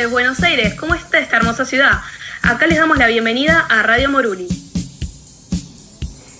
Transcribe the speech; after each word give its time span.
de 0.00 0.06
Buenos 0.06 0.42
Aires. 0.42 0.76
¿Cómo 0.76 0.94
está 0.94 1.18
esta 1.18 1.36
hermosa 1.36 1.66
ciudad? 1.66 2.00
Acá 2.42 2.66
les 2.66 2.78
damos 2.78 2.96
la 2.96 3.06
bienvenida 3.06 3.66
a 3.68 3.82
Radio 3.82 4.08
Moruli. 4.08 4.48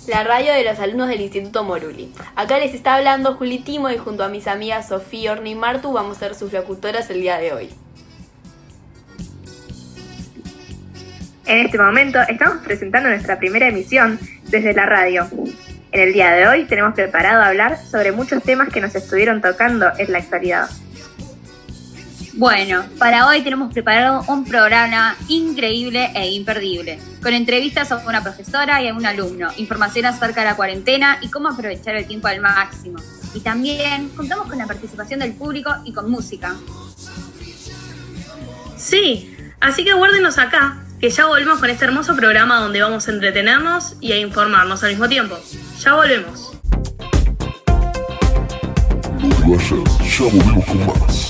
La 0.08 0.24
radio 0.24 0.54
de 0.54 0.64
los 0.64 0.78
alumnos 0.78 1.08
del 1.08 1.20
Instituto 1.20 1.62
Moruli. 1.62 2.10
Acá 2.36 2.58
les 2.58 2.72
está 2.72 2.94
hablando 2.94 3.34
Juli 3.34 3.58
Timo 3.58 3.90
y 3.90 3.98
junto 3.98 4.24
a 4.24 4.30
mis 4.30 4.46
amigas 4.46 4.88
Sofía, 4.88 5.32
Orne 5.32 5.50
y 5.50 5.54
Martu 5.56 5.92
vamos 5.92 6.16
a 6.16 6.20
ser 6.20 6.34
sus 6.34 6.54
locutoras 6.54 7.10
el 7.10 7.20
día 7.20 7.36
de 7.36 7.52
hoy. 7.52 7.70
En 11.44 11.66
este 11.66 11.76
momento 11.76 12.18
estamos 12.28 12.64
presentando 12.64 13.10
nuestra 13.10 13.38
primera 13.38 13.68
emisión 13.68 14.18
desde 14.44 14.72
la 14.72 14.86
radio. 14.86 15.28
En 15.92 16.00
el 16.00 16.14
día 16.14 16.30
de 16.30 16.48
hoy 16.48 16.64
tenemos 16.64 16.94
preparado 16.94 17.42
hablar 17.42 17.76
sobre 17.76 18.12
muchos 18.12 18.42
temas 18.42 18.70
que 18.70 18.80
nos 18.80 18.94
estuvieron 18.94 19.42
tocando 19.42 19.92
en 19.98 20.12
la 20.12 20.18
actualidad. 20.18 20.70
Bueno, 22.40 22.86
para 22.98 23.26
hoy 23.26 23.42
tenemos 23.42 23.70
preparado 23.70 24.24
un 24.26 24.46
programa 24.46 25.14
increíble 25.28 26.10
e 26.14 26.30
imperdible, 26.30 26.98
con 27.22 27.34
entrevistas 27.34 27.92
a 27.92 27.98
una 27.98 28.22
profesora 28.22 28.82
y 28.82 28.88
a 28.88 28.94
un 28.94 29.04
alumno, 29.04 29.50
información 29.58 30.06
acerca 30.06 30.40
de 30.40 30.46
la 30.46 30.56
cuarentena 30.56 31.18
y 31.20 31.28
cómo 31.28 31.50
aprovechar 31.50 31.96
el 31.96 32.06
tiempo 32.06 32.28
al 32.28 32.40
máximo. 32.40 32.98
Y 33.34 33.40
también 33.40 34.08
contamos 34.16 34.48
con 34.48 34.56
la 34.56 34.66
participación 34.66 35.20
del 35.20 35.34
público 35.34 35.70
y 35.84 35.92
con 35.92 36.10
música. 36.10 36.56
Sí, 38.78 39.36
así 39.60 39.84
que 39.84 39.92
guárdenos 39.92 40.38
acá, 40.38 40.82
que 40.98 41.10
ya 41.10 41.26
volvemos 41.26 41.58
con 41.58 41.68
este 41.68 41.84
hermoso 41.84 42.16
programa 42.16 42.58
donde 42.58 42.80
vamos 42.80 43.06
a 43.06 43.10
entretenernos 43.10 43.96
y 44.00 44.12
a 44.12 44.18
informarnos 44.18 44.82
al 44.82 44.92
mismo 44.92 45.10
tiempo. 45.10 45.38
Ya 45.78 45.92
volvemos. 45.92 46.52
No 49.18 49.28
te 49.28 49.42
vayas, 49.42 50.18
ya 50.18 50.24
volvemos 50.24 50.64
con 50.64 50.86
más. 50.86 51.29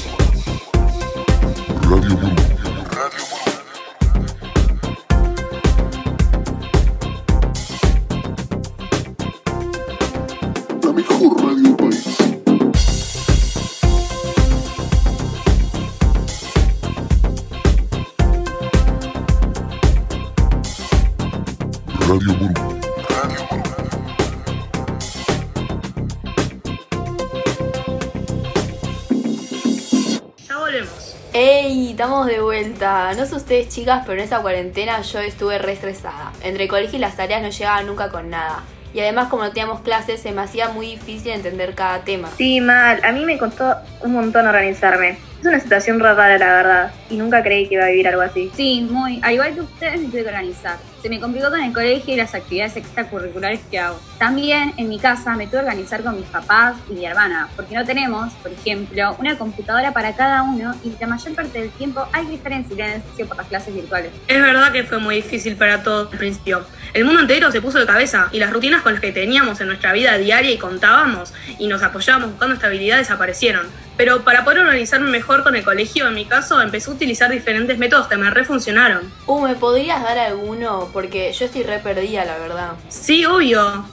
Estamos 31.71 32.27
de 32.27 32.41
vuelta. 32.41 33.15
No 33.15 33.25
sé 33.27 33.37
ustedes 33.37 33.69
chicas, 33.69 34.03
pero 34.05 34.19
en 34.19 34.25
esa 34.25 34.43
cuarentena 34.43 35.03
yo 35.03 35.21
estuve 35.21 35.57
re 35.59 35.75
estresada. 35.75 36.33
Entre 36.43 36.65
el 36.65 36.69
colegio 36.69 36.97
y 36.97 37.01
las 37.01 37.17
tareas 37.17 37.43
no 37.43 37.51
llegaba 37.51 37.81
nunca 37.83 38.11
con 38.11 38.29
nada. 38.29 38.65
Y 38.93 39.01
además 39.01 39.29
como 39.29 39.45
no 39.45 39.51
teníamos 39.51 39.81
clases 39.81 40.21
se 40.21 40.33
me 40.33 40.43
hacía 40.43 40.69
muy 40.69 40.87
difícil 40.93 41.33
entender 41.33 41.75
cada 41.75 42.01
tema. 42.03 42.29
Sí, 42.37 42.61
mal, 42.61 43.01
a 43.05 43.13
mí 43.13 43.25
me 43.25 43.39
costó 43.39 43.77
un 44.01 44.13
montón 44.13 44.47
organizarme. 44.47 45.19
Es 45.41 45.47
una 45.47 45.59
situación 45.59 45.99
rara, 46.01 46.37
la 46.37 46.53
verdad, 46.53 46.93
y 47.09 47.17
nunca 47.17 47.43
creí 47.43 47.67
que 47.67 47.77
iba 47.77 47.85
a 47.85 47.89
vivir 47.89 48.07
algo 48.07 48.21
así. 48.21 48.51
Sí, 48.55 48.87
muy. 48.91 49.21
Al 49.23 49.33
igual 49.33 49.55
que 49.55 49.63
ustedes, 49.63 49.99
me 49.99 50.09
tuve 50.09 50.23
que 50.23 50.29
organizar. 50.29 50.77
Se 51.01 51.09
me 51.09 51.19
complicó 51.19 51.49
con 51.49 51.61
el 51.63 51.73
colegio 51.73 52.13
y 52.13 52.19
las 52.19 52.35
actividades 52.35 52.77
extracurriculares 52.77 53.61
que 53.71 53.79
hago. 53.79 53.99
También 54.19 54.75
en 54.77 54.91
mi 54.91 54.99
casa 54.99 55.35
me 55.37 55.47
tuve 55.47 55.61
que 55.61 55.67
organizar 55.67 56.03
con 56.03 56.17
mis 56.17 56.27
papás 56.27 56.77
y 56.91 56.93
mi 56.93 57.07
hermana, 57.07 57.49
porque 57.57 57.75
no 57.75 57.87
tenemos, 57.87 58.35
por 58.35 58.53
ejemplo, 58.53 59.17
una 59.19 59.39
computadora 59.39 59.95
para 59.95 60.15
cada 60.15 60.43
uno 60.43 60.75
y 60.85 60.93
la 61.01 61.07
mayor 61.07 61.35
parte 61.35 61.59
del 61.59 61.71
tiempo 61.71 62.07
hay 62.13 62.27
que 62.27 62.35
estar 62.35 62.53
en 62.53 62.69
silencio 62.69 63.27
por 63.27 63.39
las 63.39 63.47
clases 63.47 63.75
virtuales. 63.75 64.13
Es 64.29 64.43
verdad 64.43 64.71
que 64.73 64.85
fue 64.85 64.99
muy 64.99 65.17
difícil 65.17 65.57
para 65.57 65.83
todos 65.83 66.13
al 66.13 66.19
principio. 66.19 66.67
El 66.93 67.05
mundo 67.05 67.21
entero 67.21 67.53
se 67.53 67.61
puso 67.61 67.79
de 67.79 67.87
cabeza 67.87 68.29
y 68.33 68.39
las 68.39 68.53
rutinas 68.53 68.83
con 68.83 68.93
las 68.93 69.01
que 69.01 69.13
teníamos 69.13 69.61
en 69.61 69.69
nuestra 69.69 69.93
vida 69.93 70.19
diaria 70.19 70.51
y 70.51 70.59
contábamos 70.59 71.33
y 71.59 71.69
nos 71.69 71.83
apoyábamos 71.83 72.31
buscando 72.31 72.55
estabilidad 72.55 72.99
desaparecieron. 72.99 73.69
Pero 73.97 74.23
para 74.23 74.45
poder 74.45 74.61
organizarme 74.61 75.11
mejor 75.11 75.43
con 75.43 75.55
el 75.55 75.63
colegio, 75.63 76.09
en 76.09 76.15
mi 76.15 76.25
caso, 76.25 76.61
empecé 76.61 76.91
a 76.91 76.95
utilizar 76.95 77.31
diferentes 77.31 77.79
métodos 77.79 78.09
que 78.09 78.17
me 78.17 78.31
refuncionaron. 78.31 79.13
Uh, 79.27 79.41
¿me 79.41 79.55
podrías 79.55 80.03
dar 80.03 80.19
alguno? 80.19 80.89
Porque 80.93 81.33
yo 81.33 81.45
estoy 81.45 81.63
re 81.63 81.79
perdida, 81.79 82.25
la 82.25 82.39
verdad. 82.39 82.73
Sí, 82.89 83.25
obvio. 83.27 83.85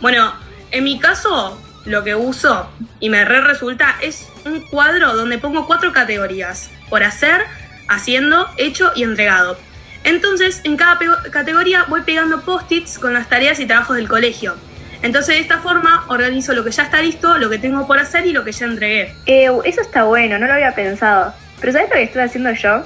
Bueno, 0.00 0.32
en 0.70 0.84
mi 0.84 0.98
caso, 0.98 1.60
lo 1.84 2.04
que 2.04 2.14
uso 2.14 2.70
y 3.00 3.10
me 3.10 3.24
re 3.24 3.40
resulta 3.40 3.96
es 4.00 4.28
un 4.44 4.60
cuadro 4.68 5.14
donde 5.14 5.38
pongo 5.38 5.66
cuatro 5.66 5.92
categorías: 5.92 6.70
por 6.88 7.02
hacer, 7.02 7.42
haciendo, 7.88 8.48
hecho 8.56 8.92
y 8.94 9.02
entregado. 9.02 9.58
Entonces, 10.06 10.60
en 10.62 10.76
cada 10.76 11.00
categoría 11.32 11.84
voy 11.88 12.02
pegando 12.02 12.40
post-its 12.42 12.96
con 12.96 13.12
las 13.12 13.28
tareas 13.28 13.58
y 13.58 13.66
trabajos 13.66 13.96
del 13.96 14.06
colegio. 14.06 14.54
Entonces, 15.02 15.34
de 15.34 15.40
esta 15.40 15.58
forma, 15.58 16.04
organizo 16.08 16.54
lo 16.54 16.62
que 16.62 16.70
ya 16.70 16.84
está 16.84 17.02
listo, 17.02 17.38
lo 17.38 17.50
que 17.50 17.58
tengo 17.58 17.88
por 17.88 17.98
hacer 17.98 18.24
y 18.24 18.32
lo 18.32 18.44
que 18.44 18.52
ya 18.52 18.66
entregué. 18.66 19.14
Eh, 19.26 19.50
eso 19.64 19.80
está 19.80 20.04
bueno, 20.04 20.38
no 20.38 20.46
lo 20.46 20.52
había 20.52 20.76
pensado. 20.76 21.34
Pero 21.60 21.72
¿sabes 21.72 21.88
lo 21.88 21.96
que 21.96 22.02
estoy 22.04 22.22
haciendo 22.22 22.52
yo? 22.52 22.84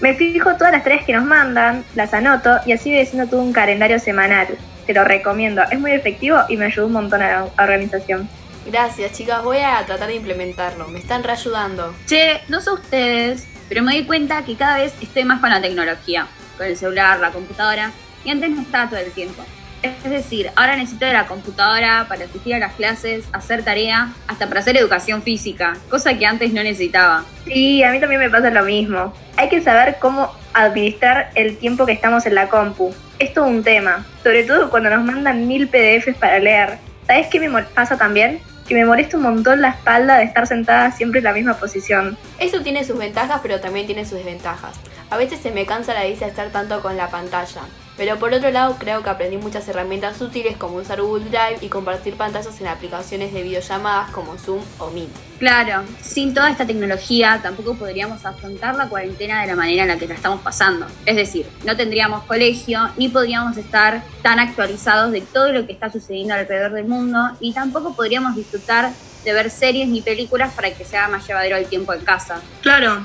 Me 0.00 0.14
fijo 0.14 0.56
todas 0.56 0.72
las 0.72 0.82
tareas 0.82 1.04
que 1.04 1.12
nos 1.12 1.24
mandan, 1.24 1.84
las 1.94 2.12
anoto 2.12 2.58
y 2.66 2.72
así 2.72 2.90
voy 2.90 3.02
haciendo 3.02 3.30
todo 3.30 3.40
un 3.40 3.52
calendario 3.52 4.00
semanal. 4.00 4.48
Te 4.84 4.94
lo 4.94 5.04
recomiendo, 5.04 5.62
es 5.70 5.78
muy 5.78 5.92
efectivo 5.92 6.40
y 6.48 6.56
me 6.56 6.66
ayudó 6.66 6.86
un 6.86 6.92
montón 6.92 7.22
a 7.22 7.28
la 7.28 7.44
organización. 7.56 8.28
Gracias 8.66 9.12
chicas, 9.12 9.44
voy 9.44 9.58
a 9.58 9.86
tratar 9.86 10.08
de 10.08 10.16
implementarlo. 10.16 10.88
Me 10.88 10.98
están 10.98 11.22
reayudando. 11.22 11.94
Che, 12.06 12.40
no 12.48 12.60
sé 12.60 12.72
ustedes, 12.72 13.46
pero 13.68 13.82
me 13.82 13.92
doy 13.92 14.04
cuenta 14.04 14.44
que 14.44 14.56
cada 14.56 14.78
vez 14.78 14.94
estoy 15.00 15.24
más 15.24 15.40
con 15.40 15.50
la 15.50 15.60
tecnología, 15.60 16.26
con 16.56 16.66
el 16.66 16.76
celular, 16.76 17.20
la 17.20 17.30
computadora, 17.30 17.92
y 18.24 18.30
antes 18.30 18.50
no 18.50 18.62
estaba 18.62 18.88
todo 18.88 19.00
el 19.00 19.12
tiempo. 19.12 19.44
Es 19.82 20.02
decir, 20.10 20.50
ahora 20.56 20.76
necesito 20.76 21.06
de 21.06 21.12
la 21.12 21.26
computadora 21.26 22.06
para 22.08 22.24
asistir 22.24 22.54
a 22.54 22.58
las 22.58 22.72
clases, 22.72 23.24
hacer 23.32 23.62
tarea, 23.62 24.12
hasta 24.26 24.48
para 24.48 24.60
hacer 24.60 24.76
educación 24.76 25.22
física, 25.22 25.76
cosa 25.88 26.18
que 26.18 26.26
antes 26.26 26.52
no 26.52 26.62
necesitaba. 26.62 27.24
Sí, 27.44 27.82
a 27.84 27.92
mí 27.92 28.00
también 28.00 28.20
me 28.20 28.30
pasa 28.30 28.50
lo 28.50 28.64
mismo. 28.64 29.12
Hay 29.36 29.48
que 29.48 29.60
saber 29.60 29.98
cómo 30.00 30.32
administrar 30.54 31.30
el 31.34 31.58
tiempo 31.58 31.86
que 31.86 31.92
estamos 31.92 32.26
en 32.26 32.34
la 32.34 32.48
compu. 32.48 32.94
Es 33.18 33.32
todo 33.32 33.46
un 33.46 33.62
tema, 33.62 34.04
sobre 34.22 34.44
todo 34.44 34.70
cuando 34.70 34.90
nos 34.90 35.04
mandan 35.04 35.46
mil 35.46 35.68
PDFs 35.68 36.16
para 36.16 36.38
leer. 36.38 36.78
¿Sabes 37.06 37.28
qué 37.28 37.38
me 37.38 37.62
pasa 37.62 37.96
también? 37.96 38.40
Que 38.66 38.74
me 38.74 38.84
molesta 38.84 39.16
un 39.16 39.22
montón 39.22 39.60
la 39.60 39.68
espalda 39.68 40.18
de 40.18 40.24
estar 40.24 40.46
sentada 40.46 40.90
siempre 40.90 41.18
en 41.18 41.24
la 41.24 41.32
misma 41.32 41.54
posición. 41.54 42.18
Eso 42.38 42.62
tiene 42.62 42.84
sus 42.84 42.98
ventajas, 42.98 43.40
pero 43.42 43.60
también 43.60 43.86
tiene 43.86 44.04
sus 44.04 44.18
desventajas. 44.18 44.76
A 45.10 45.16
veces 45.16 45.40
se 45.40 45.52
me 45.52 45.66
cansa 45.66 45.94
la 45.94 46.04
vista 46.04 46.24
de 46.24 46.32
estar 46.32 46.48
tanto 46.48 46.82
con 46.82 46.96
la 46.96 47.08
pantalla. 47.08 47.62
Pero 47.96 48.18
por 48.18 48.32
otro 48.34 48.50
lado, 48.50 48.76
creo 48.78 49.02
que 49.02 49.10
aprendí 49.10 49.38
muchas 49.38 49.66
herramientas 49.68 50.20
útiles 50.20 50.56
como 50.56 50.76
usar 50.76 51.00
Google 51.00 51.26
Drive 51.26 51.58
y 51.62 51.68
compartir 51.68 52.14
pantallas 52.14 52.60
en 52.60 52.66
aplicaciones 52.66 53.32
de 53.32 53.42
videollamadas 53.42 54.10
como 54.10 54.36
Zoom 54.36 54.60
o 54.78 54.90
Meet. 54.90 55.08
Claro, 55.38 55.82
sin 56.02 56.34
toda 56.34 56.50
esta 56.50 56.66
tecnología 56.66 57.40
tampoco 57.42 57.74
podríamos 57.74 58.24
afrontar 58.24 58.74
la 58.74 58.88
cuarentena 58.88 59.42
de 59.42 59.48
la 59.48 59.56
manera 59.56 59.82
en 59.82 59.88
la 59.88 59.98
que 59.98 60.06
la 60.06 60.14
estamos 60.14 60.40
pasando. 60.40 60.86
Es 61.04 61.16
decir, 61.16 61.46
no 61.64 61.76
tendríamos 61.76 62.24
colegio 62.24 62.90
ni 62.96 63.08
podríamos 63.08 63.56
estar 63.56 64.02
tan 64.22 64.38
actualizados 64.38 65.12
de 65.12 65.20
todo 65.20 65.52
lo 65.52 65.66
que 65.66 65.72
está 65.72 65.90
sucediendo 65.90 66.34
alrededor 66.34 66.72
del 66.72 66.86
mundo 66.86 67.18
y 67.40 67.52
tampoco 67.52 67.94
podríamos 67.94 68.36
disfrutar 68.36 68.90
de 69.24 69.32
ver 69.32 69.50
series 69.50 69.88
ni 69.88 70.02
películas 70.02 70.52
para 70.54 70.70
que 70.70 70.84
sea 70.84 71.08
más 71.08 71.26
llevadero 71.26 71.56
el 71.56 71.66
tiempo 71.66 71.92
en 71.92 72.00
casa. 72.00 72.40
Claro. 72.62 73.04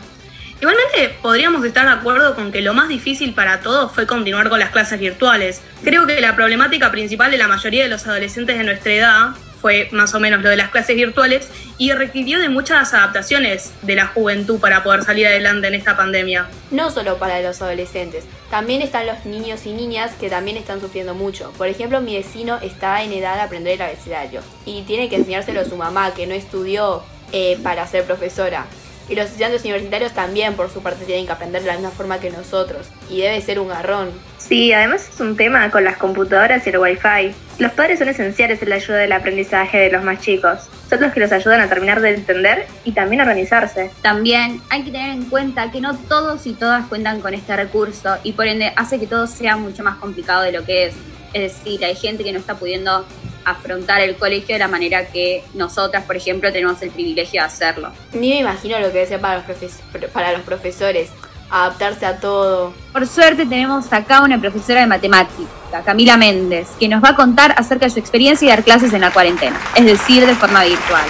Igualmente 0.62 1.18
podríamos 1.24 1.66
estar 1.66 1.88
de 1.88 1.92
acuerdo 1.94 2.36
con 2.36 2.52
que 2.52 2.62
lo 2.62 2.76
más 2.76 2.88
difícil 2.88 3.34
para 3.34 3.62
todos 3.62 3.92
fue 3.94 4.06
continuar 4.06 4.48
con 4.48 4.60
las 4.60 4.70
clases 4.70 5.00
virtuales. 5.00 5.60
Creo 5.84 6.06
que 6.06 6.22
la 6.22 6.36
problemática 6.36 6.92
principal 6.92 7.32
de 7.32 7.40
la 7.40 7.48
mayoría 7.48 7.82
de 7.82 7.90
los 7.90 8.06
adolescentes 8.06 8.60
de 8.60 8.64
nuestra 8.64 8.94
edad 8.94 9.30
fue 9.60 9.90
más 9.92 10.14
o 10.14 10.20
menos 10.20 10.44
lo 10.44 10.50
de 10.50 10.58
las 10.58 10.70
clases 10.70 10.96
virtuales 10.96 11.50
y 11.80 11.94
requirió 11.94 12.40
de 12.40 12.50
muchas 12.50 12.94
adaptaciones 12.94 13.74
de 13.82 13.96
la 13.96 14.06
juventud 14.06 14.60
para 14.60 14.84
poder 14.84 15.04
salir 15.04 15.26
adelante 15.26 15.68
en 15.68 15.74
esta 15.74 15.98
pandemia. 15.98 16.48
No 16.70 16.92
solo 16.92 17.18
para 17.18 17.42
los 17.42 17.60
adolescentes, 17.64 18.26
también 18.52 18.84
están 18.84 19.08
los 19.08 19.26
niños 19.26 19.66
y 19.66 19.74
niñas 19.74 20.12
que 20.20 20.30
también 20.30 20.58
están 20.58 20.80
sufriendo 20.80 21.16
mucho. 21.16 21.52
Por 21.58 21.70
ejemplo, 21.70 22.02
mi 22.02 22.16
vecino 22.16 22.60
está 22.62 23.02
en 23.02 23.14
edad 23.14 23.34
de 23.34 23.42
aprender 23.42 23.74
el 23.74 23.82
abecedario 23.82 24.42
y 24.68 24.84
tiene 24.84 25.10
que 25.10 25.16
enseñárselo 25.16 25.62
a 25.62 25.66
su 25.66 25.76
mamá 25.76 26.14
que 26.14 26.28
no 26.28 26.36
estudió 26.36 27.02
eh, 27.32 27.58
para 27.64 27.88
ser 27.88 28.04
profesora. 28.04 28.68
Y 29.12 29.16
los 29.16 29.26
estudiantes 29.26 29.66
universitarios 29.66 30.14
también, 30.14 30.54
por 30.54 30.70
su 30.72 30.82
parte, 30.82 31.04
tienen 31.04 31.26
que 31.26 31.34
aprender 31.34 31.62
de 31.64 31.68
la 31.68 31.74
misma 31.74 31.92
forma 31.92 32.22
que 32.22 32.30
nosotros. 32.30 32.88
Y 33.10 33.20
debe 33.20 33.42
ser 33.42 33.60
un 33.60 33.68
garrón. 33.68 34.10
Sí, 34.38 34.72
además 34.72 35.10
es 35.14 35.20
un 35.20 35.36
tema 35.36 35.70
con 35.70 35.84
las 35.84 35.98
computadoras 35.98 36.66
y 36.66 36.70
el 36.70 36.78
wifi. 36.78 37.36
Los 37.60 37.74
padres 37.74 38.00
son 38.00 38.08
esenciales 38.08 38.62
en 38.62 38.70
la 38.70 38.76
ayuda 38.76 39.00
del 39.00 39.12
aprendizaje 39.12 39.80
de 39.80 39.92
los 39.92 40.02
más 40.02 40.22
chicos. 40.22 40.60
Son 40.90 41.02
los 41.02 41.12
que 41.12 41.20
los 41.20 41.34
ayudan 41.34 41.60
a 41.60 41.68
terminar 41.68 42.00
de 42.00 42.14
entender 42.14 42.66
y 42.86 42.94
también 42.94 43.20
a 43.20 43.26
organizarse. 43.26 43.92
También 44.02 44.62
hay 44.70 44.84
que 44.84 44.92
tener 44.92 45.12
en 45.12 45.26
cuenta 45.26 45.72
que 45.72 45.82
no 45.82 45.94
todos 45.98 46.48
y 46.48 46.54
todas 46.54 46.88
cuentan 46.88 47.20
con 47.20 47.34
este 47.34 47.54
recurso 47.58 48.16
y 48.24 48.32
por 48.32 48.48
ende 48.48 48.72
hace 48.78 48.98
que 48.98 49.08
todo 49.08 49.28
sea 49.28 49.58
mucho 49.58 49.84
más 49.84 49.98
complicado 49.98 50.44
de 50.44 50.54
lo 50.54 50.64
que 50.64 50.86
es. 50.86 50.94
Es 51.34 51.58
decir, 51.58 51.84
hay 51.84 51.96
gente 51.96 52.24
que 52.24 52.32
no 52.32 52.40
está 52.40 52.56
pudiendo 52.56 53.06
afrontar 53.46 54.02
el 54.02 54.16
colegio 54.18 54.56
de 54.56 54.60
la 54.60 54.68
manera 54.68 55.06
que 55.08 55.44
nosotras, 55.54 56.04
por 56.04 56.16
ejemplo, 56.16 56.52
tenemos 56.52 56.82
el 56.82 56.92
privilegio 56.92 57.42
de 57.42 57.48
hacerlo. 57.48 57.92
Ni 58.14 58.30
me 58.30 58.40
imagino 58.40 58.78
lo 58.80 58.88
que 58.88 58.94
debe 58.94 59.08
ser 59.08 59.20
para 59.22 59.36
los, 59.38 59.46
profes- 59.46 60.10
para 60.14 60.32
los 60.32 60.42
profesores, 60.42 61.10
adaptarse 61.50 62.06
a 62.06 62.18
todo. 62.18 62.74
Por 62.94 63.08
suerte 63.08 63.46
tenemos 63.46 63.92
acá 63.92 64.22
una 64.22 64.40
profesora 64.40 64.82
de 64.82 64.88
matemática, 64.88 65.82
Camila 65.86 66.16
Méndez, 66.18 66.68
que 66.80 66.88
nos 66.88 67.04
va 67.04 67.10
a 67.10 67.16
contar 67.16 67.54
acerca 67.58 67.86
de 67.86 67.92
su 67.92 68.00
experiencia 68.00 68.46
y 68.46 68.50
dar 68.50 68.64
clases 68.64 68.94
en 68.94 69.02
la 69.02 69.12
cuarentena, 69.12 69.60
es 69.76 69.86
decir, 69.86 70.26
de 70.26 70.36
forma 70.36 70.64
virtual. 70.64 71.04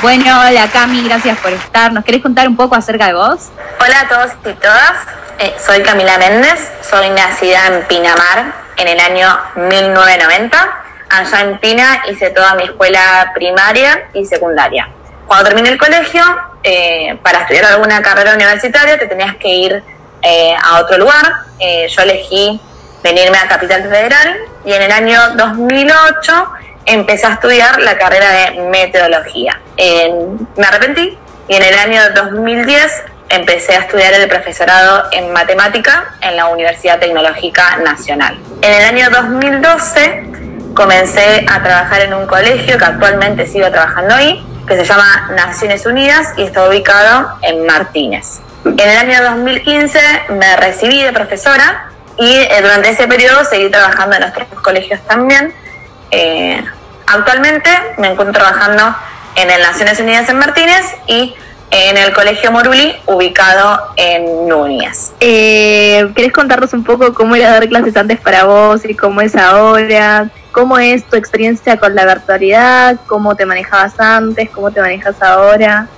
Bueno, 0.00 0.24
hola 0.40 0.68
Cami, 0.72 1.02
gracias 1.04 1.38
por 1.38 1.52
estar. 1.52 1.92
¿Nos 1.92 2.04
querés 2.04 2.22
contar 2.22 2.48
un 2.48 2.56
poco 2.56 2.74
acerca 2.74 3.06
de 3.06 3.14
vos? 3.14 3.50
Hola 3.80 4.00
a 4.00 4.08
todos 4.08 4.32
y 4.44 4.58
todas, 4.60 4.92
Eh, 5.38 5.54
soy 5.64 5.82
Camila 5.82 6.18
Méndez, 6.18 6.70
soy 6.88 7.08
nacida 7.10 7.66
en 7.68 7.86
Pinamar 7.88 8.52
en 8.76 8.88
el 8.88 9.00
año 9.00 9.28
1990. 9.56 10.78
Allá 11.12 11.42
en 11.42 11.58
Pina 11.58 12.04
hice 12.08 12.30
toda 12.30 12.54
mi 12.54 12.62
escuela 12.64 13.32
primaria 13.34 14.08
y 14.14 14.24
secundaria. 14.24 14.88
Cuando 15.26 15.44
terminé 15.44 15.68
el 15.68 15.78
colegio, 15.78 16.22
eh, 16.62 17.18
para 17.22 17.42
estudiar 17.42 17.66
alguna 17.66 18.00
carrera 18.00 18.34
universitaria 18.34 18.98
te 18.98 19.06
tenías 19.06 19.36
que 19.36 19.48
ir 19.48 19.82
eh, 20.22 20.54
a 20.58 20.80
otro 20.80 20.96
lugar. 20.96 21.34
Eh, 21.58 21.86
yo 21.86 22.02
elegí 22.02 22.58
venirme 23.02 23.36
a 23.36 23.46
Capital 23.46 23.82
Federal 23.82 24.38
y 24.64 24.72
en 24.72 24.80
el 24.80 24.90
año 24.90 25.20
2008 25.36 26.52
empecé 26.86 27.26
a 27.26 27.34
estudiar 27.34 27.78
la 27.82 27.98
carrera 27.98 28.30
de 28.30 28.60
meteorología. 28.70 29.60
Me 29.76 30.66
arrepentí 30.66 31.18
y 31.46 31.54
en 31.54 31.62
el 31.62 31.74
año 31.74 32.00
2010 32.14 33.02
empecé 33.28 33.76
a 33.76 33.80
estudiar 33.80 34.14
el 34.14 34.26
profesorado 34.30 35.08
en 35.12 35.30
matemática 35.30 36.14
en 36.22 36.36
la 36.36 36.46
Universidad 36.46 36.98
Tecnológica 37.00 37.76
Nacional. 37.84 38.38
En 38.62 38.72
el 38.72 38.84
año 38.84 39.10
2012 39.10 40.51
comencé 40.74 41.44
a 41.48 41.62
trabajar 41.62 42.02
en 42.02 42.14
un 42.14 42.26
colegio 42.26 42.78
que 42.78 42.84
actualmente 42.84 43.46
sigo 43.46 43.70
trabajando 43.70 44.14
ahí, 44.14 44.44
que 44.66 44.76
se 44.76 44.84
llama 44.84 45.30
Naciones 45.36 45.86
Unidas 45.86 46.34
y 46.36 46.42
está 46.42 46.68
ubicado 46.68 47.38
en 47.42 47.66
Martínez. 47.66 48.40
En 48.64 48.78
el 48.78 48.96
año 48.96 49.22
2015 49.30 49.98
me 50.30 50.56
recibí 50.56 51.02
de 51.02 51.12
profesora 51.12 51.90
y 52.16 52.36
eh, 52.36 52.48
durante 52.62 52.90
ese 52.90 53.08
periodo 53.08 53.44
seguí 53.44 53.70
trabajando 53.70 54.16
en 54.16 54.24
otros 54.24 54.46
colegios 54.62 55.00
también. 55.06 55.52
Eh, 56.10 56.62
actualmente 57.06 57.70
me 57.98 58.08
encuentro 58.08 58.40
trabajando 58.40 58.94
en 59.34 59.50
el 59.50 59.60
Naciones 59.62 59.98
Unidas 59.98 60.28
en 60.28 60.38
Martínez 60.38 60.84
y 61.06 61.34
en 61.70 61.96
el 61.96 62.12
Colegio 62.12 62.52
Moruli, 62.52 62.94
ubicado 63.06 63.94
en 63.96 64.46
Núñez. 64.46 65.12
Eh, 65.20 66.06
¿Querés 66.14 66.32
contarnos 66.32 66.74
un 66.74 66.84
poco 66.84 67.14
cómo 67.14 67.34
era 67.34 67.50
dar 67.50 67.66
clases 67.66 67.96
antes 67.96 68.20
para 68.20 68.44
vos 68.44 68.84
y 68.84 68.94
cómo 68.94 69.22
es 69.22 69.34
ahora? 69.34 70.28
¿Cómo 70.52 70.78
es 70.78 71.08
tu 71.08 71.16
experiencia 71.16 71.78
con 71.78 71.94
la 71.94 72.04
virtualidad? 72.04 73.00
¿Cómo 73.06 73.34
te 73.34 73.46
manejabas 73.46 73.98
antes? 73.98 74.50
¿Cómo 74.50 74.70
te 74.70 74.82
manejas 74.82 75.16
ahora? 75.22 75.88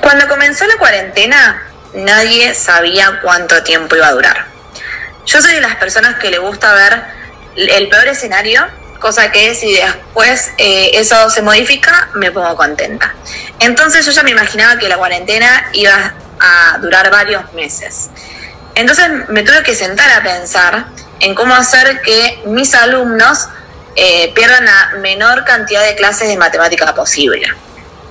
Cuando 0.00 0.26
comenzó 0.28 0.66
la 0.66 0.76
cuarentena, 0.78 1.62
nadie 1.92 2.54
sabía 2.54 3.20
cuánto 3.22 3.62
tiempo 3.62 3.94
iba 3.94 4.08
a 4.08 4.12
durar. 4.12 4.46
Yo 5.26 5.42
soy 5.42 5.54
de 5.54 5.60
las 5.60 5.76
personas 5.76 6.16
que 6.16 6.30
le 6.30 6.38
gusta 6.38 6.72
ver 6.72 7.02
el 7.56 7.88
peor 7.90 8.08
escenario, 8.08 8.64
cosa 8.98 9.30
que 9.30 9.54
si 9.54 9.74
después 9.74 10.52
eh, 10.56 10.92
eso 10.94 11.28
se 11.28 11.42
modifica, 11.42 12.08
me 12.14 12.30
pongo 12.30 12.56
contenta. 12.56 13.14
Entonces 13.60 14.06
yo 14.06 14.12
ya 14.12 14.22
me 14.22 14.30
imaginaba 14.30 14.78
que 14.78 14.88
la 14.88 14.96
cuarentena 14.96 15.68
iba 15.74 16.14
a 16.40 16.78
durar 16.78 17.10
varios 17.10 17.52
meses. 17.52 18.08
Entonces 18.74 19.28
me 19.28 19.42
tuve 19.42 19.62
que 19.62 19.74
sentar 19.74 20.10
a 20.12 20.22
pensar 20.22 20.86
en 21.20 21.34
cómo 21.34 21.54
hacer 21.54 22.00
que 22.02 22.42
mis 22.46 22.74
alumnos 22.74 23.48
eh, 23.96 24.32
pierdan 24.34 24.64
la 24.64 24.92
menor 25.00 25.44
cantidad 25.44 25.82
de 25.82 25.96
clases 25.96 26.28
de 26.28 26.36
matemática 26.36 26.94
posible. 26.94 27.46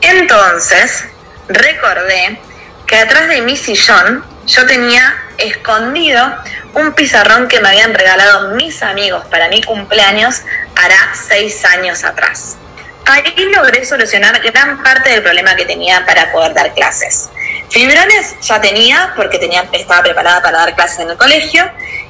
Entonces 0.02 1.06
recordé 1.48 2.40
que 2.88 2.98
atrás 2.98 3.28
de 3.30 3.42
mi 3.42 3.56
sillón 3.56 4.26
yo 4.46 4.66
tenía 4.66 5.16
escondido 5.38 6.36
un 6.74 6.94
pizarrón 6.94 7.48
que 7.48 7.60
me 7.60 7.70
habían 7.70 7.94
regalado 7.94 8.56
mis 8.56 8.82
amigos 8.84 9.26
para 9.28 9.48
mi 9.50 9.62
cumpleaños 9.64 10.42
hará 10.76 11.14
seis 11.28 11.64
años 11.66 12.04
atrás. 12.04 12.58
Ahí 13.06 13.34
logré 13.54 13.86
solucionar 13.86 14.42
gran 14.42 14.82
parte 14.82 15.12
del 15.12 15.22
problema 15.22 15.56
que 15.56 15.66
tenía 15.66 16.06
para 16.06 16.32
poder 16.32 16.54
dar 16.54 16.74
clases. 16.74 17.30
Fibrones 17.70 18.36
ya 18.42 18.60
tenía 18.60 19.14
porque 19.16 19.38
tenía, 19.38 19.68
estaba 19.72 20.02
preparada 20.02 20.42
para 20.42 20.58
dar 20.60 20.76
clases 20.76 21.00
en 21.00 21.12
el 21.12 21.18
colegio 21.18 21.70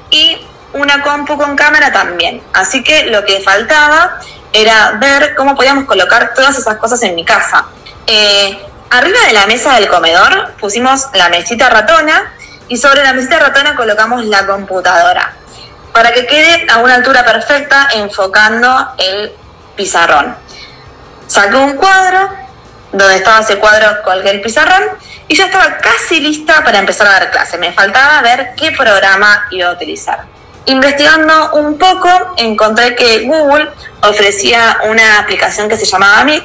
y 0.10 0.48
una 0.75 1.01
compu 1.01 1.38
con 1.38 1.56
cámara 1.56 1.92
también. 1.92 2.42
Así 2.54 2.83
que 2.83 3.06
lo 3.07 3.25
que 3.25 3.42
faltaba 3.42 4.19
era 4.54 4.98
ver 5.00 5.36
cómo 5.36 5.56
podíamos 5.56 5.86
colocar 5.86 6.33
todas 6.33 6.57
esas 6.57 6.77
cosas 6.77 7.01
en 7.04 7.16
mi 7.16 7.25
casa. 7.25 7.66
Eh, 8.07 8.57
arriba 8.89 9.19
de 9.27 9.33
la 9.33 9.48
mesa 9.48 9.74
del 9.74 9.88
comedor 9.88 10.54
pusimos 10.60 11.07
la 11.13 11.30
mesita 11.30 11.69
ratona 11.69 12.33
y 12.68 12.77
sobre 12.77 13.04
la 13.04 13.13
mesita 13.13 13.39
ratona 13.39 13.75
colocamos 13.75 14.25
la 14.25 14.45
computadora 14.45 15.33
para 15.92 16.12
que 16.12 16.25
quede 16.25 16.68
a 16.69 16.80
una 16.80 16.95
altura 16.95 17.24
perfecta 17.24 17.88
enfocando 17.94 18.94
el 18.98 19.31
pizarrón. 19.77 20.36
Saqué 21.25 21.56
un 21.56 21.75
cuadro, 21.75 22.30
donde 22.92 23.16
estaba 23.16 23.39
ese 23.39 23.57
cuadro 23.60 24.04
colgué 24.04 24.31
el 24.31 24.42
pizarrón 24.42 24.83
y 25.27 25.36
ya 25.36 25.45
estaba 25.45 25.77
casi 25.77 26.19
lista 26.19 26.63
para 26.66 26.80
empezar 26.80 27.07
a 27.07 27.12
dar 27.12 27.31
clase. 27.31 27.57
Me 27.57 27.72
faltaba 27.72 28.22
ver 28.22 28.56
qué 28.57 28.72
programa 28.74 29.48
iba 29.51 29.69
a 29.69 29.72
utilizar. 29.72 30.35
Investigando 30.67 31.51
un 31.53 31.77
poco, 31.77 32.09
encontré 32.38 32.95
que 32.95 33.25
Google 33.25 33.69
ofrecía 34.01 34.77
una 34.89 35.19
aplicación 35.19 35.69
que 35.69 35.77
se 35.77 35.85
llamaba 35.85 36.23
Meet, 36.23 36.44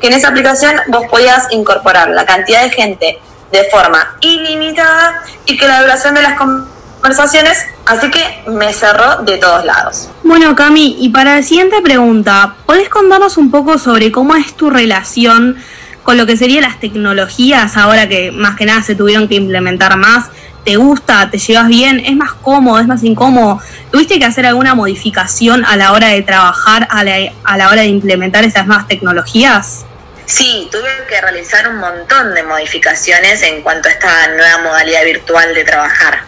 que 0.00 0.08
en 0.08 0.14
esa 0.14 0.28
aplicación 0.28 0.74
vos 0.88 1.04
podías 1.08 1.46
incorporar 1.50 2.08
la 2.08 2.26
cantidad 2.26 2.62
de 2.64 2.70
gente 2.70 3.20
de 3.52 3.64
forma 3.70 4.16
ilimitada 4.20 5.22
y 5.46 5.56
que 5.56 5.68
la 5.68 5.82
duración 5.82 6.14
de 6.14 6.22
las 6.22 6.38
conversaciones, 6.38 7.66
así 7.86 8.10
que 8.10 8.42
me 8.48 8.72
cerró 8.72 9.22
de 9.22 9.38
todos 9.38 9.64
lados. 9.64 10.08
Bueno, 10.22 10.54
Cami, 10.56 10.96
y 10.98 11.10
para 11.10 11.36
la 11.36 11.42
siguiente 11.42 11.80
pregunta, 11.80 12.54
¿podés 12.66 12.88
contarnos 12.88 13.36
un 13.36 13.50
poco 13.50 13.78
sobre 13.78 14.10
cómo 14.10 14.34
es 14.34 14.54
tu 14.54 14.70
relación 14.70 15.56
con 16.02 16.16
lo 16.16 16.26
que 16.26 16.36
serían 16.36 16.62
las 16.62 16.80
tecnologías 16.80 17.76
ahora 17.76 18.08
que 18.08 18.32
más 18.32 18.56
que 18.56 18.66
nada 18.66 18.82
se 18.82 18.94
tuvieron 18.94 19.28
que 19.28 19.36
implementar 19.36 19.96
más? 19.96 20.30
¿Te 20.64 20.76
gusta? 20.76 21.30
¿Te 21.30 21.38
llevas 21.38 21.68
bien? 21.68 22.00
¿Es 22.00 22.14
más 22.14 22.32
cómodo? 22.34 22.80
¿Es 22.80 22.86
más 22.86 23.02
incómodo? 23.02 23.60
¿Tuviste 23.90 24.18
que 24.18 24.26
hacer 24.26 24.46
alguna 24.46 24.74
modificación 24.74 25.64
a 25.64 25.76
la 25.76 25.92
hora 25.92 26.08
de 26.08 26.22
trabajar, 26.22 26.86
a 26.90 27.02
la, 27.02 27.32
a 27.44 27.56
la 27.56 27.68
hora 27.68 27.82
de 27.82 27.88
implementar 27.88 28.44
esas 28.44 28.66
nuevas 28.66 28.86
tecnologías? 28.86 29.86
Sí, 30.26 30.68
tuve 30.70 30.88
que 31.08 31.20
realizar 31.20 31.66
un 31.68 31.78
montón 31.78 32.34
de 32.34 32.42
modificaciones 32.42 33.42
en 33.42 33.62
cuanto 33.62 33.88
a 33.88 33.92
esta 33.92 34.28
nueva 34.28 34.58
modalidad 34.58 35.04
virtual 35.04 35.54
de 35.54 35.64
trabajar. 35.64 36.20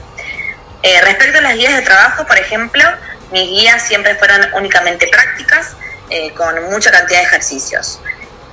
Eh, 0.83 1.01
respecto 1.03 1.39
a 1.39 1.43
las 1.43 1.55
guías 1.55 1.77
de 1.77 1.83
trabajo, 1.83 2.27
por 2.27 2.37
ejemplo, 2.37 2.83
mis 3.31 3.49
guías 3.49 3.87
siempre 3.87 4.17
fueron 4.17 4.41
únicamente 4.55 5.07
prácticas, 5.07 5.77
eh, 6.11 6.33
con 6.35 6.71
mucha 6.71 6.91
cantidad 6.91 7.21
de 7.21 7.27
ejercicios. 7.27 8.01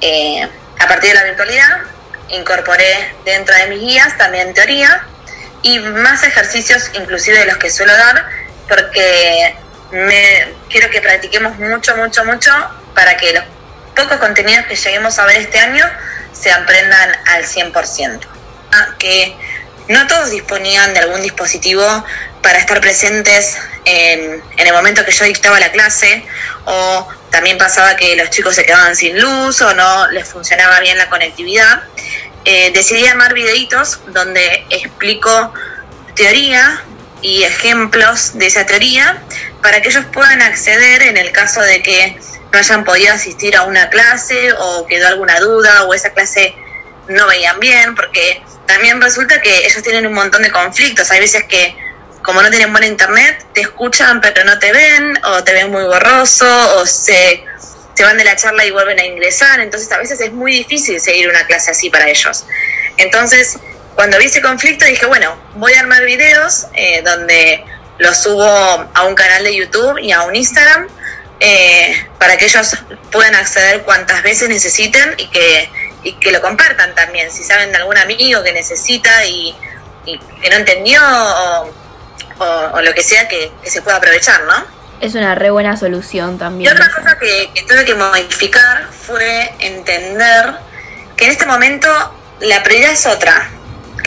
Eh, 0.02 0.48
a 0.78 0.88
partir 0.88 1.10
de 1.10 1.16
la 1.16 1.24
virtualidad, 1.24 1.80
incorporé 2.30 3.16
dentro 3.26 3.56
de 3.56 3.68
mis 3.68 3.80
guías 3.80 4.18
también 4.18 4.54
teoría 4.54 5.04
y 5.62 5.80
más 5.80 6.24
ejercicios 6.24 6.90
inclusive 6.94 7.40
de 7.40 7.46
los 7.46 7.58
que 7.58 7.70
suelo 7.70 7.96
dar, 7.96 8.26
porque 8.68 9.56
me, 9.92 10.54
quiero 10.70 10.90
que 10.90 11.02
practiquemos 11.02 11.58
mucho, 11.58 11.96
mucho, 11.98 12.24
mucho 12.26 12.52
para 12.94 13.18
que 13.18 13.34
los 13.34 13.44
pocos 13.96 14.18
contenidos 14.18 14.66
que 14.66 14.76
lleguemos 14.76 15.18
a 15.20 15.26
ver 15.26 15.38
este 15.38 15.60
año 15.60 15.86
se 16.32 16.52
aprendan 16.52 17.18
al 17.28 17.44
100%. 17.44 18.20
Ah, 18.72 18.96
que 19.00 19.36
no 19.88 20.06
todos 20.08 20.30
disponían 20.30 20.94
de 20.94 21.00
algún 21.00 21.22
dispositivo 21.22 22.06
para 22.42 22.60
estar 22.60 22.80
presentes 22.80 23.58
en, 23.86 24.42
en, 24.58 24.68
el 24.68 24.74
momento 24.74 25.04
que 25.04 25.12
yo 25.12 25.26
dictaba 25.26 25.60
la 25.60 25.72
clase 25.72 26.24
o 26.66 27.08
también 27.32 27.58
pasaba 27.58 27.96
que 27.96 28.16
los 28.16 28.30
chicos 28.30 28.56
se 28.56 28.66
quedaban 28.66 28.96
sin 28.96 29.20
luz 29.20 29.62
o 29.62 29.74
no 29.74 30.08
les 30.12 30.28
funcionaba 30.28 30.80
bien 30.80 30.98
la 30.98 31.10
conectividad. 31.10 31.84
Eh, 32.46 32.72
decidí 32.74 33.06
armar 33.06 33.34
videitos 33.34 34.00
donde 34.08 34.59
explico 34.70 35.54
teoría 36.16 36.84
y 37.22 37.44
ejemplos 37.44 38.38
de 38.38 38.48
esa 38.48 38.66
teoría 38.66 39.22
para 39.62 39.82
que 39.82 39.90
ellos 39.90 40.06
puedan 40.14 40.42
acceder 40.42 41.04
en 41.04 41.18
el 41.18 41.32
caso 41.32 41.62
de 41.62 41.82
que 41.82 42.20
no 42.52 42.60
hayan 42.60 42.84
podido 42.84 43.14
asistir 43.14 43.56
a 43.56 43.64
una 43.64 43.90
clase 43.90 44.54
o 44.58 44.86
quedó 44.88 45.08
alguna 45.08 45.40
duda 45.40 45.84
o 45.84 45.94
esa 45.94 46.12
clase 46.12 46.56
no 47.08 47.28
veían 47.28 47.60
bien, 47.60 47.96
porque 47.96 48.42
también 48.66 49.02
resulta 49.02 49.42
que 49.42 49.66
ellos 49.66 49.82
tienen 49.84 50.06
un 50.06 50.14
montón 50.14 50.44
de 50.44 50.52
conflictos. 50.52 51.10
Hay 51.12 51.20
veces 51.20 51.44
que 51.46 51.76
como 52.22 52.42
no 52.42 52.50
tienen 52.50 52.72
buena 52.72 52.88
internet, 52.88 53.46
te 53.54 53.62
escuchan 53.62 54.22
pero 54.22 54.44
no 54.44 54.60
te 54.60 54.72
ven, 54.72 55.20
o 55.26 55.44
te 55.44 55.54
ven 55.54 55.72
muy 55.72 55.84
borroso, 55.84 56.46
o 56.78 56.86
se, 56.86 57.44
se 57.96 58.04
van 58.04 58.18
de 58.18 58.24
la 58.24 58.36
charla 58.36 58.66
y 58.66 58.72
vuelven 58.72 59.00
a 59.00 59.06
ingresar. 59.06 59.60
Entonces 59.60 59.92
a 59.92 59.98
veces 59.98 60.20
es 60.22 60.32
muy 60.32 60.54
difícil 60.54 61.00
seguir 61.00 61.30
una 61.30 61.46
clase 61.46 61.72
así 61.72 61.90
para 61.90 62.10
ellos. 62.10 62.46
Entonces, 62.98 63.58
cuando 64.00 64.18
vi 64.18 64.28
ese 64.28 64.42
conflicto 64.42 64.86
dije, 64.86 65.06
bueno, 65.08 65.36
voy 65.56 65.74
a 65.74 65.82
armar 65.82 66.06
videos 66.06 66.68
eh, 66.74 67.02
donde 67.04 67.66
los 67.98 68.16
subo 68.16 68.46
a 68.94 69.04
un 69.04 69.14
canal 69.14 69.44
de 69.44 69.54
YouTube 69.54 69.98
y 70.00 70.14
a 70.14 70.22
un 70.22 70.34
Instagram 70.38 70.88
eh, 71.42 72.08
para 72.18 72.38
que 72.38 72.46
ellos 72.46 72.78
puedan 73.12 73.36
acceder 73.36 73.82
cuantas 73.82 74.24
veces 74.24 74.48
necesiten 74.48 75.16
y 75.18 75.28
que, 75.28 75.70
y 76.04 76.14
que 76.14 76.32
lo 76.32 76.40
compartan 76.42 76.96
también. 76.96 77.30
Si 77.30 77.44
saben 77.44 77.72
de 77.74 77.78
algún 77.78 77.98
amigo 77.98 78.42
que 78.42 78.54
necesita 78.54 79.26
y, 79.26 79.54
y 80.06 80.18
que 80.42 80.50
no 80.50 80.56
entendió 80.56 81.02
o, 81.04 81.70
o- 82.40 82.70
o 82.76 82.82
lo 82.82 82.94
que 82.94 83.04
sea, 83.04 83.28
que, 83.28 83.52
que 83.62 83.70
se 83.70 83.82
pueda 83.82 83.98
aprovechar, 83.98 84.42
¿no? 84.46 84.66
Es 85.02 85.14
una 85.16 85.36
re 85.36 85.50
buena 85.50 85.76
solución 85.76 86.36
Y 86.36 86.40
también. 86.40 86.72
otra 86.72 86.86
esa. 86.86 86.96
cosa 87.02 87.20
que, 87.20 87.52
que 87.54 87.64
tuve 87.64 87.84
que 87.84 87.96
modificar 87.96 88.88
fue 89.06 89.54
entender 89.60 90.54
que 91.18 91.26
en 91.26 91.32
este 91.32 91.46
momento 91.46 91.90
la 92.40 92.64
prioridad 92.64 92.92
es 92.94 93.06
otra. 93.06 93.50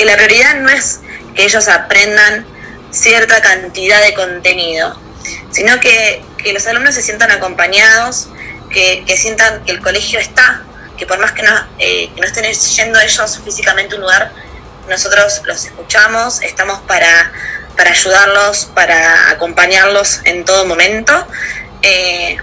Que 0.02 0.06
la 0.06 0.16
prioridad 0.16 0.56
no 0.56 0.68
es 0.68 0.98
que 1.36 1.44
ellos 1.44 1.68
aprendan 1.68 2.44
cierta 2.90 3.40
cantidad 3.40 4.02
de 4.02 4.14
contenido, 4.14 5.00
sino 5.52 5.78
que, 5.78 6.24
que 6.38 6.52
los 6.52 6.66
alumnos 6.66 6.96
se 6.96 7.02
sientan 7.02 7.30
acompañados, 7.30 8.26
que, 8.68 9.04
que 9.06 9.16
sientan 9.16 9.64
que 9.64 9.70
el 9.70 9.80
colegio 9.80 10.18
está, 10.18 10.64
que 10.96 11.06
por 11.06 11.20
más 11.20 11.30
que 11.30 11.44
no, 11.44 11.52
eh, 11.78 12.10
que 12.12 12.20
no 12.20 12.26
estén 12.26 12.52
yendo 12.52 12.98
ellos 12.98 13.40
físicamente 13.44 13.94
a 13.94 13.98
un 13.98 14.02
lugar, 14.02 14.32
nosotros 14.88 15.40
los 15.44 15.66
escuchamos, 15.66 16.42
estamos 16.42 16.80
para, 16.80 17.30
para 17.76 17.90
ayudarlos, 17.90 18.72
para 18.74 19.30
acompañarlos 19.30 20.20
en 20.24 20.44
todo 20.44 20.64
momento. 20.64 21.28
Eh, 21.82 22.38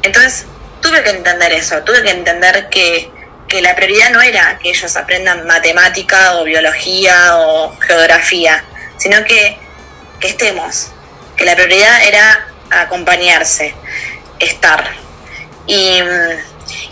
entonces 0.00 0.46
tuve 0.80 1.02
que 1.02 1.10
entender 1.10 1.52
eso, 1.52 1.82
tuve 1.82 2.02
que 2.02 2.12
entender 2.12 2.70
que, 2.70 3.12
que 3.54 3.62
la 3.62 3.76
prioridad 3.76 4.10
no 4.10 4.20
era 4.20 4.58
que 4.58 4.70
ellos 4.70 4.96
aprendan 4.96 5.46
matemática 5.46 6.38
o 6.38 6.44
biología 6.44 7.36
o 7.36 7.78
geografía, 7.78 8.64
sino 8.96 9.22
que, 9.22 9.56
estemos, 10.22 10.88
que 11.36 11.44
la 11.44 11.54
prioridad 11.54 12.02
era 12.02 12.48
acompañarse, 12.70 13.72
estar. 14.40 14.90
Y, 15.68 16.00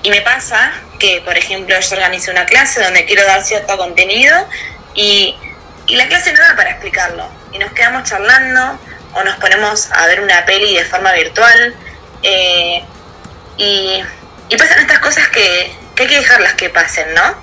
y 0.04 0.10
me 0.10 0.20
pasa 0.20 0.72
que, 1.00 1.20
por 1.24 1.36
ejemplo, 1.36 1.74
yo 1.80 1.96
organicé 1.96 2.30
una 2.30 2.46
clase 2.46 2.80
donde 2.80 3.06
quiero 3.06 3.24
dar 3.24 3.42
cierto 3.42 3.76
contenido 3.76 4.48
y, 4.94 5.34
y 5.88 5.96
la 5.96 6.06
clase 6.06 6.32
no 6.32 6.42
da 6.42 6.54
para 6.54 6.70
explicarlo. 6.70 7.28
Y 7.50 7.58
nos 7.58 7.72
quedamos 7.72 8.08
charlando 8.08 8.78
o 9.14 9.24
nos 9.24 9.36
ponemos 9.38 9.90
a 9.90 10.06
ver 10.06 10.20
una 10.20 10.44
peli 10.44 10.76
de 10.76 10.84
forma 10.84 11.10
virtual. 11.12 11.74
eh, 12.22 12.84
y, 13.56 14.00
y 14.48 14.56
pasan 14.56 14.78
estas 14.78 15.00
cosas 15.00 15.26
que, 15.28 15.81
que 15.94 16.04
hay 16.04 16.08
que 16.08 16.16
dejarlas 16.16 16.54
que 16.54 16.70
pasen, 16.70 17.12
¿no? 17.14 17.34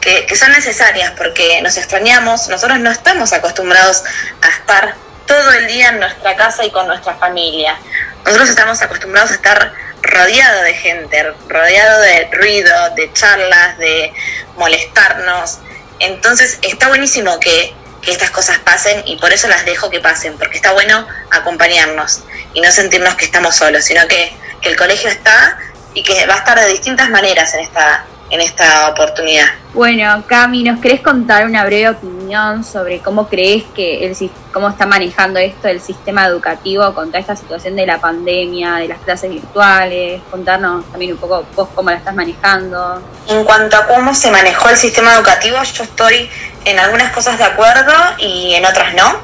Que, 0.00 0.26
que 0.26 0.36
son 0.36 0.52
necesarias 0.52 1.12
porque 1.16 1.60
nos 1.62 1.76
extrañamos, 1.76 2.48
nosotros 2.48 2.78
no 2.78 2.90
estamos 2.90 3.32
acostumbrados 3.32 4.04
a 4.42 4.48
estar 4.48 4.94
todo 5.26 5.52
el 5.52 5.66
día 5.66 5.90
en 5.90 6.00
nuestra 6.00 6.36
casa 6.36 6.64
y 6.64 6.70
con 6.70 6.86
nuestra 6.86 7.14
familia. 7.14 7.76
Nosotros 8.24 8.48
estamos 8.48 8.80
acostumbrados 8.82 9.30
a 9.30 9.34
estar 9.34 9.72
rodeado 10.02 10.62
de 10.62 10.74
gente, 10.74 11.32
rodeado 11.48 12.00
de 12.00 12.28
ruido, 12.32 12.90
de 12.96 13.12
charlas, 13.12 13.78
de 13.78 14.12
molestarnos. 14.56 15.58
Entonces 16.00 16.58
está 16.62 16.88
buenísimo 16.88 17.38
que, 17.40 17.74
que 18.02 18.12
estas 18.12 18.30
cosas 18.30 18.58
pasen 18.58 19.02
y 19.06 19.16
por 19.16 19.32
eso 19.32 19.48
las 19.48 19.64
dejo 19.64 19.90
que 19.90 20.00
pasen, 20.00 20.36
porque 20.38 20.56
está 20.56 20.72
bueno 20.72 21.06
acompañarnos 21.30 22.20
y 22.54 22.60
no 22.60 22.70
sentirnos 22.72 23.14
que 23.16 23.24
estamos 23.24 23.56
solos, 23.56 23.84
sino 23.84 24.06
que, 24.08 24.34
que 24.60 24.70
el 24.70 24.76
colegio 24.76 25.10
está 25.10 25.58
y 25.98 26.02
que 26.02 26.26
va 26.26 26.34
a 26.34 26.38
estar 26.38 26.58
de 26.58 26.68
distintas 26.68 27.10
maneras 27.10 27.52
en 27.54 27.60
esta, 27.60 28.04
en 28.30 28.40
esta 28.40 28.88
oportunidad. 28.90 29.46
Bueno, 29.74 30.22
Cami, 30.28 30.62
¿nos 30.62 30.80
querés 30.80 31.00
contar 31.00 31.44
una 31.44 31.64
breve 31.64 31.88
opinión 31.90 32.62
sobre 32.62 33.00
cómo 33.00 33.28
crees 33.28 33.64
que 33.74 34.06
el, 34.06 34.16
cómo 34.52 34.68
está 34.68 34.86
manejando 34.86 35.40
esto 35.40 35.66
el 35.66 35.80
sistema 35.80 36.24
educativo 36.26 36.94
con 36.94 37.08
toda 37.08 37.18
esta 37.18 37.34
situación 37.34 37.74
de 37.74 37.84
la 37.84 38.00
pandemia, 38.00 38.76
de 38.76 38.88
las 38.88 39.00
clases 39.00 39.30
virtuales? 39.30 40.22
Contarnos 40.30 40.84
también 40.90 41.12
un 41.12 41.18
poco 41.18 41.44
vos 41.56 41.68
cómo 41.74 41.90
la 41.90 41.96
estás 41.96 42.14
manejando. 42.14 43.02
En 43.26 43.42
cuanto 43.42 43.76
a 43.76 43.86
cómo 43.88 44.14
se 44.14 44.30
manejó 44.30 44.68
el 44.68 44.76
sistema 44.76 45.14
educativo, 45.14 45.56
yo 45.62 45.82
estoy 45.82 46.30
en 46.64 46.78
algunas 46.78 47.12
cosas 47.12 47.38
de 47.38 47.44
acuerdo 47.44 47.92
y 48.18 48.54
en 48.54 48.64
otras 48.64 48.94
no. 48.94 49.18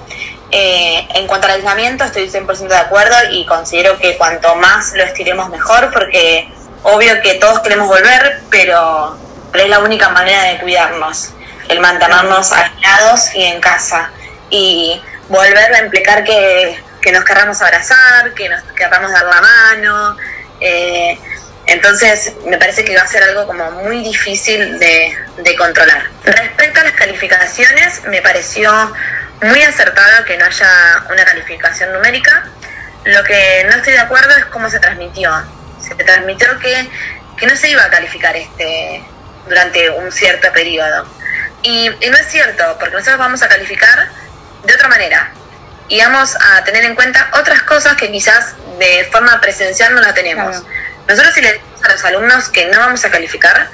Eh, 0.50 1.06
en 1.14 1.26
cuanto 1.28 1.46
al 1.46 1.54
aislamiento, 1.54 2.04
estoy 2.04 2.28
100% 2.28 2.68
de 2.68 2.76
acuerdo 2.76 3.14
y 3.30 3.46
considero 3.46 3.96
que 3.98 4.16
cuanto 4.16 4.54
más 4.56 4.92
lo 4.94 5.04
estiremos 5.04 5.48
mejor, 5.50 5.90
porque 5.92 6.48
obvio 6.84 7.20
que 7.22 7.34
todos 7.34 7.60
queremos 7.60 7.88
volver, 7.88 8.40
pero, 8.50 9.18
es 9.52 9.68
la 9.68 9.80
única 9.80 10.08
manera 10.08 10.44
de 10.44 10.58
cuidarnos, 10.58 11.30
el 11.68 11.80
mantenernos 11.80 12.52
aislados 12.52 13.34
y 13.34 13.44
en 13.44 13.60
casa. 13.60 14.10
Y 14.50 15.00
volver 15.28 15.74
a 15.74 15.78
implicar 15.80 16.24
que, 16.24 16.80
que 17.00 17.12
nos 17.12 17.24
querramos 17.24 17.60
abrazar, 17.60 18.32
que 18.34 18.48
nos 18.48 18.62
querramos 18.76 19.12
dar 19.12 19.24
la 19.24 19.40
mano. 19.40 20.16
eh, 20.60 21.18
entonces, 21.66 22.34
me 22.44 22.58
parece 22.58 22.84
que 22.84 22.94
va 22.94 23.02
a 23.02 23.06
ser 23.06 23.22
algo 23.22 23.46
como 23.46 23.70
muy 23.70 24.02
difícil 24.02 24.78
de, 24.78 25.16
de 25.38 25.56
controlar. 25.56 26.10
Respecto 26.22 26.80
a 26.80 26.84
las 26.84 26.92
calificaciones, 26.92 28.02
me 28.04 28.20
pareció 28.20 28.70
muy 29.40 29.62
acertado 29.62 30.24
que 30.26 30.36
no 30.36 30.44
haya 30.44 31.04
una 31.10 31.24
calificación 31.24 31.92
numérica. 31.92 32.44
Lo 33.04 33.22
que 33.24 33.66
no 33.70 33.76
estoy 33.76 33.94
de 33.94 34.00
acuerdo 34.00 34.36
es 34.36 34.44
cómo 34.46 34.68
se 34.68 34.78
transmitió. 34.78 35.30
Se 35.86 35.94
transmitió 35.94 36.58
que, 36.58 36.88
que 37.36 37.46
no 37.46 37.56
se 37.56 37.70
iba 37.70 37.84
a 37.84 37.90
calificar 37.90 38.36
este 38.36 39.02
durante 39.46 39.90
un 39.90 40.10
cierto 40.10 40.52
periodo. 40.52 41.06
Y, 41.62 41.86
y 41.88 42.10
no 42.10 42.16
es 42.16 42.26
cierto, 42.28 42.76
porque 42.78 42.94
nosotros 42.94 43.18
vamos 43.18 43.42
a 43.42 43.48
calificar 43.48 44.08
de 44.64 44.74
otra 44.74 44.88
manera. 44.88 45.32
Y 45.88 46.00
vamos 46.00 46.36
a 46.36 46.64
tener 46.64 46.84
en 46.84 46.94
cuenta 46.94 47.30
otras 47.34 47.62
cosas 47.62 47.94
que 47.96 48.10
quizás 48.10 48.54
de 48.78 49.08
forma 49.12 49.40
presencial 49.40 49.94
no 49.94 50.00
la 50.00 50.14
tenemos. 50.14 50.60
Claro. 50.60 50.66
Nosotros 51.08 51.34
si 51.34 51.40
le 51.42 51.52
decimos 51.52 51.84
a 51.84 51.92
los 51.92 52.04
alumnos 52.04 52.48
que 52.48 52.66
no 52.66 52.78
vamos 52.78 53.04
a 53.04 53.10
calificar, 53.10 53.68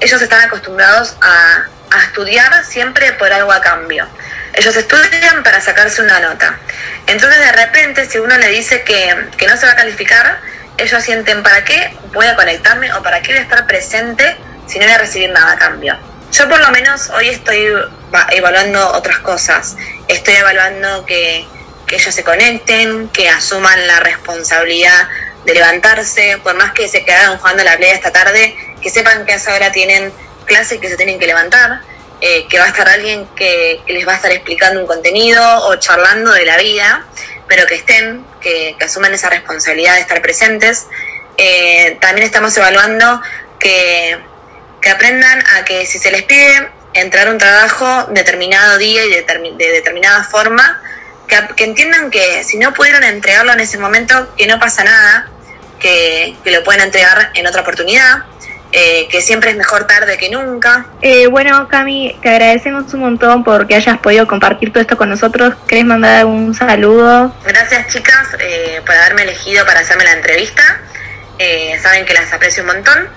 ellos 0.00 0.22
están 0.22 0.40
acostumbrados 0.40 1.16
a, 1.20 1.64
a 1.90 2.02
estudiar 2.04 2.64
siempre 2.64 3.12
por 3.14 3.32
algo 3.32 3.52
a 3.52 3.60
cambio. 3.60 4.08
Ellos 4.54 4.74
estudian 4.76 5.42
para 5.42 5.60
sacarse 5.60 6.02
una 6.02 6.18
nota. 6.20 6.58
Entonces 7.06 7.38
de 7.38 7.52
repente 7.52 8.08
si 8.08 8.18
uno 8.18 8.36
le 8.38 8.48
dice 8.48 8.82
que, 8.82 9.28
que 9.36 9.46
no 9.46 9.56
se 9.56 9.66
va 9.66 9.72
a 9.72 9.76
calificar, 9.76 10.40
ellos 10.80 11.02
sienten 11.02 11.42
¿para 11.42 11.64
qué 11.64 11.94
voy 12.12 12.26
a 12.26 12.34
conectarme 12.36 12.92
o 12.94 13.02
para 13.02 13.20
qué 13.22 13.32
voy 13.32 13.38
a 13.38 13.42
estar 13.42 13.66
presente 13.66 14.36
si 14.66 14.78
no 14.78 14.84
voy 14.86 14.94
a 14.94 14.98
recibir 14.98 15.30
nada 15.30 15.52
a 15.52 15.58
cambio? 15.58 15.96
Yo 16.32 16.48
por 16.48 16.60
lo 16.60 16.70
menos 16.70 17.10
hoy 17.10 17.28
estoy 17.28 17.66
va- 18.14 18.26
evaluando 18.30 18.92
otras 18.92 19.18
cosas. 19.18 19.76
Estoy 20.08 20.34
evaluando 20.34 21.04
que, 21.04 21.44
que 21.86 21.96
ellos 21.96 22.14
se 22.14 22.22
conecten, 22.24 23.08
que 23.08 23.28
asuman 23.28 23.86
la 23.86 24.00
responsabilidad 24.00 25.08
de 25.44 25.54
levantarse, 25.54 26.38
por 26.42 26.54
más 26.54 26.72
que 26.72 26.86
se 26.88 27.04
quedaron 27.04 27.38
jugando 27.38 27.64
la 27.64 27.76
playa 27.76 27.94
esta 27.94 28.12
tarde, 28.12 28.54
que 28.80 28.90
sepan 28.90 29.24
que 29.26 29.32
a 29.32 29.36
esa 29.36 29.54
hora 29.54 29.72
tienen 29.72 30.12
clase 30.44 30.76
y 30.76 30.78
que 30.78 30.88
se 30.88 30.96
tienen 30.96 31.18
que 31.18 31.26
levantar, 31.26 31.80
eh, 32.20 32.46
que 32.48 32.58
va 32.58 32.66
a 32.66 32.68
estar 32.68 32.88
alguien 32.88 33.26
que, 33.34 33.80
que 33.86 33.92
les 33.92 34.06
va 34.06 34.12
a 34.12 34.16
estar 34.16 34.30
explicando 34.30 34.80
un 34.80 34.86
contenido 34.86 35.42
o 35.66 35.76
charlando 35.76 36.32
de 36.32 36.44
la 36.44 36.56
vida, 36.58 37.06
pero 37.50 37.66
que 37.66 37.74
estén, 37.74 38.24
que, 38.40 38.76
asuman 38.80 39.12
esa 39.12 39.28
responsabilidad 39.28 39.96
de 39.96 40.02
estar 40.02 40.22
presentes. 40.22 40.86
Eh, 41.36 41.98
también 42.00 42.24
estamos 42.24 42.56
evaluando 42.56 43.20
que, 43.58 44.16
que 44.80 44.88
aprendan 44.88 45.42
a 45.56 45.64
que 45.64 45.84
si 45.84 45.98
se 45.98 46.12
les 46.12 46.22
pide 46.22 46.70
entrar 46.94 47.26
a 47.26 47.32
un 47.32 47.38
trabajo 47.38 48.04
determinado 48.12 48.78
día 48.78 49.04
y 49.04 49.10
de 49.10 49.72
determinada 49.72 50.22
forma, 50.22 50.80
que, 51.56 51.64
entiendan 51.64 52.10
que 52.10 52.44
si 52.44 52.56
no 52.56 52.72
pudieron 52.72 53.02
entregarlo 53.02 53.52
en 53.52 53.60
ese 53.60 53.78
momento, 53.78 54.32
que 54.36 54.46
no 54.46 54.60
pasa 54.60 54.84
nada, 54.84 55.28
que 55.80 56.36
lo 56.44 56.62
pueden 56.62 56.82
entregar 56.82 57.32
en 57.34 57.48
otra 57.48 57.62
oportunidad, 57.62 58.24
eh, 58.72 59.08
que 59.08 59.20
siempre 59.20 59.50
es 59.50 59.56
mejor 59.56 59.86
tarde 59.86 60.16
que 60.16 60.30
nunca. 60.30 60.86
Eh, 61.02 61.26
bueno, 61.26 61.68
Cami, 61.68 62.16
te 62.22 62.28
agradecemos 62.28 62.92
un 62.94 63.00
montón 63.00 63.44
porque 63.44 63.74
hayas 63.74 63.98
podido 63.98 64.26
compartir 64.26 64.72
todo 64.72 64.80
esto 64.80 64.96
con 64.96 65.08
nosotros. 65.08 65.54
¿Querés 65.66 65.84
mandar 65.84 66.26
un 66.26 66.54
saludo? 66.54 67.34
Gracias 67.44 67.88
chicas 67.88 68.36
eh, 68.38 68.80
por 68.86 68.94
haberme 68.94 69.22
elegido 69.22 69.64
para 69.66 69.80
hacerme 69.80 70.04
la 70.04 70.12
entrevista. 70.12 70.62
Eh, 71.38 71.78
saben 71.82 72.04
que 72.04 72.14
las 72.14 72.32
aprecio 72.32 72.62
un 72.62 72.68
montón. 72.68 73.08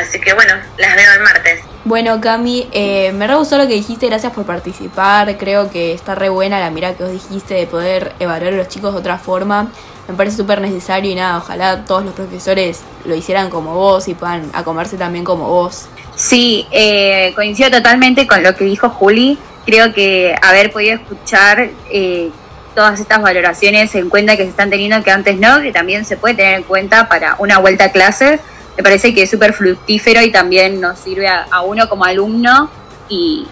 Así 0.00 0.20
que 0.20 0.32
bueno, 0.32 0.54
las 0.78 0.96
veo 0.96 1.12
el 1.12 1.20
martes. 1.20 1.62
Bueno, 1.84 2.20
Cami, 2.20 2.68
eh, 2.72 3.12
me 3.12 3.28
re 3.28 3.36
gustó 3.36 3.58
lo 3.58 3.68
que 3.68 3.74
dijiste, 3.74 4.08
gracias 4.08 4.32
por 4.32 4.44
participar. 4.44 5.36
Creo 5.38 5.70
que 5.70 5.92
está 5.92 6.16
re 6.16 6.28
buena 6.28 6.58
la 6.58 6.70
mirada 6.70 6.96
que 6.96 7.04
vos 7.04 7.12
dijiste 7.12 7.54
de 7.54 7.66
poder 7.66 8.12
evaluar 8.18 8.52
a 8.52 8.56
los 8.56 8.68
chicos 8.68 8.92
de 8.92 8.98
otra 8.98 9.18
forma. 9.18 9.70
Me 10.08 10.14
parece 10.14 10.36
súper 10.36 10.60
necesario 10.60 11.10
y 11.10 11.14
nada, 11.14 11.38
ojalá 11.38 11.84
todos 11.84 12.04
los 12.04 12.14
profesores 12.14 12.80
lo 13.04 13.14
hicieran 13.14 13.50
como 13.50 13.74
vos 13.74 14.06
y 14.08 14.14
puedan 14.14 14.50
acomerse 14.52 14.96
también 14.96 15.24
como 15.24 15.48
vos. 15.48 15.86
Sí, 16.14 16.66
eh, 16.70 17.32
coincido 17.34 17.70
totalmente 17.70 18.26
con 18.26 18.42
lo 18.42 18.54
que 18.54 18.64
dijo 18.64 18.88
Juli. 18.88 19.38
Creo 19.64 19.92
que 19.92 20.34
haber 20.42 20.72
podido 20.72 20.94
escuchar 20.94 21.70
eh, 21.90 22.30
todas 22.76 23.00
estas 23.00 23.20
valoraciones 23.20 23.94
en 23.94 24.08
cuenta 24.08 24.36
que 24.36 24.44
se 24.44 24.50
están 24.50 24.70
teniendo 24.70 25.02
que 25.02 25.10
antes 25.10 25.38
no, 25.40 25.60
que 25.60 25.72
también 25.72 26.04
se 26.04 26.16
puede 26.16 26.34
tener 26.34 26.54
en 26.54 26.62
cuenta 26.62 27.08
para 27.08 27.34
una 27.38 27.58
vuelta 27.58 27.84
a 27.84 27.92
clase, 27.92 28.38
me 28.76 28.82
parece 28.82 29.14
que 29.14 29.22
es 29.22 29.30
súper 29.30 29.54
fructífero 29.54 30.20
y 30.20 30.30
también 30.30 30.80
nos 30.80 30.98
sirve 30.98 31.26
a, 31.26 31.62
uno 31.62 31.88
como 31.88 32.04
alumno 32.04 32.70
y 33.08 33.46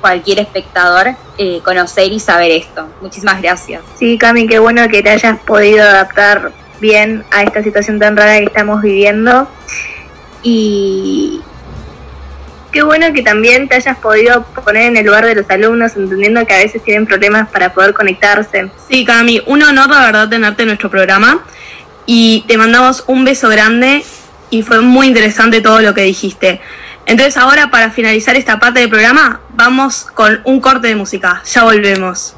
cualquier 0.00 0.40
espectador 0.40 1.14
eh, 1.38 1.60
conocer 1.64 2.12
y 2.12 2.20
saber 2.20 2.50
esto. 2.50 2.88
Muchísimas 3.00 3.40
gracias. 3.40 3.82
Sí, 3.98 4.18
Cami, 4.18 4.46
qué 4.46 4.58
bueno 4.58 4.88
que 4.88 5.02
te 5.02 5.10
hayas 5.10 5.38
podido 5.40 5.82
adaptar 5.82 6.52
bien 6.80 7.24
a 7.30 7.42
esta 7.42 7.62
situación 7.62 7.98
tan 7.98 8.16
rara 8.16 8.38
que 8.38 8.44
estamos 8.44 8.82
viviendo. 8.82 9.48
Y 10.42 11.40
qué 12.72 12.82
bueno 12.82 13.12
que 13.12 13.22
también 13.22 13.68
te 13.68 13.76
hayas 13.76 13.98
podido 13.98 14.44
poner 14.64 14.84
en 14.84 14.96
el 14.96 15.06
lugar 15.06 15.26
de 15.26 15.34
los 15.34 15.48
alumnos, 15.50 15.96
entendiendo 15.96 16.46
que 16.46 16.54
a 16.54 16.58
veces 16.58 16.82
tienen 16.82 17.06
problemas 17.06 17.48
para 17.50 17.72
poder 17.74 17.92
conectarse. 17.94 18.70
Sí, 18.88 19.04
Cami, 19.04 19.42
un 19.46 19.62
honor 19.62 19.90
la 19.90 20.00
verdad 20.00 20.28
tenerte 20.28 20.62
en 20.62 20.68
nuestro 20.68 20.90
programa 20.90 21.44
y 22.06 22.44
te 22.48 22.56
mandamos 22.56 23.04
un 23.06 23.24
beso 23.24 23.48
grande 23.48 24.04
y 24.50 24.62
fue 24.62 24.80
muy 24.80 25.06
interesante 25.06 25.60
todo 25.60 25.80
lo 25.80 25.94
que 25.94 26.02
dijiste. 26.02 26.60
Entonces 27.10 27.36
ahora 27.36 27.72
para 27.72 27.90
finalizar 27.90 28.36
esta 28.36 28.60
parte 28.60 28.78
del 28.78 28.88
programa 28.88 29.40
vamos 29.48 30.06
con 30.14 30.40
un 30.44 30.60
corte 30.60 30.86
de 30.86 30.94
música. 30.94 31.42
Ya 31.44 31.64
volvemos. 31.64 32.36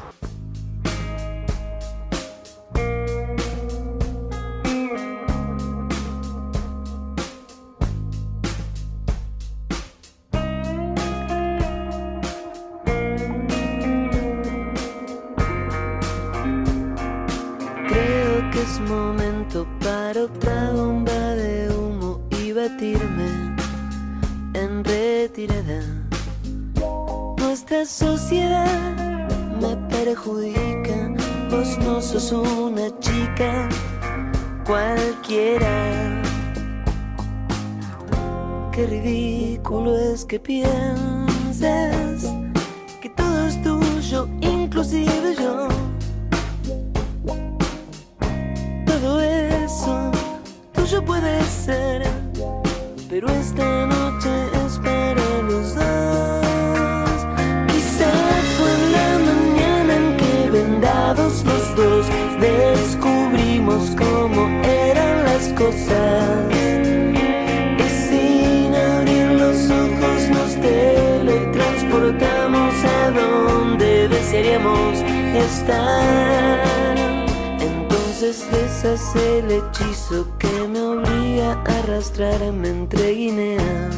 El 78.93 79.49
hechizo 79.49 80.27
que 80.37 80.67
me 80.67 80.79
obliga 80.79 81.53
a 81.53 81.79
arrastrarme 81.79 82.69
entre 82.69 83.09
Guinea 83.13 83.89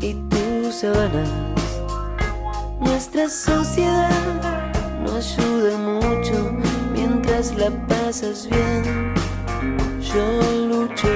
y 0.00 0.14
tus 0.14 0.76
sábanas. 0.76 1.28
Nuestra 2.80 3.28
sociedad 3.28 4.08
no 5.04 5.16
ayuda 5.16 5.76
mucho 5.76 6.52
mientras 6.94 7.54
la 7.54 7.68
pasas 7.86 8.48
bien. 8.48 9.12
Yo 10.00 10.24
lucho. 10.68 11.08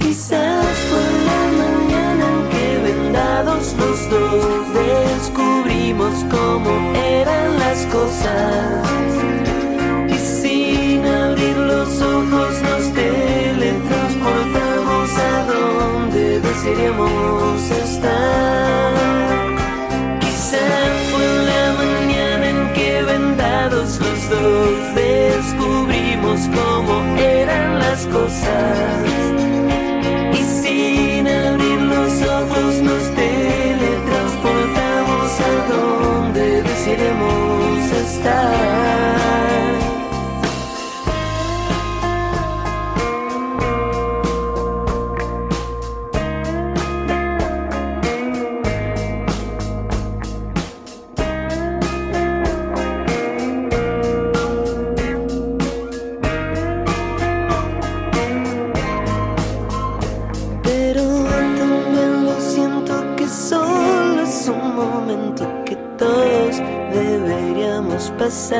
Quizás 0.00 0.66
fue 0.90 1.06
la 1.28 1.42
mañana 1.62 2.24
en 2.28 2.48
que 2.50 2.92
vendados 2.92 3.76
los 3.78 4.10
dos 4.10 4.74
descubrimos 4.74 6.24
cómo 6.28 6.92
eran 6.96 7.56
las 7.60 7.86
cosas. 7.86 9.31
Los 11.82 11.98
ojos 12.00 12.54
nos 12.62 12.94
teletransportamos 12.94 15.10
a 15.18 15.44
donde 15.52 16.38
desearíamos 16.38 17.70
estar. 17.70 18.92
Quizás 20.20 20.92
fue 21.10 21.26
la 21.50 21.72
mañana 21.82 22.44
en 22.50 22.72
que 22.72 23.02
vendados 23.02 23.98
los 23.98 24.30
dos 24.30 24.94
descubrimos 24.94 26.48
cómo 26.54 27.02
eran 27.18 27.80
las 27.80 28.06
cosas. 28.06 29.02
Y 30.38 30.40
sin 30.62 31.26
abrir 31.26 31.80
los 31.80 32.22
ojos 32.22 32.80
nos 32.80 33.10
teletransportamos 33.16 35.40
a 35.50 35.52
donde 35.72 36.62
desearemos 36.62 37.90
estar. 38.06 39.01
Quizás 68.24 68.54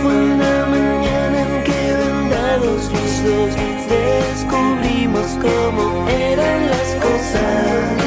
fue 0.00 0.14
una 0.14 0.66
mañana 0.66 1.42
en 1.42 1.64
que 1.64 1.92
vendados 1.92 2.88
los 2.92 3.24
dos 3.24 3.56
descubrimos 3.90 5.26
cómo 5.42 6.08
eran 6.08 6.70
las 6.70 6.94
cosas. 7.02 7.98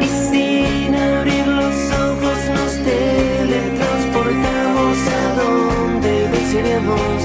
Y 0.00 0.08
sin 0.30 0.96
abrir 0.96 1.46
los 1.46 1.76
ojos 1.92 2.38
nos 2.56 2.72
teletransportamos 2.84 4.98
a 5.06 5.34
donde 5.40 6.12
desearíamos 6.30 7.20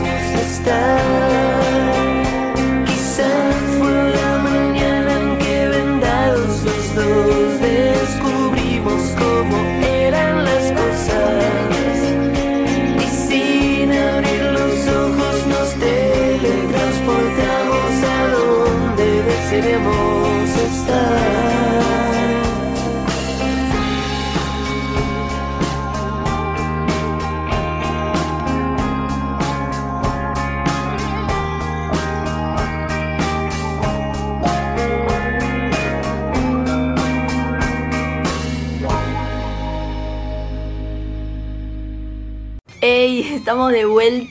estar. 0.46 1.63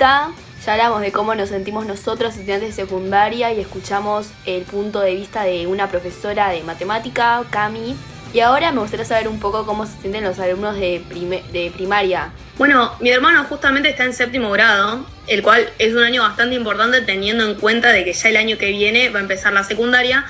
Ya 0.03 0.33
hablamos 0.67 1.01
de 1.01 1.13
cómo 1.13 1.33
nos 1.37 1.51
sentimos 1.51 1.87
nosotros, 1.87 2.35
estudiantes 2.35 2.75
de 2.75 2.83
secundaria, 2.83 3.53
y 3.53 3.61
escuchamos 3.61 4.27
el 4.47 4.65
punto 4.65 4.99
de 4.99 5.15
vista 5.15 5.45
de 5.45 5.69
una 5.69 5.89
profesora 5.89 6.49
de 6.49 6.65
matemática, 6.65 7.45
Cami. 7.51 7.95
Y 8.35 8.41
ahora 8.41 8.73
me 8.73 8.81
gustaría 8.81 9.05
saber 9.05 9.29
un 9.29 9.39
poco 9.39 9.65
cómo 9.65 9.87
se 9.87 9.97
sienten 10.01 10.25
los 10.25 10.41
alumnos 10.41 10.75
de, 10.75 11.05
de 11.53 11.71
primaria. 11.73 12.33
Bueno, 12.59 12.91
mi 12.99 13.11
hermano 13.11 13.45
justamente 13.45 13.91
está 13.91 14.03
en 14.03 14.13
séptimo 14.13 14.51
grado, 14.51 15.07
el 15.29 15.41
cual 15.41 15.71
es 15.79 15.95
un 15.95 16.03
año 16.03 16.23
bastante 16.23 16.57
importante 16.57 17.03
teniendo 17.03 17.49
en 17.49 17.55
cuenta 17.55 17.91
de 17.91 18.05
que 18.05 18.13
ya 18.13 18.29
el 18.29 18.39
año 18.39 18.59
que 18.59 18.73
viene 18.73 19.09
va 19.11 19.21
a 19.21 19.23
empezar 19.23 19.53
la 19.53 19.63
secundaria. 19.63 20.27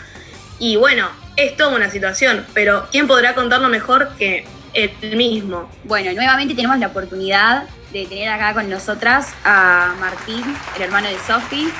Y 0.59 0.77
bueno, 0.77 1.09
es 1.37 1.57
toda 1.57 1.75
una 1.75 1.89
situación, 1.89 2.45
pero 2.53 2.89
¿quién 2.93 3.07
podrá 3.07 3.35
contarlo 3.35 3.71
mejor 3.71 4.11
que 4.19 4.45
él 4.75 5.17
mismo? 5.17 5.71
Bueno, 5.85 6.13
nuevamente 6.13 6.55
tenemos 6.55 6.79
la 6.79 6.89
oportunidad 6.89 7.65
de 7.93 8.07
tener 8.07 8.29
acá 8.29 8.55
con 8.55 8.69
nosotras 8.71 9.29
a 9.45 9.95
Martín, 10.01 10.45
el 10.77 10.83
hermano 10.83 11.09
de 11.09 11.19
Sofi. 11.27 11.71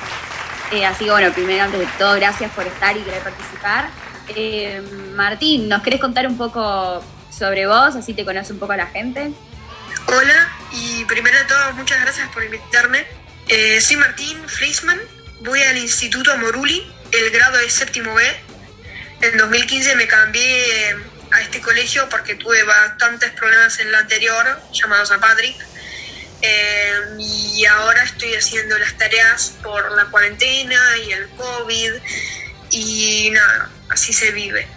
Eh, 0.71 0.85
así 0.85 1.05
que 1.05 1.11
bueno, 1.11 1.31
primero 1.33 1.63
antes 1.63 1.79
de 1.79 1.87
todo, 1.97 2.15
gracias 2.15 2.51
por 2.51 2.65
estar 2.65 2.95
y 2.95 3.01
querer 3.01 3.21
participar. 3.21 3.89
Eh, 4.29 4.81
Martín, 5.15 5.67
¿nos 5.67 5.81
querés 5.81 5.99
contar 5.99 6.27
un 6.27 6.37
poco 6.37 7.03
sobre 7.29 7.67
vos? 7.67 7.95
Así 7.95 8.13
te 8.13 8.25
conoce 8.25 8.53
un 8.53 8.59
poco 8.59 8.75
la 8.75 8.87
gente. 8.87 9.31
Hola 10.07 10.49
y 10.71 11.05
primero 11.05 11.37
de 11.37 11.45
todo 11.45 11.73
muchas 11.73 12.01
gracias 12.01 12.29
por 12.29 12.43
invitarme. 12.43 13.05
Eh, 13.47 13.81
soy 13.81 13.97
Martín 13.97 14.37
Fleisman, 14.47 14.99
voy 15.41 15.61
al 15.61 15.77
Instituto 15.77 16.37
Moruli, 16.37 16.83
el 17.11 17.31
grado 17.31 17.57
de 17.57 17.69
séptimo 17.69 18.13
B. 18.13 18.23
En 19.21 19.37
2015 19.37 19.95
me 19.95 20.07
cambié 20.07 20.89
eh, 20.89 20.95
a 21.33 21.41
este 21.41 21.61
colegio 21.61 22.07
porque 22.09 22.35
tuve 22.35 22.63
bastantes 22.63 23.31
problemas 23.31 23.79
en 23.79 23.87
el 23.87 23.95
anterior, 23.95 24.61
llamados 24.71 25.11
a 25.11 25.19
Patrick. 25.19 25.55
Eh, 26.41 26.93
y 27.19 27.65
ahora 27.65 28.03
estoy 28.03 28.35
haciendo 28.35 28.77
las 28.77 28.97
tareas 28.97 29.55
por 29.63 29.91
la 29.95 30.05
cuarentena 30.05 30.97
y 31.07 31.11
el 31.13 31.29
COVID 31.29 31.93
y 32.71 33.29
nada, 33.31 33.69
así 33.89 34.11
se 34.13 34.31
vive. 34.31 34.67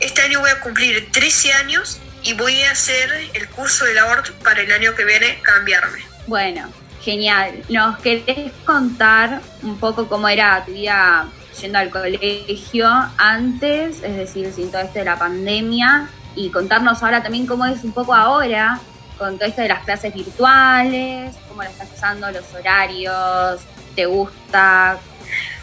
Este 0.00 0.22
año 0.22 0.40
voy 0.40 0.50
a 0.50 0.60
cumplir 0.60 1.10
13 1.10 1.52
años 1.54 2.00
y 2.22 2.34
voy 2.34 2.62
a 2.62 2.72
hacer 2.72 3.30
el 3.32 3.48
curso 3.48 3.84
de 3.84 3.94
labor 3.94 4.22
para 4.42 4.60
el 4.60 4.70
año 4.72 4.94
que 4.94 5.04
viene 5.04 5.40
cambiarme. 5.42 6.04
Bueno, 6.26 6.72
genial. 7.02 7.62
¿Nos 7.68 7.98
querés 8.00 8.52
contar 8.64 9.40
un 9.62 9.78
poco 9.78 10.08
cómo 10.08 10.28
era 10.28 10.64
tu 10.64 10.72
vida 10.72 11.26
yendo 11.60 11.78
al 11.78 11.90
colegio 11.90 12.88
antes, 13.16 14.02
es 14.02 14.16
decir, 14.16 14.52
sin 14.52 14.70
todo 14.70 14.82
esto 14.82 14.98
de 14.98 15.04
la 15.04 15.18
pandemia, 15.18 16.08
y 16.34 16.50
contarnos 16.50 17.02
ahora 17.02 17.22
también 17.22 17.46
cómo 17.46 17.64
es 17.66 17.84
un 17.84 17.92
poco 17.92 18.14
ahora 18.14 18.80
con 19.18 19.38
todo 19.38 19.48
esto 19.48 19.62
de 19.62 19.68
las 19.68 19.84
clases 19.84 20.12
virtuales, 20.12 21.34
cómo 21.48 21.62
la 21.62 21.70
estás 21.70 21.88
usando, 21.94 22.30
los 22.30 22.52
horarios, 22.52 23.60
te 23.94 24.06
gusta. 24.06 24.98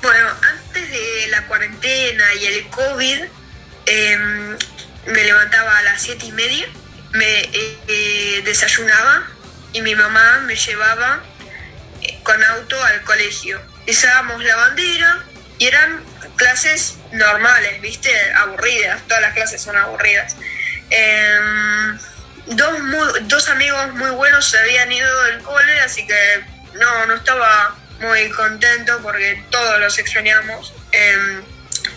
Bueno, 0.01 0.27
antes 0.54 0.89
de 0.89 1.27
la 1.30 1.45
cuarentena 1.47 2.23
y 2.39 2.45
el 2.45 2.67
COVID, 2.69 3.23
em, 3.86 4.58
me 5.08 5.23
levantaba 5.23 5.77
a 5.77 5.84
las 5.84 6.01
siete 6.01 6.27
y 6.27 6.32
media, 6.32 6.65
me 7.12 7.41
eh, 7.41 7.77
eh, 7.88 8.41
desayunaba 8.45 9.27
y 9.73 9.82
mi 9.82 9.95
mamá 9.95 10.39
me 10.45 10.56
llevaba 10.56 11.21
eh, 12.01 12.19
con 12.23 12.41
auto 12.43 12.82
al 12.84 13.01
colegio. 13.04 13.62
Izábamos 13.86 14.43
la 14.43 14.56
bandera 14.56 15.25
y 15.62 15.67
eran 15.67 16.04
clases 16.38 16.97
normales, 17.12 17.80
¿viste? 17.82 18.10
Aburridas, 18.34 19.00
todas 19.08 19.21
las 19.21 19.34
clases 19.36 19.62
son 19.62 19.78
aburridas. 19.78 20.36
Em, 20.89 22.00
dos, 22.47 22.80
mu- 22.80 23.13
dos 23.28 23.47
amigos 23.47 23.93
muy 23.93 24.10
buenos 24.10 24.50
se 24.50 24.58
habían 24.58 24.91
ido 24.91 25.24
del 25.26 25.43
cole, 25.43 25.80
así 25.82 26.08
que 26.08 26.43
no, 26.74 27.06
no 27.06 27.13
estaba 27.13 27.76
muy 28.00 28.28
contento 28.32 29.00
porque 29.04 29.43
todos 29.52 29.80
los 29.80 30.00
extrañamos. 30.00 30.74
Em, 30.93 31.43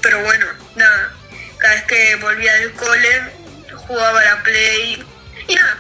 pero 0.03 0.23
bueno, 0.23 0.47
nada, 0.77 1.13
cada 1.57 1.75
vez 1.77 1.85
que 1.85 2.17
volvía 2.17 2.53
del 2.57 2.73
cole 2.73 3.33
jugaba 3.87 4.23
la 4.25 4.43
play 4.43 5.03
y 5.49 5.55
nada, 5.55 5.79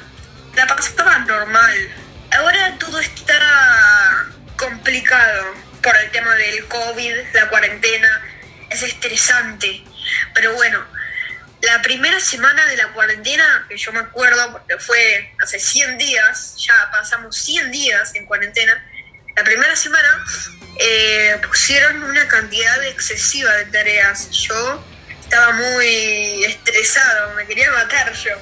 la 0.57 0.67
pasaba 0.67 1.19
normal. 1.19 1.91
Ahora 2.39 2.77
todo 2.79 2.99
está 2.99 4.27
complicado 4.57 5.45
por 5.85 5.97
el 5.99 6.11
tema 6.11 6.35
del 6.35 6.67
COVID, 6.67 7.15
la 7.35 7.49
cuarentena, 7.51 8.23
es 8.71 8.83
estresante. 8.83 9.85
Pero 10.35 10.55
bueno, 10.55 10.85
la 11.61 11.83
primera 11.83 12.19
semana 12.19 12.65
de 12.67 12.77
la 12.79 12.89
cuarentena, 12.89 13.67
que 13.69 13.77
yo 13.77 13.93
me 13.93 14.01
acuerdo, 14.01 14.53
porque 14.53 14.79
fue 14.79 15.33
hace 15.43 15.61
100 15.61 15.99
días, 15.99 16.57
ya 16.59 16.91
pasamos 16.91 17.37
100 17.37 17.71
días 17.71 18.15
en 18.15 18.27
cuarentena, 18.27 18.83
la 19.37 19.45
primera 19.45 19.77
semana 19.77 20.25
eh, 20.79 21.39
pusieron 21.47 22.03
una 22.05 22.27
cantidad 22.29 22.83
excesiva 22.85 23.53
de 23.53 23.67
tareas. 23.67 24.31
Yo 24.31 24.85
estaba 25.21 25.53
muy 25.53 26.45
estresado, 26.45 27.35
me 27.35 27.47
quería 27.47 27.71
matar 27.73 28.13
yo. 28.15 28.33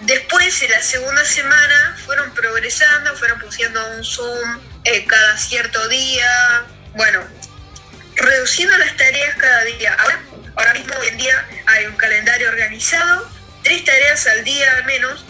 Después, 0.00 0.62
en 0.62 0.70
la 0.70 0.82
segunda 0.82 1.24
semana, 1.24 1.96
fueron 2.04 2.32
progresando, 2.34 3.14
fueron 3.16 3.38
pusiendo 3.40 3.86
un 3.90 4.04
Zoom 4.04 4.75
eh, 4.86 5.04
cada 5.06 5.36
cierto 5.36 5.88
día. 5.88 6.64
Bueno, 6.94 7.22
reduciendo 8.16 8.76
las 8.78 8.96
tareas 8.96 9.36
cada 9.36 9.64
día. 9.64 9.94
Ahora, 9.98 10.22
ahora 10.56 10.74
mismo, 10.74 10.94
hoy 11.00 11.08
en 11.08 11.18
día, 11.18 11.46
hay 11.66 11.86
un 11.86 11.96
calendario 11.96 12.48
organizado, 12.48 13.30
tres 13.62 13.84
tareas 13.84 14.26
al 14.26 14.44
día 14.44 14.72
al 14.76 14.84
menos. 14.84 15.24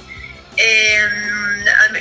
Eh, 0.56 1.00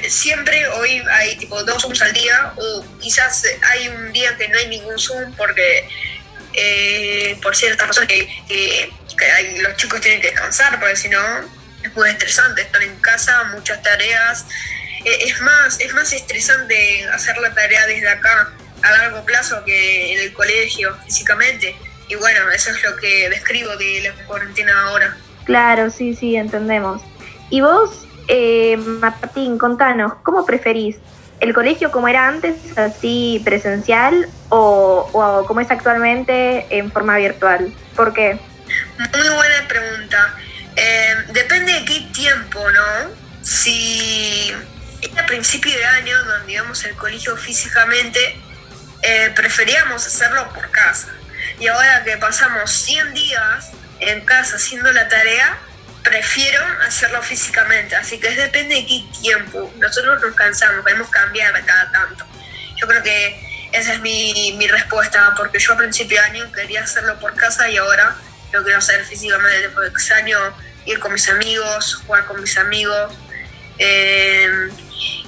siempre 0.07 0.67
hoy 0.67 1.03
hay 1.11 1.35
tipo 1.37 1.61
dos 1.63 1.81
Zooms 1.81 2.01
al 2.01 2.13
día, 2.13 2.53
o 2.55 2.85
quizás 2.99 3.43
hay 3.63 3.87
un 3.89 4.13
día 4.13 4.35
que 4.37 4.47
no 4.47 4.57
hay 4.57 4.67
ningún 4.67 4.97
Zoom 4.99 5.33
porque 5.35 5.87
eh, 6.53 7.37
por 7.41 7.55
ciertas 7.55 7.87
razones 7.87 8.07
que, 8.07 8.91
los 9.61 9.75
chicos 9.77 10.01
tienen 10.01 10.21
que 10.21 10.31
descansar, 10.31 10.79
porque 10.79 10.95
si 10.95 11.09
no 11.09 11.19
es 11.83 11.93
muy 11.95 12.09
estresante 12.09 12.61
estar 12.61 12.81
en 12.81 12.95
casa, 12.99 13.43
muchas 13.45 13.81
tareas. 13.81 14.45
Eh, 15.05 15.17
es, 15.21 15.39
más, 15.41 15.79
es 15.79 15.93
más 15.93 16.11
estresante 16.11 17.07
hacer 17.13 17.37
la 17.37 17.53
tarea 17.53 17.85
desde 17.85 18.09
acá 18.09 18.51
a 18.81 18.91
largo 18.91 19.23
plazo 19.23 19.63
que 19.63 20.13
en 20.13 20.19
el 20.19 20.33
colegio 20.33 20.95
físicamente. 21.05 21.75
Y 22.07 22.15
bueno, 22.15 22.49
eso 22.51 22.71
es 22.71 22.83
lo 22.83 22.95
que 22.97 23.29
describo 23.29 23.75
de 23.77 24.01
la 24.01 24.25
cuarentena 24.25 24.73
ahora. 24.87 25.17
Claro, 25.45 25.89
sí, 25.89 26.15
sí, 26.15 26.35
entendemos. 26.35 27.01
Y 27.49 27.61
vos, 27.61 28.05
eh, 28.27 28.77
Martín, 28.77 29.57
contanos, 29.57 30.13
¿cómo 30.23 30.45
preferís? 30.45 30.97
¿El 31.39 31.53
colegio 31.53 31.91
como 31.91 32.07
era 32.07 32.27
antes, 32.27 32.55
así 32.77 33.41
presencial, 33.43 34.27
o, 34.49 35.09
o 35.11 35.45
como 35.45 35.61
es 35.61 35.69
actualmente 35.69 36.65
en 36.69 36.91
forma 36.91 37.17
virtual? 37.17 37.73
¿Por 37.95 38.13
qué? 38.13 38.39
Muy 38.97 39.29
buena 39.29 39.67
pregunta. 39.67 40.35
Eh, 40.75 41.15
depende 41.31 41.73
de 41.73 41.85
qué 41.85 42.07
tiempo, 42.13 42.59
¿no? 42.71 43.11
Si 43.41 44.53
era 45.11 45.23
a 45.23 45.25
principio 45.25 45.75
de 45.75 45.85
año, 45.85 46.23
donde 46.23 46.53
íbamos 46.53 46.83
al 46.85 46.95
colegio 46.95 47.35
físicamente, 47.37 48.39
eh, 49.01 49.31
preferíamos 49.35 50.05
hacerlo 50.05 50.51
por 50.53 50.69
casa. 50.71 51.13
Y 51.59 51.67
ahora 51.67 52.03
que 52.03 52.17
pasamos 52.17 52.71
100 52.71 53.13
días 53.13 53.71
en 53.99 54.25
casa 54.25 54.55
haciendo 54.55 54.91
la 54.91 55.07
tarea, 55.07 55.57
prefiero 56.03 56.63
hacerlo 56.85 57.21
físicamente. 57.21 57.95
Así 57.95 58.19
que 58.19 58.29
depende 58.31 58.75
de 58.75 58.85
qué 58.85 59.03
tiempo. 59.21 59.73
Nosotros 59.77 60.21
nos 60.21 60.35
cansamos, 60.35 60.85
queremos 60.85 61.09
cambiar 61.09 61.53
cada 61.65 61.91
tanto. 61.91 62.25
Yo 62.75 62.87
creo 62.87 63.03
que 63.03 63.69
esa 63.71 63.93
es 63.93 64.01
mi, 64.01 64.53
mi 64.57 64.67
respuesta, 64.67 65.33
porque 65.37 65.59
yo 65.59 65.73
a 65.73 65.77
principio 65.77 66.19
de 66.19 66.25
año 66.25 66.51
quería 66.51 66.83
hacerlo 66.83 67.19
por 67.19 67.35
casa 67.35 67.69
y 67.69 67.77
ahora 67.77 68.15
lo 68.51 68.63
quiero 68.63 68.79
hacer 68.79 69.03
físicamente, 69.05 69.69
porque 69.69 69.89
extraño 69.89 70.37
ir 70.85 70.99
con 70.99 71.13
mis 71.13 71.27
amigos, 71.29 71.95
jugar 72.05 72.25
con 72.25 72.41
mis 72.41 72.57
amigos, 72.57 73.13
eh, 73.77 74.69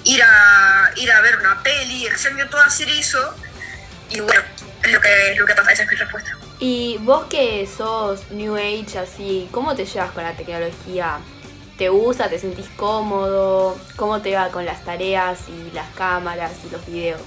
ir, 0.03 0.23
a, 0.23 0.91
ir 0.95 1.12
a 1.12 1.21
ver 1.21 1.38
una 1.38 1.62
peli, 1.63 2.08
extraño 2.08 2.47
todo 2.49 2.62
hacer 2.62 2.89
eso. 2.89 3.36
Y 4.10 4.19
bueno, 4.19 4.41
es 4.84 4.91
lo 4.91 5.01
que, 5.01 5.36
lo 5.38 5.45
que 5.45 5.53
pasa, 5.53 5.71
esa 5.71 5.84
es 5.84 5.89
mi 5.89 5.95
respuesta. 5.95 6.38
Y 6.60 6.97
vos 7.01 7.25
que 7.30 7.67
sos 7.67 8.32
New 8.32 8.56
Age 8.56 8.97
así, 8.99 9.47
¿cómo 9.51 9.75
te 9.75 9.86
llevas 9.86 10.12
con 10.12 10.23
la 10.23 10.34
tecnología? 10.34 11.19
¿Te 11.77 11.89
gusta? 11.89 12.30
¿Te 12.30 12.39
sentís 12.39 12.67
cómodo? 12.75 13.80
¿Cómo 13.95 14.21
te 14.21 14.34
va 14.34 14.49
con 14.49 14.65
las 14.65 14.84
tareas 14.84 15.39
y 15.47 15.71
las 15.75 15.88
cámaras 15.95 16.53
y 16.65 16.71
los 16.71 16.84
videos? 16.88 17.21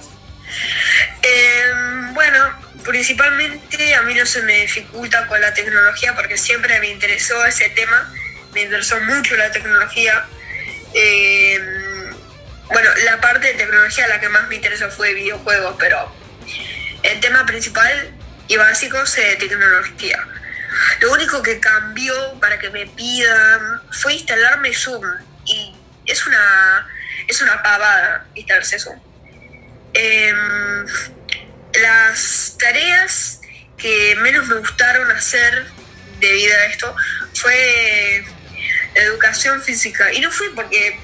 Eh, 1.21 1.71
bueno, 2.13 2.39
principalmente 2.83 3.95
a 3.95 4.01
mí 4.01 4.13
no 4.13 4.25
se 4.25 4.41
me 4.41 4.61
dificulta 4.61 5.25
con 5.27 5.39
la 5.39 5.53
tecnología 5.53 6.13
porque 6.15 6.37
siempre 6.37 6.79
me 6.81 6.89
interesó 6.89 7.45
ese 7.45 7.69
tema, 7.69 8.13
me 8.53 8.63
interesó 8.63 8.99
mucho 9.01 9.37
la 9.37 9.51
tecnología. 9.51 10.25
Eh, 10.93 11.90
bueno, 12.71 12.89
la 13.05 13.19
parte 13.19 13.47
de 13.47 13.53
tecnología 13.55 14.07
la 14.07 14.19
que 14.19 14.29
más 14.29 14.47
me 14.47 14.55
interesó 14.55 14.89
fue 14.89 15.13
videojuegos, 15.13 15.75
pero 15.79 16.13
el 17.03 17.19
tema 17.19 17.45
principal 17.45 18.13
y 18.47 18.57
básico 18.57 19.01
es 19.01 19.15
de 19.15 19.35
tecnología. 19.35 20.27
Lo 20.99 21.11
único 21.11 21.41
que 21.41 21.59
cambió 21.59 22.13
para 22.39 22.59
que 22.59 22.69
me 22.69 22.87
pidan 22.87 23.81
fue 23.91 24.13
instalarme 24.13 24.73
Zoom 24.73 25.03
y 25.45 25.75
es 26.05 26.25
una 26.25 26.87
es 27.27 27.41
una 27.41 27.61
pavada 27.61 28.25
instalarse 28.35 28.79
Zoom. 28.79 28.99
Em, 29.93 30.85
las 31.73 32.55
tareas 32.57 33.41
que 33.77 34.15
menos 34.21 34.47
me 34.47 34.55
gustaron 34.55 35.11
hacer 35.11 35.65
debido 36.19 36.55
a 36.55 36.65
esto 36.65 36.95
fue 37.33 38.23
educación 38.95 39.61
física. 39.61 40.11
Y 40.13 40.21
no 40.21 40.31
fue 40.31 40.53
porque 40.55 40.87
eh, 40.87 40.99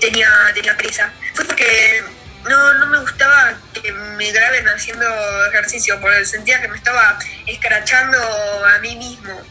tenía, 0.00 0.28
tenía 0.54 0.76
prisa, 0.76 1.12
fue 1.34 1.44
porque 1.44 2.04
no, 2.44 2.74
no 2.74 2.86
me 2.86 2.98
gustaba 2.98 3.54
que 3.72 3.92
me 3.92 4.30
graben 4.32 4.68
haciendo 4.68 5.06
ejercicio, 5.48 6.00
porque 6.00 6.24
sentía 6.24 6.60
que 6.60 6.68
me 6.68 6.76
estaba 6.76 7.18
escrachando 7.46 8.18
a 8.66 8.78
mí 8.78 8.96
mismo 8.96 9.42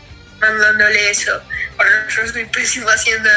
mandándole 0.42 1.12
eso. 1.12 1.42
Bueno, 1.78 1.92
yo 2.10 2.28
soy 2.28 2.46
pésimo 2.46 2.90
haciendo 2.90 3.30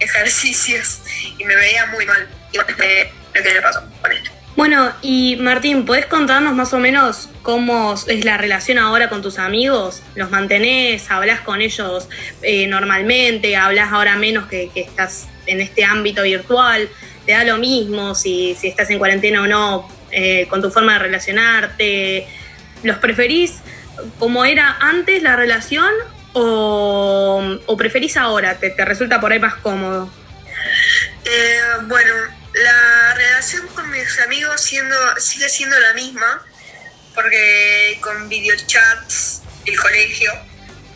ejercicios 0.00 1.00
y 1.38 1.44
me 1.44 1.56
veía 1.56 1.86
muy 1.86 2.04
mal. 2.06 2.28
Y 2.52 2.58
bueno, 2.58 2.70
este, 2.70 3.12
lo 3.34 3.42
que 3.42 3.54
me 3.54 3.62
pasó 3.62 3.82
con 4.02 4.12
esto. 4.12 4.27
Bueno, 4.58 4.92
y 5.02 5.36
Martín, 5.36 5.86
¿podés 5.86 6.06
contarnos 6.06 6.52
más 6.52 6.72
o 6.72 6.80
menos 6.80 7.28
cómo 7.42 7.94
es 8.08 8.24
la 8.24 8.36
relación 8.38 8.78
ahora 8.78 9.08
con 9.08 9.22
tus 9.22 9.38
amigos? 9.38 10.02
¿Los 10.16 10.32
mantenés? 10.32 11.08
¿Hablas 11.12 11.42
con 11.42 11.60
ellos 11.60 12.08
eh, 12.42 12.66
normalmente? 12.66 13.54
¿Hablas 13.54 13.92
ahora 13.92 14.16
menos 14.16 14.48
que, 14.48 14.68
estás 14.74 15.28
en 15.46 15.60
este 15.60 15.84
ámbito 15.84 16.24
virtual? 16.24 16.88
¿Te 17.24 17.34
da 17.34 17.44
lo 17.44 17.58
mismo 17.58 18.16
si, 18.16 18.58
estás 18.60 18.90
en 18.90 18.98
cuarentena 18.98 19.42
o 19.42 19.46
no 19.46 19.88
eh, 20.10 20.48
con 20.50 20.60
tu 20.60 20.70
forma 20.70 20.94
de 20.94 20.98
relacionarte? 20.98 22.26
¿Los 22.82 22.96
preferís 22.98 23.60
como 24.18 24.44
era 24.44 24.76
antes 24.80 25.22
la 25.22 25.36
relación 25.36 25.92
o, 26.32 27.58
o 27.64 27.76
preferís 27.76 28.16
ahora? 28.16 28.56
¿Te, 28.56 28.70
¿Te 28.70 28.84
resulta 28.84 29.20
por 29.20 29.30
ahí 29.30 29.38
más 29.38 29.54
cómodo? 29.54 30.10
Eh, 31.24 31.60
bueno, 31.86 32.12
la 32.54 33.14
relación 33.14 33.66
con 33.68 33.90
mis 33.90 34.18
amigos 34.20 34.62
sigue 34.62 35.48
siendo 35.48 35.78
la 35.78 35.92
misma, 35.94 36.44
porque 37.14 37.98
con 38.00 38.28
videochats, 38.28 39.42
el 39.64 39.78
colegio, 39.78 40.32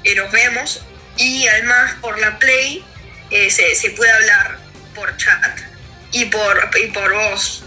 eh, 0.04 0.14
nos 0.14 0.30
vemos, 0.32 0.82
y 1.16 1.46
además 1.48 1.94
por 2.00 2.18
la 2.18 2.38
Play 2.38 2.84
eh, 3.30 3.50
se, 3.50 3.74
se 3.74 3.90
puede 3.90 4.10
hablar 4.10 4.58
por 4.94 5.16
chat 5.16 5.60
y 6.12 6.26
por, 6.26 6.70
y 6.82 6.86
por 6.88 7.12
voz. 7.12 7.64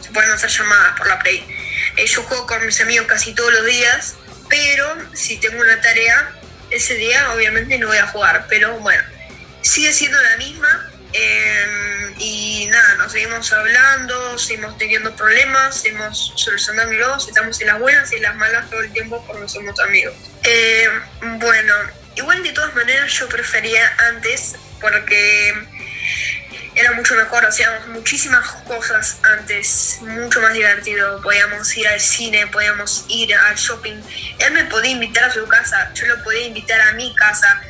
Se 0.00 0.10
pueden 0.10 0.30
hacer 0.30 0.50
llamadas 0.50 0.96
por 0.96 1.06
la 1.06 1.18
Play. 1.18 1.44
Eh, 1.96 2.06
yo 2.06 2.22
juego 2.24 2.46
con 2.46 2.64
mis 2.66 2.80
amigos 2.80 3.06
casi 3.06 3.34
todos 3.34 3.52
los 3.52 3.64
días, 3.64 4.14
pero 4.48 4.96
si 5.14 5.38
tengo 5.38 5.60
una 5.60 5.80
tarea, 5.80 6.32
ese 6.70 6.94
día 6.94 7.32
obviamente 7.32 7.78
no 7.78 7.88
voy 7.88 7.98
a 7.98 8.06
jugar, 8.08 8.46
pero 8.48 8.78
bueno, 8.80 9.02
sigue 9.62 9.92
siendo 9.92 10.20
la 10.20 10.36
misma. 10.36 10.90
Eh, 11.16 12.14
y 12.18 12.66
nada, 12.70 12.94
nos 12.96 13.12
seguimos 13.12 13.52
hablando, 13.52 14.38
seguimos 14.38 14.76
teniendo 14.78 15.14
problemas, 15.16 15.80
seguimos 15.80 16.32
solucionándolos, 16.36 17.28
estamos 17.28 17.60
en 17.60 17.68
las 17.68 17.78
buenas 17.78 18.12
y 18.12 18.16
en 18.16 18.22
las 18.22 18.36
malas 18.36 18.68
todo 18.70 18.80
el 18.80 18.92
tiempo 18.92 19.24
porque 19.26 19.48
somos 19.48 19.78
amigos. 19.80 20.14
Eh, 20.42 20.88
bueno, 21.38 21.74
igual 22.16 22.42
de 22.42 22.52
todas 22.52 22.74
maneras 22.74 23.12
yo 23.12 23.28
prefería 23.28 23.94
antes 24.08 24.56
porque 24.80 25.54
era 26.76 26.92
mucho 26.92 27.14
mejor, 27.14 27.44
hacíamos 27.46 27.88
muchísimas 27.88 28.46
cosas 28.66 29.18
antes, 29.22 29.98
mucho 30.02 30.42
más 30.42 30.52
divertido. 30.52 31.22
Podíamos 31.22 31.74
ir 31.74 31.88
al 31.88 32.00
cine, 32.00 32.46
podíamos 32.48 33.06
ir 33.08 33.34
al 33.34 33.56
shopping. 33.56 33.96
Él 34.38 34.52
me 34.52 34.64
podía 34.66 34.90
invitar 34.90 35.24
a 35.24 35.32
su 35.32 35.46
casa, 35.48 35.90
yo 35.94 36.06
lo 36.06 36.22
podía 36.22 36.46
invitar 36.46 36.78
a 36.82 36.92
mi 36.92 37.14
casa. 37.14 37.62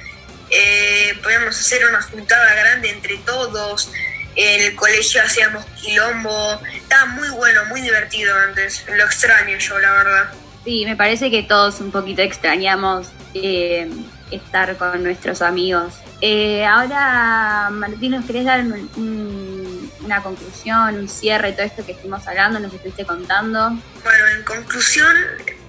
Eh, 0.58 1.18
podíamos 1.22 1.58
hacer 1.58 1.86
una 1.86 2.00
juntada 2.02 2.54
grande 2.54 2.90
entre 2.90 3.18
todos. 3.18 3.90
En 4.36 4.62
el 4.62 4.74
colegio 4.74 5.22
hacíamos 5.22 5.64
quilombo. 5.80 6.60
Estaba 6.74 7.06
muy 7.06 7.28
bueno, 7.30 7.64
muy 7.66 7.80
divertido 7.82 8.34
antes. 8.38 8.84
Lo 8.88 9.04
extraño 9.04 9.58
yo, 9.58 9.78
la 9.78 9.92
verdad. 9.92 10.30
Sí, 10.64 10.84
me 10.86 10.96
parece 10.96 11.30
que 11.30 11.42
todos 11.42 11.80
un 11.80 11.90
poquito 11.92 12.22
extrañamos 12.22 13.08
eh, 13.34 13.88
estar 14.30 14.76
con 14.76 15.02
nuestros 15.02 15.42
amigos. 15.42 15.92
Eh, 16.22 16.64
ahora, 16.64 17.68
Martín, 17.70 18.12
¿nos 18.12 18.24
querés 18.24 18.46
dar 18.46 18.60
un- 18.60 18.90
un- 18.96 19.92
una 20.00 20.22
conclusión, 20.22 20.96
un 20.96 21.08
cierre 21.08 21.52
todo 21.52 21.66
esto 21.66 21.84
que 21.84 21.92
estuvimos 21.92 22.26
hablando, 22.26 22.58
nos 22.58 22.72
estuviste 22.72 23.04
contando? 23.04 23.70
Bueno, 24.02 24.26
en 24.36 24.42
conclusión, 24.44 25.14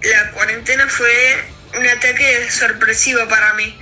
la 0.04 0.32
cuarentena 0.32 0.88
fue 0.88 1.12
un 1.78 1.86
ataque 1.86 2.50
sorpresivo 2.50 3.28
para 3.28 3.54
mí. 3.56 3.78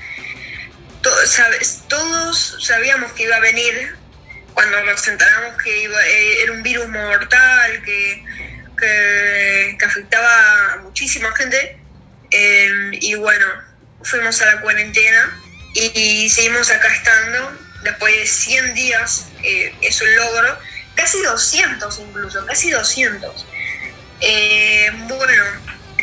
Todos 1.87 2.57
sabíamos 2.61 3.11
que 3.13 3.23
iba 3.23 3.35
a 3.35 3.39
venir 3.39 3.95
cuando 4.53 4.81
nos 4.85 5.07
enteramos 5.07 5.61
que 5.61 5.83
iba- 5.83 6.07
eh, 6.07 6.41
era 6.43 6.51
un 6.53 6.63
virus 6.63 6.87
mortal, 6.87 7.81
que, 7.83 8.23
que, 8.77 9.77
afectaba 9.85 10.73
a 10.73 10.77
muchísima 10.77 11.31
gente. 11.35 11.77
Eh, 12.31 12.89
y 12.93 13.13
bueno, 13.15 13.45
fuimos 14.01 14.41
a 14.41 14.45
la 14.55 14.61
cuarentena 14.61 15.39
y, 15.75 16.29
seguimos 16.29 16.71
acá 16.71 16.87
estando. 16.93 17.51
Después 17.83 18.15
de 18.15 18.25
100 18.25 18.73
días, 18.73 19.27
eh, 19.43 19.75
es 19.81 20.01
un 20.01 20.15
logro. 20.15 20.57
Casi 20.95 21.21
200 21.21 21.99
incluso, 21.99 22.45
casi 22.45 22.71
200. 22.71 23.45
Eh, 24.21 24.89
bueno, 25.07 25.43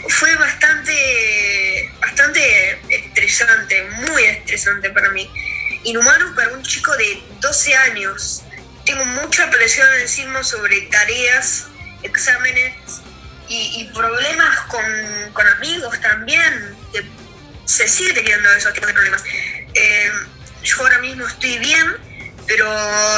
fue 0.08 0.34
bastante, 0.36 1.92
bastante 2.00 2.78
estresante, 2.88 3.82
muy 4.08 4.24
estresante 4.24 4.90
para 4.90 5.10
mí. 5.10 5.30
Inhumano 5.84 6.34
para 6.34 6.52
un 6.52 6.62
chico 6.62 6.96
de 6.96 7.22
12 7.40 7.76
años. 7.76 8.42
Tengo 8.84 9.04
mucha 9.04 9.50
presión 9.50 9.88
encima 10.00 10.42
sobre 10.42 10.80
tareas, 10.82 11.66
exámenes 12.02 12.74
y, 13.48 13.90
problemas 13.92 14.60
con, 14.68 14.84
con 15.32 15.46
amigos 15.46 16.00
también. 16.00 16.76
se 17.64 17.86
sigue 17.86 18.12
teniendo 18.12 18.52
esos 18.54 18.72
tipos 18.72 18.88
de 18.88 18.94
problemas. 18.94 19.22
Eh, 19.74 20.10
yo 20.62 20.76
ahora 20.80 20.98
mismo 20.98 21.26
estoy 21.26 21.58
bien, 21.58 21.96
pero 22.46 22.66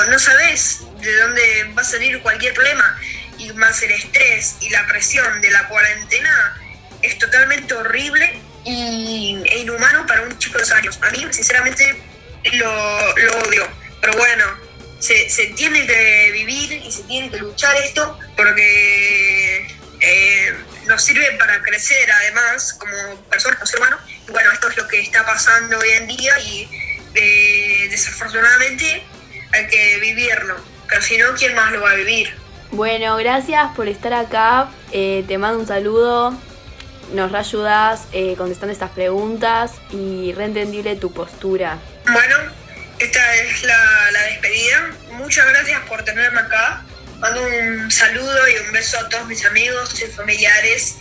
no 0.09 0.19
sabes 0.19 0.81
de 1.01 1.17
dónde 1.17 1.73
va 1.77 1.83
a 1.83 1.85
salir 1.85 2.21
cualquier 2.21 2.53
problema. 2.55 3.01
Y 3.39 3.53
más 3.55 3.83
el 3.83 3.91
estrés 3.91 4.57
y 4.61 4.71
la 4.71 4.87
presión 4.87 5.41
de 5.41 5.51
la 5.51 5.67
cuarentena 5.69 6.64
es 7.07 7.19
totalmente 7.19 7.75
horrible 7.75 8.41
y, 8.65 9.37
e 9.45 9.59
inhumano 9.59 10.07
para 10.07 10.23
un 10.23 10.39
chico 10.39 10.59
de 10.59 10.65
dos 10.65 10.73
años. 10.73 10.99
A 11.03 11.11
mí, 11.11 11.27
sinceramente, 11.31 12.03
lo, 12.53 12.73
odio. 13.47 13.69
Pero 14.01 14.15
bueno, 14.17 14.45
se, 14.99 15.29
se 15.29 15.47
tiene 15.49 15.87
que 15.87 16.31
vivir 16.33 16.73
y 16.73 16.91
se 16.91 17.03
tiene 17.05 17.31
que 17.31 17.39
luchar 17.39 17.77
esto 17.77 18.19
porque 18.37 19.67
eh, 20.01 20.55
nos 20.87 21.03
sirve 21.03 21.33
para 21.39 21.61
crecer 21.63 22.11
además 22.11 22.75
como 22.75 23.17
personas, 23.31 23.59
como 23.59 23.67
ser 23.67 23.81
humano. 23.81 23.99
Y 24.29 24.31
bueno, 24.31 24.53
esto 24.53 24.69
es 24.69 24.77
lo 24.77 24.89
que 24.89 25.01
está 25.01 25.25
pasando 25.25 25.79
hoy 25.79 25.91
en 25.91 26.07
día 26.09 26.39
y 26.41 26.69
eh, 27.15 27.89
desafortunadamente 27.91 29.03
hay 29.53 29.67
que 29.69 29.99
vivirlo. 30.01 30.57
Pero 30.89 31.03
si 31.03 31.17
no, 31.17 31.35
¿quién 31.35 31.55
más 31.55 31.73
lo 31.73 31.81
va 31.81 31.93
a 31.93 31.95
vivir? 31.95 32.35
Bueno, 32.71 33.17
gracias 33.17 33.75
por 33.75 33.89
estar 33.89 34.13
acá. 34.13 34.69
Eh, 34.93 35.25
te 35.27 35.39
mando 35.39 35.61
un 35.61 35.67
saludo. 35.67 36.39
Nos 37.13 37.31
reayudas 37.31 38.03
eh, 38.13 38.35
contestando 38.37 38.73
estas 38.73 38.91
preguntas 38.91 39.73
y 39.91 40.33
reentendible 40.33 40.97
tu 40.97 41.13
postura. 41.13 41.79
Bueno, 42.11 42.37
esta 42.99 43.35
es 43.37 43.63
la, 43.63 44.23
despedida. 44.31 44.91
Muchas 45.13 45.47
gracias 45.49 45.81
por 45.83 46.03
tenerme 46.05 46.41
acá. 46.41 46.83
Mando 47.19 47.43
un 47.47 47.91
saludo 47.91 48.49
y 48.49 48.67
un 48.67 48.73
beso 48.73 48.99
a 48.99 49.09
todos 49.09 49.27
mis 49.27 49.45
amigos 49.45 50.01
y 50.01 50.07
familiares. 50.07 50.97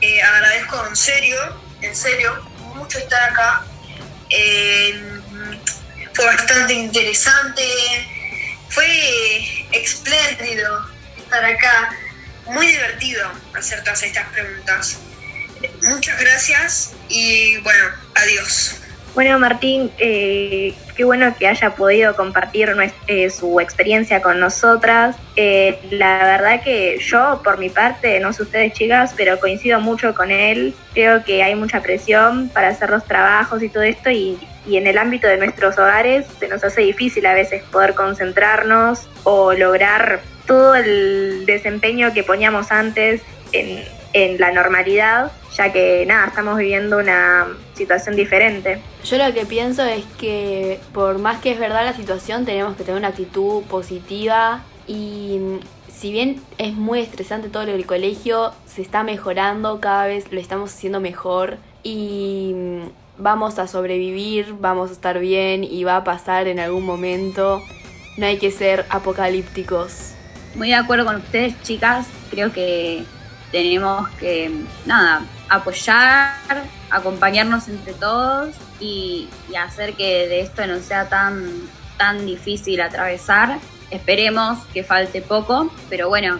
Eh, 0.00 0.22
agradezco 0.22 0.86
en 0.86 0.96
serio, 0.96 1.36
en 1.82 1.94
serio, 1.94 2.42
mucho 2.74 2.98
estar 2.98 3.30
acá. 3.30 3.64
Eh, 4.30 5.00
fue 6.14 6.26
bastante 6.26 6.74
interesante. 6.74 7.62
Fue 8.68 9.66
espléndido 9.72 10.86
estar 11.16 11.44
acá. 11.44 11.96
Muy 12.46 12.66
divertido 12.66 13.30
hacer 13.54 13.82
todas 13.84 14.02
estas 14.02 14.28
preguntas. 14.30 14.98
Muchas 15.82 16.20
gracias 16.20 16.94
y 17.08 17.56
bueno, 17.58 17.84
adiós. 18.14 18.80
Bueno, 19.14 19.38
Martín, 19.38 19.90
eh, 19.98 20.74
qué 20.96 21.02
bueno 21.02 21.34
que 21.36 21.48
haya 21.48 21.70
podido 21.74 22.14
compartir 22.14 22.72
eh, 23.08 23.30
su 23.30 23.58
experiencia 23.58 24.22
con 24.22 24.38
nosotras. 24.38 25.16
Eh, 25.34 25.80
la 25.90 26.18
verdad 26.24 26.62
que 26.62 26.98
yo, 27.00 27.40
por 27.42 27.58
mi 27.58 27.68
parte, 27.68 28.20
no 28.20 28.32
sé 28.32 28.44
ustedes 28.44 28.74
chicas, 28.74 29.14
pero 29.16 29.40
coincido 29.40 29.80
mucho 29.80 30.14
con 30.14 30.30
él. 30.30 30.72
Creo 30.94 31.24
que 31.24 31.42
hay 31.42 31.56
mucha 31.56 31.82
presión 31.82 32.48
para 32.50 32.68
hacer 32.68 32.90
los 32.90 33.04
trabajos 33.06 33.60
y 33.62 33.68
todo 33.68 33.82
esto 33.82 34.10
y, 34.10 34.38
y 34.68 34.76
en 34.76 34.86
el 34.86 34.98
ámbito 34.98 35.26
de 35.26 35.38
nuestros 35.38 35.76
hogares 35.78 36.26
se 36.38 36.46
nos 36.46 36.62
hace 36.62 36.82
difícil 36.82 37.26
a 37.26 37.34
veces 37.34 37.64
poder 37.64 37.94
concentrarnos 37.94 39.08
o 39.24 39.52
lograr 39.52 40.20
todo 40.46 40.76
el 40.76 41.44
desempeño 41.44 42.12
que 42.14 42.22
poníamos 42.22 42.70
antes 42.70 43.20
en, 43.52 43.82
en 44.12 44.38
la 44.38 44.52
normalidad, 44.52 45.32
ya 45.56 45.72
que 45.72 46.04
nada, 46.06 46.26
estamos 46.26 46.58
viviendo 46.58 46.98
una 46.98 47.46
situación 47.74 48.16
diferente. 48.16 48.80
Yo 49.04 49.18
lo 49.18 49.32
que 49.32 49.46
pienso 49.46 49.84
es 49.84 50.04
que 50.18 50.80
por 50.92 51.18
más 51.18 51.40
que 51.40 51.52
es 51.52 51.58
verdad 51.58 51.84
la 51.84 51.94
situación, 51.94 52.44
tenemos 52.44 52.76
que 52.76 52.84
tener 52.84 52.98
una 52.98 53.08
actitud 53.08 53.62
positiva 53.64 54.62
y 54.86 55.40
si 55.92 56.12
bien 56.12 56.40
es 56.58 56.74
muy 56.74 57.00
estresante 57.00 57.48
todo 57.48 57.64
lo 57.64 57.72
del 57.72 57.86
colegio, 57.86 58.52
se 58.66 58.82
está 58.82 59.02
mejorando, 59.02 59.80
cada 59.80 60.06
vez 60.06 60.30
lo 60.30 60.40
estamos 60.40 60.72
haciendo 60.72 61.00
mejor 61.00 61.58
y 61.82 62.52
mm, 62.54 62.82
vamos 63.18 63.58
a 63.58 63.66
sobrevivir, 63.66 64.54
vamos 64.60 64.90
a 64.90 64.92
estar 64.92 65.18
bien 65.18 65.64
y 65.64 65.84
va 65.84 65.96
a 65.96 66.04
pasar 66.04 66.46
en 66.46 66.60
algún 66.60 66.84
momento. 66.84 67.62
No 68.16 68.26
hay 68.26 68.38
que 68.38 68.50
ser 68.50 68.86
apocalípticos. 68.90 70.12
Muy 70.54 70.68
de 70.68 70.74
acuerdo 70.74 71.04
con 71.04 71.16
ustedes, 71.16 71.60
chicas. 71.62 72.06
Creo 72.30 72.52
que 72.52 73.04
tenemos 73.50 74.08
que, 74.20 74.52
nada, 74.86 75.22
apoyar, 75.48 76.34
acompañarnos 76.90 77.68
entre 77.68 77.94
todos 77.94 78.54
y, 78.80 79.28
hacer 79.58 79.94
que 79.94 80.28
de 80.28 80.40
esto 80.40 80.66
no 80.66 80.78
sea 80.80 81.08
tan, 81.08 81.50
tan 81.96 82.24
difícil 82.26 82.80
atravesar. 82.80 83.58
Esperemos 83.90 84.58
que 84.72 84.84
falte 84.84 85.22
poco, 85.22 85.72
pero 85.88 86.08
bueno, 86.08 86.38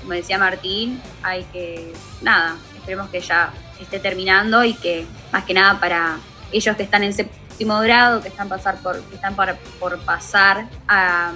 como 0.00 0.12
decía 0.12 0.38
Martín, 0.38 1.00
hay 1.22 1.44
que, 1.44 1.92
nada, 2.22 2.56
esperemos 2.76 3.08
que 3.10 3.20
ya 3.20 3.52
esté 3.80 3.98
terminando 3.98 4.62
y 4.64 4.74
que 4.74 5.06
más 5.32 5.44
que 5.44 5.54
nada 5.54 5.80
para 5.80 6.18
ellos 6.52 6.76
que 6.76 6.82
están 6.82 7.02
en 7.02 7.12
séptimo 7.14 7.80
grado, 7.80 8.20
que 8.20 8.28
están, 8.28 8.48
pasar 8.48 8.76
por, 8.76 9.00
que 9.02 9.14
están 9.14 9.34
para- 9.34 9.56
por 9.78 9.98
pasar 10.00 10.66
a, 10.86 11.32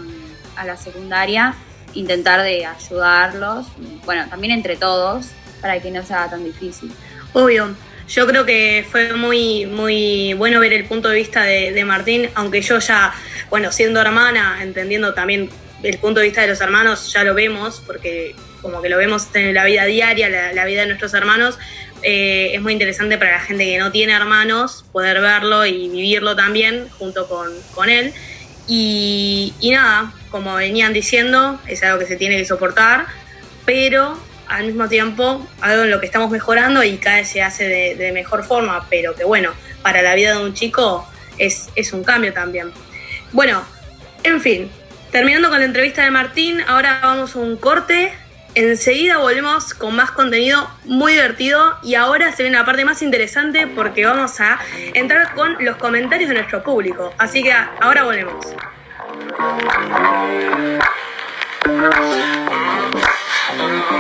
a 0.57 0.65
la 0.65 0.77
secundaria, 0.77 1.55
intentar 1.95 2.43
de 2.43 2.67
ayudarlos, 2.67 3.67
bueno, 4.05 4.27
también 4.29 4.53
entre 4.53 4.77
todos, 4.77 5.29
para 5.61 5.81
que 5.81 5.91
no 5.91 6.03
sea 6.03 6.29
tan 6.29 6.45
difícil. 6.45 6.93
Obvio. 7.35 7.75
Yo 8.09 8.27
creo 8.29 8.47
que 8.47 8.87
fue 8.89 9.13
muy, 9.15 9.67
muy 9.67 10.35
bueno 10.35 10.61
ver 10.61 10.73
el 10.73 10.85
punto 10.85 11.09
de 11.09 11.17
vista 11.17 11.43
de, 11.43 11.85
Martín, 11.85 12.29
aunque 12.35 12.63
yo 12.63 12.79
ya, 12.79 13.13
bueno, 13.51 13.73
siendo 13.73 14.01
hermana, 14.01 14.59
entendiendo 14.63 15.15
también 15.15 15.51
el 15.83 15.99
punto 15.99 16.21
de 16.21 16.27
vista 16.27 16.43
de 16.43 16.49
los 16.49 16.61
hermanos, 16.61 17.13
ya 17.13 17.25
lo 17.25 17.35
vemos, 17.35 17.83
porque 17.85 18.37
como 18.63 18.81
que 18.81 18.89
lo 18.89 18.99
vemos 18.99 19.27
en 19.35 19.53
la 19.53 19.65
vida 19.65 19.85
diaria, 19.85 20.29
la, 20.53 20.65
vida 20.65 20.83
de 20.83 20.87
nuestros 20.87 21.13
hermanos, 21.13 21.59
eh, 22.03 22.53
es 22.55 22.63
muy 22.63 22.73
interesante 22.73 23.19
para 23.19 23.33
la 23.33 23.41
gente 23.41 23.65
que 23.65 23.79
no 23.79 23.91
tiene 23.91 24.13
hermanos 24.13 24.85
poder 24.93 25.21
verlo 25.21 25.67
y 25.67 25.89
vivirlo 25.89 26.37
también 26.37 26.89
junto 26.99 27.27
con, 27.27 27.51
con 27.75 27.89
él. 27.89 28.13
Y 28.69 29.53
nada, 29.73 30.15
como 30.31 30.55
venían 30.55 30.93
diciendo, 30.93 31.61
es 31.67 31.83
algo 31.83 31.99
que 31.99 32.07
se 32.07 32.17
tiene 32.17 32.37
que 32.37 32.45
soportar, 32.45 33.07
pero 33.67 34.17
al 34.49 34.67
mismo 34.67 34.89
tiempo 34.89 35.47
algo 35.61 35.85
en 35.85 35.91
lo 35.91 36.01
que 36.01 36.07
estamos 36.07 36.31
mejorando 36.31 36.83
y 36.83 36.97
cada 36.99 37.17
vez 37.17 37.29
se 37.29 37.43
hace 37.43 37.95
de, 37.97 38.13
mejor 38.13 38.45
forma, 38.45 38.87
pero 38.91 39.15
que 39.15 39.25
bueno, 39.25 39.53
para 39.83 40.03
la 40.03 40.15
vida 40.15 40.33
de 40.33 40.45
un 40.45 40.55
chico 40.55 41.09
es, 41.39 41.69
es 41.75 41.93
un 41.93 42.05
cambio 42.05 42.33
también. 42.33 42.73
Bueno, 43.33 43.63
en 44.23 44.41
fin, 44.41 44.71
terminando 45.11 45.51
con 45.51 45.59
la 45.59 45.67
entrevista 45.67 46.05
de 46.05 46.11
Martín, 46.11 46.61
ahora 46.67 47.01
vamos 47.03 47.37
a 47.37 47.39
un 47.41 47.57
corte. 47.57 48.13
Enseguida 48.55 49.19
volvemos 49.19 49.75
con 49.75 49.97
más 49.97 50.13
contenido 50.13 50.71
muy 50.85 51.15
divertido 51.15 51.77
y 51.83 51.97
ahora 51.97 52.31
se 52.31 52.45
viene 52.45 52.57
la 52.57 52.65
parte 52.65 52.85
más 52.85 53.03
interesante 53.03 53.67
porque 53.67 54.07
vamos 54.07 54.41
a 54.41 54.61
entrar 54.95 55.35
con 55.35 55.57
los 55.65 55.77
comentarios 55.77 56.29
de 56.29 56.37
nuestro 56.37 56.63
público. 56.63 57.13
Así 57.19 57.43
que 57.43 57.53
ahora 57.53 58.05
volvemos. 58.05 58.47
Hoy 63.57 63.95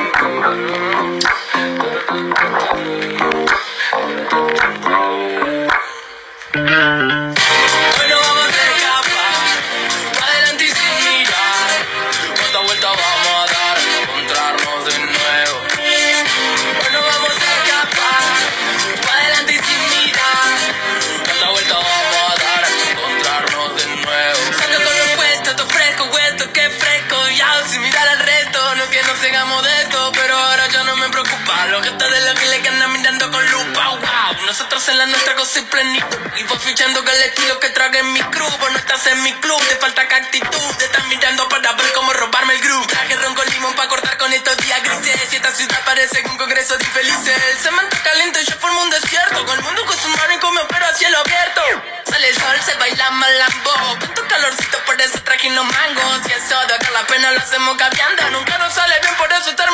Nosotros 34.54 34.88
en 34.88 34.98
la 34.98 35.06
nuestra 35.06 35.34
cosa 35.34 35.58
y 35.58 35.62
plenitud. 35.62 36.18
Y 36.36 36.44
voy 36.44 36.58
fichando 36.60 37.02
que 37.02 37.10
el 37.10 37.22
estilo 37.22 37.58
que 37.58 37.70
trague 37.70 37.98
en 37.98 38.12
mi 38.12 38.20
crew. 38.20 38.48
Vos 38.60 38.70
no 38.70 38.78
estás 38.78 39.04
en 39.08 39.20
mi 39.24 39.32
club, 39.40 39.60
te 39.66 39.74
falta 39.74 40.06
que 40.06 40.14
actitud. 40.14 40.76
Te 40.78 40.84
están 40.84 41.08
mirando 41.08 41.48
para 41.48 41.72
ver 41.72 41.92
cómo 41.92 42.12
robarme 42.12 42.54
el 42.54 42.60
groove. 42.60 42.86
Traje 42.86 43.16
ron 43.16 43.34
con 43.34 43.44
limón 43.48 43.74
para 43.74 43.88
cortar 43.88 44.16
con 44.16 44.32
estos 44.32 44.56
días 44.58 44.80
grises. 44.84 45.32
Y 45.32 45.36
esta 45.36 45.50
ciudad 45.50 45.82
parece 45.84 46.22
un 46.30 46.36
congreso 46.36 46.78
de 46.78 46.84
infelices. 46.84 47.36
El 47.50 47.58
cemento 47.58 47.96
caliente 48.04 48.44
yo 48.44 48.54
formo 48.60 48.80
un 48.82 48.90
desierto. 48.90 49.44
Con 49.44 49.58
el 49.58 49.64
mundo 49.64 49.84
con 49.86 49.98
su 49.98 50.08
mano 50.10 50.32
y 50.32 50.38
come 50.38 50.60
pero 50.68 50.86
a 50.86 50.94
cielo 50.94 51.18
abierto. 51.18 51.62
Sale 52.08 52.28
el 52.28 52.34
sol, 52.36 52.56
se 52.64 52.74
baila 52.74 53.10
malambo. 53.10 53.98
Con 53.98 54.14
tu 54.14 54.24
calorcito, 54.28 54.78
por 54.86 55.00
eso 55.00 55.18
traje 55.24 55.50
los 55.50 55.64
mangos. 55.64 56.20
Y 56.28 56.32
eso 56.32 56.66
de 56.68 56.74
acá 56.74 56.92
la 56.92 57.04
pena 57.08 57.32
lo 57.32 57.40
hacemos 57.40 57.76
cambiando. 57.76 58.30
Nunca 58.30 58.56
nos 58.58 58.72
sale 58.72 59.00
bien, 59.00 59.16
por 59.16 59.32
eso 59.32 59.52
termina 59.56 59.64
flotando. 59.64 59.73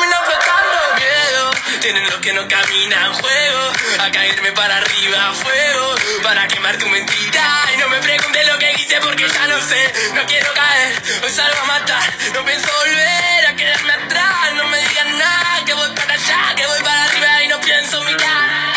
tienen 1.81 2.03
los 2.05 2.17
que 2.17 2.31
no 2.31 2.47
caminan. 2.47 3.13
Juego 3.13 3.73
a 3.99 4.11
caerme 4.11 4.51
para 4.51 4.77
arriba. 4.77 5.33
Fuego 5.33 5.95
para 6.23 6.47
quemar 6.47 6.77
tu 6.77 6.87
mentira. 6.87 7.43
Y 7.73 7.77
no 7.77 7.89
me 7.89 7.97
preguntes 7.97 8.47
lo 8.47 8.57
que 8.59 8.71
hice 8.73 9.01
porque 9.01 9.27
ya 9.27 9.47
no 9.47 9.59
sé. 9.61 9.91
No 10.13 10.21
quiero 10.27 10.53
caer, 10.53 11.01
hoy 11.23 11.31
salgo 11.31 11.59
a 11.59 11.65
matar. 11.65 12.03
No 12.33 12.45
pienso 12.45 12.67
volver 12.77 13.47
a 13.47 13.55
quedarme 13.55 13.93
atrás. 13.93 14.53
No 14.53 14.67
me 14.67 14.77
digan 14.77 15.17
nada, 15.17 15.65
que 15.65 15.73
voy 15.73 15.89
para 15.95 16.13
allá, 16.13 16.55
que 16.55 16.65
voy 16.67 16.81
para 16.83 17.03
arriba 17.03 17.43
y 17.43 17.47
no 17.47 17.59
pienso 17.61 18.03
mirar. 18.03 18.70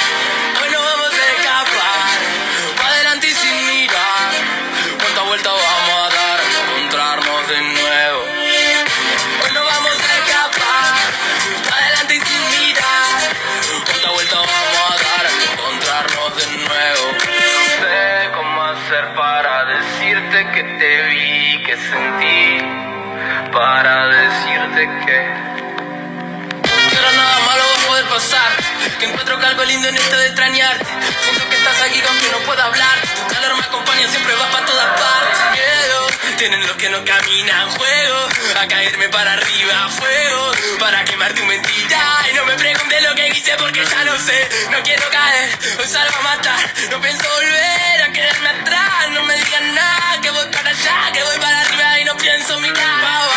Que 28.99 29.05
encuentro 29.05 29.39
que 29.39 29.47
algo 29.47 29.65
lindo 29.65 29.87
en 29.89 29.97
esto 29.97 30.17
de 30.17 30.27
extrañarte. 30.29 30.87
Siento 30.87 31.49
que 31.51 31.57
estás 31.57 31.81
aquí 31.83 32.03
aunque 32.09 32.29
no 32.31 32.39
pueda 32.47 32.65
hablar. 32.65 32.99
Tu 33.03 33.35
calor 33.35 33.55
me 33.57 33.65
acompaña, 33.65 34.09
siempre 34.09 34.35
va 34.35 34.51
para 34.51 34.65
todas 34.65 34.87
partes. 34.99 35.39
Miedo, 35.53 36.07
tienen 36.39 36.67
los 36.67 36.77
que 36.77 36.89
no 36.89 37.05
caminan. 37.05 37.71
Juego 37.73 38.29
a 38.59 38.67
caerme 38.67 39.09
para 39.11 39.35
arriba. 39.35 39.91
Fuego 39.91 40.53
para 40.79 41.05
quemar 41.05 41.35
tu 41.35 41.45
mentira. 41.45 41.99
Y 42.31 42.35
no 42.35 42.47
me 42.47 42.55
preguntes 42.55 43.03
lo 43.03 43.15
que 43.15 43.29
hice 43.29 43.57
porque 43.59 43.85
ya 43.85 44.05
no 44.05 44.17
sé. 44.19 44.49
No 44.71 44.83
quiero 44.83 45.09
caer, 45.11 45.51
hoy 45.79 45.87
salgo 45.87 46.17
a 46.17 46.23
matar. 46.23 46.73
No 46.91 47.01
pienso 47.03 47.29
volver 47.29 48.03
a 48.09 48.13
quedarme 48.13 48.49
atrás. 48.49 49.11
No 49.11 49.23
me 49.25 49.37
digan 49.37 49.75
nada, 49.75 50.21
que 50.23 50.31
voy 50.31 50.47
para 50.47 50.71
allá, 50.71 51.13
que 51.13 51.23
voy 51.23 51.39
para 51.39 51.61
arriba 51.61 52.01
y 52.01 52.05
no 52.05 52.17
pienso 52.17 52.59
mirar 52.61 53.34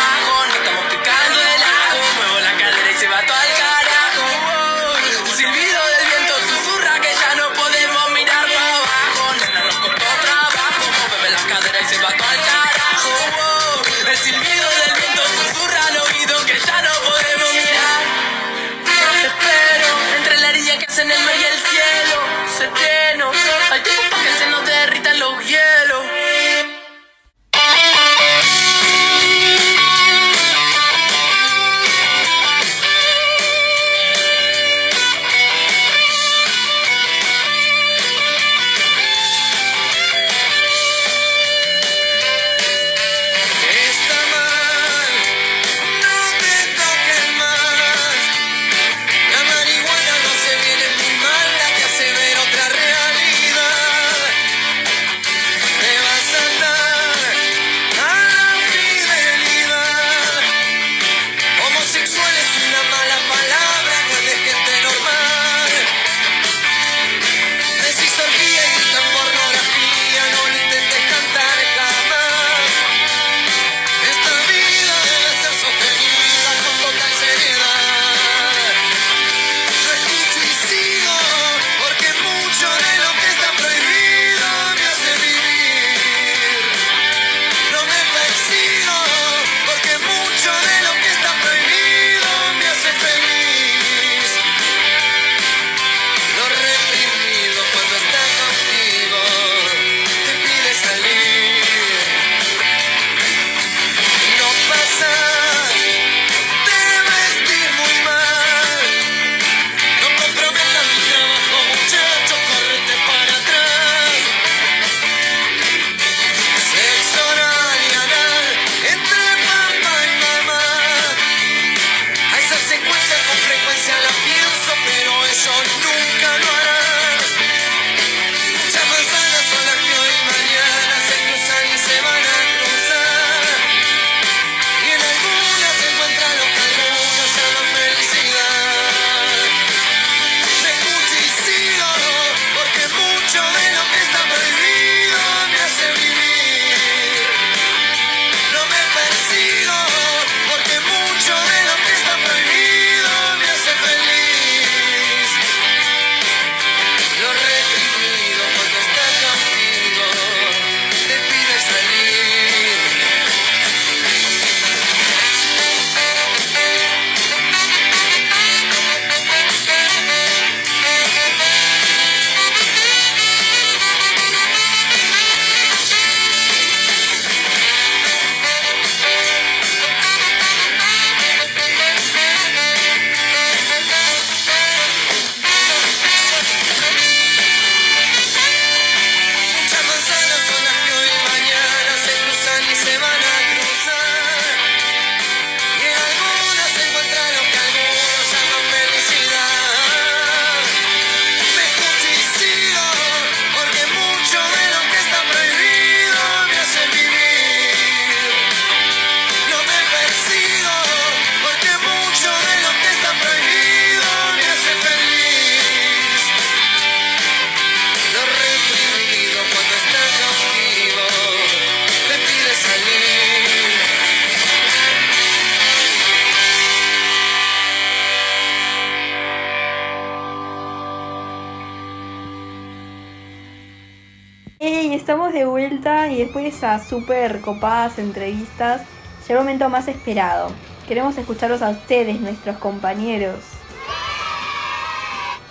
y 236.18 236.22
después 236.22 236.42
de 236.42 236.48
esas 236.48 236.88
súper 236.88 237.40
copadas 237.40 237.96
entrevistas, 238.00 238.82
llegó 239.20 239.38
el 239.40 239.46
momento 239.46 239.68
más 239.68 239.86
esperado. 239.86 240.50
Queremos 240.88 241.16
escucharlos 241.16 241.62
a 241.62 241.70
ustedes, 241.70 242.20
nuestros 242.20 242.58
compañeros. 242.58 243.36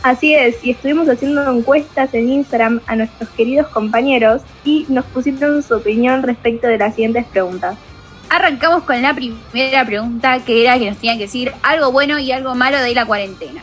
Así 0.04 0.36
es, 0.36 0.58
y 0.64 0.72
estuvimos 0.72 1.08
haciendo 1.08 1.50
encuestas 1.50 2.14
en 2.14 2.30
Instagram 2.30 2.82
a 2.86 2.98
nuestros 2.98 3.30
queridos 3.30 3.68
compañeros 3.68 4.42
y 4.66 4.86
nos 4.90 5.06
pusieron 5.06 5.64
su 5.64 5.76
opinión 5.76 6.22
respecto 6.24 6.68
de 6.68 6.78
las 6.78 6.96
siguientes 6.96 7.26
preguntas. 7.28 7.78
Arrancamos 8.30 8.84
con 8.84 9.02
la 9.02 9.14
primera 9.14 9.86
pregunta 9.86 10.44
que 10.44 10.64
era 10.64 10.78
que 10.78 10.90
nos 10.90 10.98
tenían 10.98 11.18
que 11.18 11.26
decir 11.26 11.54
algo 11.64 11.94
bueno 11.94 12.20
y 12.20 12.34
algo 12.34 12.56
malo 12.56 12.78
de 12.78 12.94
la 12.94 13.06
cuarentena. 13.06 13.62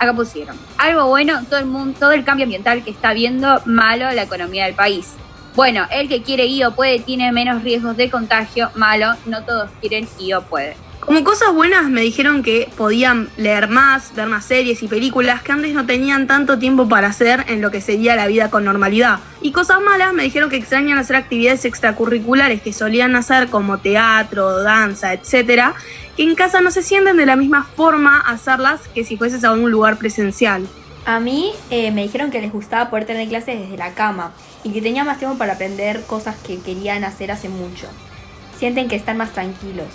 Acá 0.00 0.14
pusieron, 0.14 0.56
algo 0.78 1.06
bueno, 1.06 1.44
todo 1.48 1.60
el 1.60 1.66
mundo, 1.66 1.96
todo 2.00 2.10
el 2.10 2.24
cambio 2.24 2.44
ambiental 2.44 2.82
que 2.82 2.90
está 2.90 3.12
viendo, 3.12 3.62
malo 3.66 4.10
la 4.10 4.22
economía 4.22 4.64
del 4.64 4.74
país. 4.74 5.14
Bueno, 5.54 5.86
el 5.90 6.08
que 6.08 6.22
quiere 6.22 6.46
ir 6.46 6.64
o 6.66 6.74
puede 6.74 7.00
tiene 7.00 7.32
menos 7.32 7.62
riesgos 7.62 7.96
de 7.96 8.08
contagio, 8.10 8.70
malo, 8.74 9.14
no 9.26 9.44
todos 9.44 9.70
quieren 9.80 10.08
ir 10.18 10.36
o 10.36 10.42
pueden. 10.42 10.74
Como 11.00 11.24
cosas 11.24 11.52
buenas 11.54 11.88
me 11.88 12.02
dijeron 12.02 12.42
que 12.42 12.68
podían 12.76 13.30
leer 13.38 13.68
más, 13.68 14.14
ver 14.14 14.28
más 14.28 14.44
series 14.44 14.82
y 14.82 14.86
películas 14.86 15.42
que 15.42 15.50
antes 15.50 15.72
no 15.72 15.86
tenían 15.86 16.26
tanto 16.26 16.58
tiempo 16.58 16.88
para 16.88 17.08
hacer 17.08 17.46
en 17.48 17.62
lo 17.62 17.70
que 17.70 17.80
sería 17.80 18.16
la 18.16 18.26
vida 18.26 18.50
con 18.50 18.64
normalidad. 18.64 19.18
Y 19.40 19.50
cosas 19.50 19.80
malas 19.80 20.12
me 20.12 20.22
dijeron 20.22 20.50
que 20.50 20.56
extrañan 20.56 20.98
hacer 20.98 21.16
actividades 21.16 21.64
extracurriculares 21.64 22.60
que 22.60 22.74
solían 22.74 23.16
hacer 23.16 23.48
como 23.48 23.78
teatro, 23.78 24.62
danza, 24.62 25.14
etcétera, 25.14 25.74
que 26.16 26.22
en 26.22 26.34
casa 26.34 26.60
no 26.60 26.70
se 26.70 26.82
sienten 26.82 27.16
de 27.16 27.26
la 27.26 27.34
misma 27.34 27.64
forma 27.64 28.20
hacerlas 28.20 28.86
que 28.94 29.02
si 29.02 29.16
fueses 29.16 29.42
a 29.42 29.52
un 29.52 29.70
lugar 29.70 29.96
presencial. 29.96 30.66
A 31.06 31.18
mí 31.18 31.52
eh, 31.70 31.90
me 31.92 32.02
dijeron 32.02 32.30
que 32.30 32.42
les 32.42 32.52
gustaba 32.52 32.90
poder 32.90 33.06
tener 33.06 33.26
clases 33.26 33.58
desde 33.58 33.78
la 33.78 33.94
cama 33.94 34.32
y 34.64 34.72
que 34.72 34.82
tenía 34.82 35.04
más 35.04 35.18
tiempo 35.18 35.38
para 35.38 35.54
aprender 35.54 36.02
cosas 36.02 36.36
que 36.36 36.60
querían 36.60 37.04
hacer 37.04 37.30
hace 37.30 37.48
mucho. 37.48 37.88
Sienten 38.58 38.88
que 38.88 38.96
están 38.96 39.16
más 39.16 39.32
tranquilos. 39.32 39.88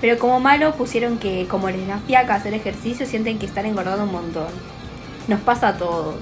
Pero 0.00 0.18
como 0.18 0.40
malo 0.40 0.74
pusieron 0.74 1.18
que 1.18 1.46
como 1.48 1.68
les 1.70 1.86
da 1.86 1.98
fiaca 1.98 2.34
hacer 2.34 2.54
ejercicio 2.54 3.06
sienten 3.06 3.38
que 3.38 3.46
están 3.46 3.66
engordando 3.66 4.04
un 4.04 4.12
montón. 4.12 4.48
Nos 5.28 5.40
pasa 5.40 5.68
a 5.68 5.76
todos. 5.76 6.16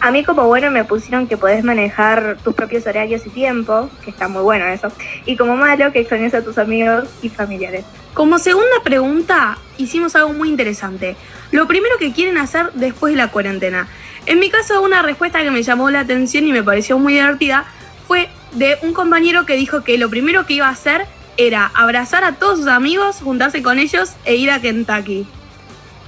A 0.00 0.10
mí 0.10 0.22
como 0.22 0.46
bueno 0.46 0.70
me 0.70 0.84
pusieron 0.84 1.26
que 1.26 1.38
podés 1.38 1.64
manejar 1.64 2.36
tus 2.44 2.54
propios 2.54 2.86
horarios 2.86 3.24
y 3.26 3.30
tiempo, 3.30 3.88
que 4.04 4.10
está 4.10 4.28
muy 4.28 4.42
bueno 4.42 4.66
eso, 4.66 4.88
y 5.24 5.36
como 5.36 5.56
malo 5.56 5.92
que 5.92 6.00
extrañas 6.00 6.34
a 6.34 6.44
tus 6.44 6.58
amigos 6.58 7.08
y 7.22 7.30
familiares. 7.30 7.86
Como 8.12 8.38
segunda 8.38 8.82
pregunta, 8.84 9.56
hicimos 9.78 10.14
algo 10.14 10.34
muy 10.34 10.50
interesante. 10.50 11.16
Lo 11.52 11.66
primero 11.66 11.96
que 11.98 12.12
quieren 12.12 12.36
hacer 12.36 12.70
después 12.74 13.14
de 13.14 13.16
la 13.16 13.28
cuarentena. 13.28 13.88
En 14.26 14.38
mi 14.38 14.48
caso, 14.48 14.80
una 14.80 15.02
respuesta 15.02 15.42
que 15.42 15.50
me 15.50 15.62
llamó 15.62 15.90
la 15.90 16.00
atención 16.00 16.46
y 16.46 16.52
me 16.52 16.62
pareció 16.62 16.98
muy 16.98 17.12
divertida 17.12 17.64
fue 18.06 18.28
de 18.52 18.78
un 18.82 18.94
compañero 18.94 19.44
que 19.44 19.54
dijo 19.54 19.84
que 19.84 19.98
lo 19.98 20.08
primero 20.08 20.46
que 20.46 20.54
iba 20.54 20.66
a 20.66 20.70
hacer 20.70 21.06
era 21.36 21.70
abrazar 21.74 22.24
a 22.24 22.32
todos 22.32 22.60
sus 22.60 22.68
amigos, 22.68 23.20
juntarse 23.22 23.62
con 23.62 23.78
ellos 23.78 24.12
e 24.24 24.36
ir 24.36 24.50
a 24.50 24.60
Kentucky. 24.60 25.26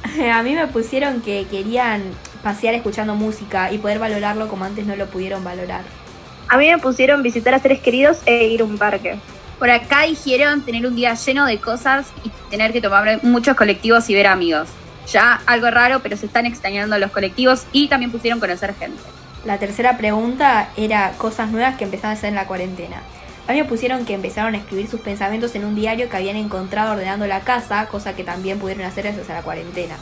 A 0.32 0.42
mí 0.42 0.54
me 0.54 0.66
pusieron 0.68 1.20
que 1.20 1.46
querían 1.50 2.02
pasear 2.42 2.74
escuchando 2.74 3.14
música 3.14 3.72
y 3.72 3.78
poder 3.78 3.98
valorarlo 3.98 4.48
como 4.48 4.64
antes 4.64 4.86
no 4.86 4.96
lo 4.96 5.06
pudieron 5.06 5.44
valorar. 5.44 5.82
A 6.48 6.56
mí 6.56 6.68
me 6.68 6.78
pusieron 6.78 7.22
visitar 7.22 7.54
a 7.54 7.58
seres 7.58 7.80
queridos 7.80 8.18
e 8.24 8.46
ir 8.46 8.60
a 8.60 8.64
un 8.64 8.78
parque. 8.78 9.18
Por 9.58 9.68
acá 9.68 10.02
dijeron 10.02 10.62
tener 10.62 10.86
un 10.86 10.94
día 10.94 11.14
lleno 11.14 11.44
de 11.44 11.58
cosas 11.58 12.06
y 12.24 12.30
tener 12.50 12.72
que 12.72 12.80
tomar 12.80 13.24
muchos 13.24 13.56
colectivos 13.56 14.08
y 14.08 14.14
ver 14.14 14.28
amigos. 14.28 14.68
Ya 15.10 15.40
algo 15.46 15.70
raro, 15.70 16.00
pero 16.02 16.16
se 16.16 16.26
están 16.26 16.46
extrañando 16.46 16.98
los 16.98 17.10
colectivos 17.10 17.64
y 17.72 17.88
también 17.88 18.10
pusieron 18.10 18.40
conocer 18.40 18.74
gente. 18.74 19.02
La 19.44 19.58
tercera 19.58 19.96
pregunta 19.96 20.68
era 20.76 21.12
cosas 21.18 21.50
nuevas 21.50 21.76
que 21.76 21.84
empezaron 21.84 22.10
a 22.10 22.18
hacer 22.18 22.30
en 22.30 22.34
la 22.34 22.46
cuarentena. 22.46 23.02
A 23.46 23.52
mí 23.52 23.58
me 23.58 23.64
pusieron 23.64 24.04
que 24.04 24.14
empezaron 24.14 24.54
a 24.54 24.58
escribir 24.58 24.88
sus 24.88 25.00
pensamientos 25.00 25.54
en 25.54 25.64
un 25.64 25.76
diario 25.76 26.08
que 26.08 26.16
habían 26.16 26.34
encontrado 26.34 26.92
ordenando 26.94 27.28
la 27.28 27.40
casa, 27.40 27.86
cosa 27.86 28.16
que 28.16 28.24
también 28.24 28.58
pudieron 28.58 28.84
hacer 28.84 29.04
gracias 29.04 29.30
a 29.30 29.34
la 29.34 29.42
cuarentena. 29.42 29.94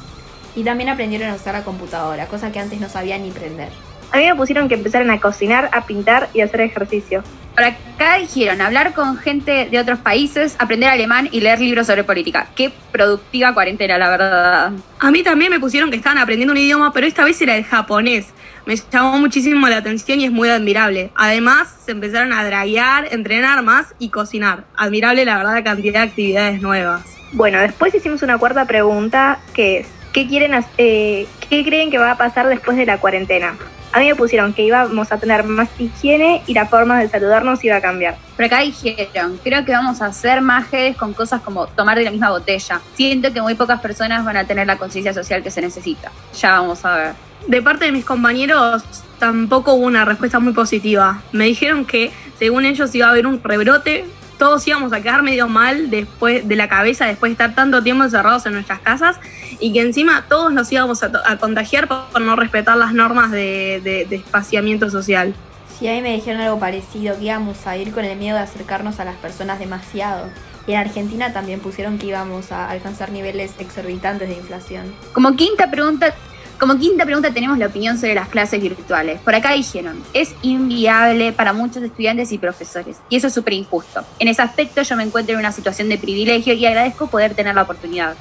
Y 0.56 0.64
también 0.64 0.88
aprendieron 0.88 1.28
a 1.28 1.34
usar 1.34 1.52
la 1.52 1.64
computadora, 1.64 2.26
cosa 2.26 2.50
que 2.52 2.60
antes 2.60 2.80
no 2.80 2.88
sabían 2.88 3.22
ni 3.22 3.30
prender. 3.30 3.68
A 4.14 4.18
mí 4.18 4.26
me 4.26 4.36
pusieron 4.36 4.68
que 4.68 4.76
empezaran 4.76 5.10
a 5.10 5.18
cocinar, 5.18 5.70
a 5.72 5.86
pintar 5.86 6.28
y 6.32 6.40
a 6.40 6.44
hacer 6.44 6.60
ejercicio. 6.60 7.24
Por 7.52 7.64
acá 7.64 8.18
dijeron 8.20 8.60
hablar 8.60 8.94
con 8.94 9.16
gente 9.16 9.66
de 9.68 9.76
otros 9.80 9.98
países, 9.98 10.54
aprender 10.60 10.88
alemán 10.88 11.28
y 11.32 11.40
leer 11.40 11.58
libros 11.58 11.88
sobre 11.88 12.04
política. 12.04 12.46
Qué 12.54 12.72
productiva 12.92 13.52
cuarentena, 13.54 13.98
la 13.98 14.10
verdad. 14.10 14.72
A 15.00 15.10
mí 15.10 15.24
también 15.24 15.50
me 15.50 15.58
pusieron 15.58 15.90
que 15.90 15.96
estaban 15.96 16.18
aprendiendo 16.18 16.52
un 16.52 16.58
idioma, 16.58 16.92
pero 16.92 17.08
esta 17.08 17.24
vez 17.24 17.42
era 17.42 17.56
el 17.56 17.64
japonés. 17.64 18.28
Me 18.66 18.76
llamó 18.76 19.18
muchísimo 19.18 19.66
la 19.66 19.78
atención 19.78 20.20
y 20.20 20.26
es 20.26 20.30
muy 20.30 20.48
admirable. 20.48 21.10
Además, 21.16 21.74
se 21.84 21.90
empezaron 21.90 22.32
a 22.32 22.44
draguear, 22.44 23.12
entrenar 23.12 23.64
más 23.64 23.96
y 23.98 24.10
cocinar. 24.10 24.62
Admirable, 24.76 25.24
la 25.24 25.38
verdad, 25.38 25.54
la 25.54 25.64
cantidad 25.64 26.02
de 26.02 26.08
actividades 26.10 26.62
nuevas. 26.62 27.02
Bueno, 27.32 27.58
después 27.58 27.92
hicimos 27.92 28.22
una 28.22 28.38
cuarta 28.38 28.64
pregunta 28.64 29.40
que 29.54 29.78
es, 29.78 29.88
¿qué, 30.14 30.26
quieren, 30.26 30.64
eh, 30.78 31.26
¿qué 31.50 31.64
creen 31.64 31.90
que 31.90 31.98
va 31.98 32.12
a 32.12 32.16
pasar 32.16 32.48
después 32.48 32.78
de 32.78 32.86
la 32.86 32.98
cuarentena? 32.98 33.54
A 33.92 34.00
mí 34.00 34.06
me 34.06 34.14
pusieron 34.14 34.54
que 34.54 34.62
íbamos 34.62 35.12
a 35.12 35.18
tener 35.18 35.44
más 35.44 35.68
higiene 35.78 36.42
y 36.46 36.54
la 36.54 36.66
forma 36.66 36.98
de 37.00 37.08
saludarnos 37.08 37.62
iba 37.62 37.76
a 37.76 37.80
cambiar. 37.80 38.16
Por 38.34 38.44
acá 38.44 38.60
dijeron, 38.60 39.38
creo 39.44 39.64
que 39.64 39.72
vamos 39.72 40.00
a 40.02 40.06
hacer 40.06 40.40
majes 40.40 40.96
con 40.96 41.12
cosas 41.12 41.42
como 41.42 41.66
tomar 41.66 41.98
de 41.98 42.04
la 42.04 42.10
misma 42.10 42.30
botella. 42.30 42.80
Siento 42.94 43.32
que 43.32 43.40
muy 43.40 43.54
pocas 43.54 43.80
personas 43.80 44.24
van 44.24 44.36
a 44.36 44.46
tener 44.46 44.66
la 44.66 44.78
conciencia 44.78 45.12
social 45.12 45.42
que 45.42 45.50
se 45.50 45.60
necesita. 45.60 46.10
Ya 46.40 46.58
vamos 46.60 46.84
a 46.84 46.96
ver. 46.96 47.12
De 47.46 47.62
parte 47.62 47.84
de 47.84 47.92
mis 47.92 48.04
compañeros, 48.04 48.82
tampoco 49.18 49.74
hubo 49.74 49.86
una 49.86 50.04
respuesta 50.04 50.40
muy 50.40 50.54
positiva. 50.54 51.22
Me 51.30 51.44
dijeron 51.44 51.84
que, 51.84 52.10
según 52.38 52.64
ellos, 52.64 52.92
iba 52.94 53.06
a 53.06 53.10
haber 53.10 53.26
un 53.28 53.40
rebrote. 53.42 54.06
Todos 54.38 54.66
íbamos 54.66 54.92
a 54.92 55.00
quedar 55.00 55.22
medio 55.22 55.46
mal 55.46 55.90
después 55.90 56.48
de 56.48 56.56
la 56.56 56.68
cabeza 56.68 57.06
después 57.06 57.30
de 57.30 57.32
estar 57.34 57.54
tanto 57.54 57.80
tiempo 57.84 58.02
encerrados 58.02 58.44
en 58.46 58.54
nuestras 58.54 58.80
casas 58.80 59.20
y 59.60 59.72
que 59.72 59.80
encima 59.80 60.24
todos 60.28 60.52
nos 60.52 60.70
íbamos 60.72 61.02
a, 61.02 61.10
a 61.26 61.36
contagiar 61.38 61.88
por, 61.88 62.04
por 62.12 62.20
no 62.20 62.36
respetar 62.36 62.76
las 62.76 62.92
normas 62.92 63.30
de, 63.30 63.80
de- 63.82 64.04
de 64.04 64.16
espaciamiento 64.16 64.90
social. 64.90 65.34
Sí, 65.78 65.88
a 65.88 65.92
mí 65.92 66.02
me 66.02 66.14
dijeron 66.14 66.40
algo 66.40 66.58
parecido, 66.60 67.18
que 67.18 67.24
íbamos 67.24 67.66
a 67.66 67.76
ir 67.76 67.92
con 67.92 68.04
el 68.04 68.16
miedo 68.16 68.36
de 68.36 68.42
acercarnos 68.42 69.00
a 69.00 69.04
las 69.04 69.16
personas 69.16 69.58
demasiado. 69.58 70.28
Y 70.66 70.72
en 70.72 70.78
Argentina 70.78 71.32
también 71.32 71.60
pusieron 71.60 71.98
que 71.98 72.06
íbamos 72.06 72.52
a 72.52 72.70
alcanzar 72.70 73.10
niveles 73.10 73.52
exorbitantes 73.58 74.28
de 74.28 74.34
inflación. 74.36 74.94
Como 75.12 75.34
quinta 75.36 75.70
pregunta, 75.70 76.14
como 76.58 76.78
quinta 76.78 77.04
pregunta 77.04 77.32
tenemos 77.32 77.58
la 77.58 77.66
opinión 77.66 77.98
sobre 77.98 78.14
las 78.14 78.28
clases 78.28 78.62
virtuales. 78.62 79.20
Por 79.20 79.34
acá 79.34 79.52
dijeron, 79.52 80.00
es 80.14 80.32
inviable 80.42 81.32
para 81.32 81.52
muchos 81.52 81.82
estudiantes 81.82 82.32
y 82.32 82.38
profesores, 82.38 82.96
y 83.10 83.16
eso 83.16 83.26
es 83.26 83.34
súper 83.34 83.52
injusto. 83.54 84.04
En 84.20 84.28
ese 84.28 84.40
aspecto 84.42 84.80
yo 84.82 84.96
me 84.96 85.02
encuentro 85.02 85.34
en 85.34 85.40
una 85.40 85.52
situación 85.52 85.88
de 85.88 85.98
privilegio 85.98 86.54
y 86.54 86.64
agradezco 86.64 87.08
poder 87.08 87.34
tener 87.34 87.54
la 87.56 87.62
oportunidad. 87.62 88.14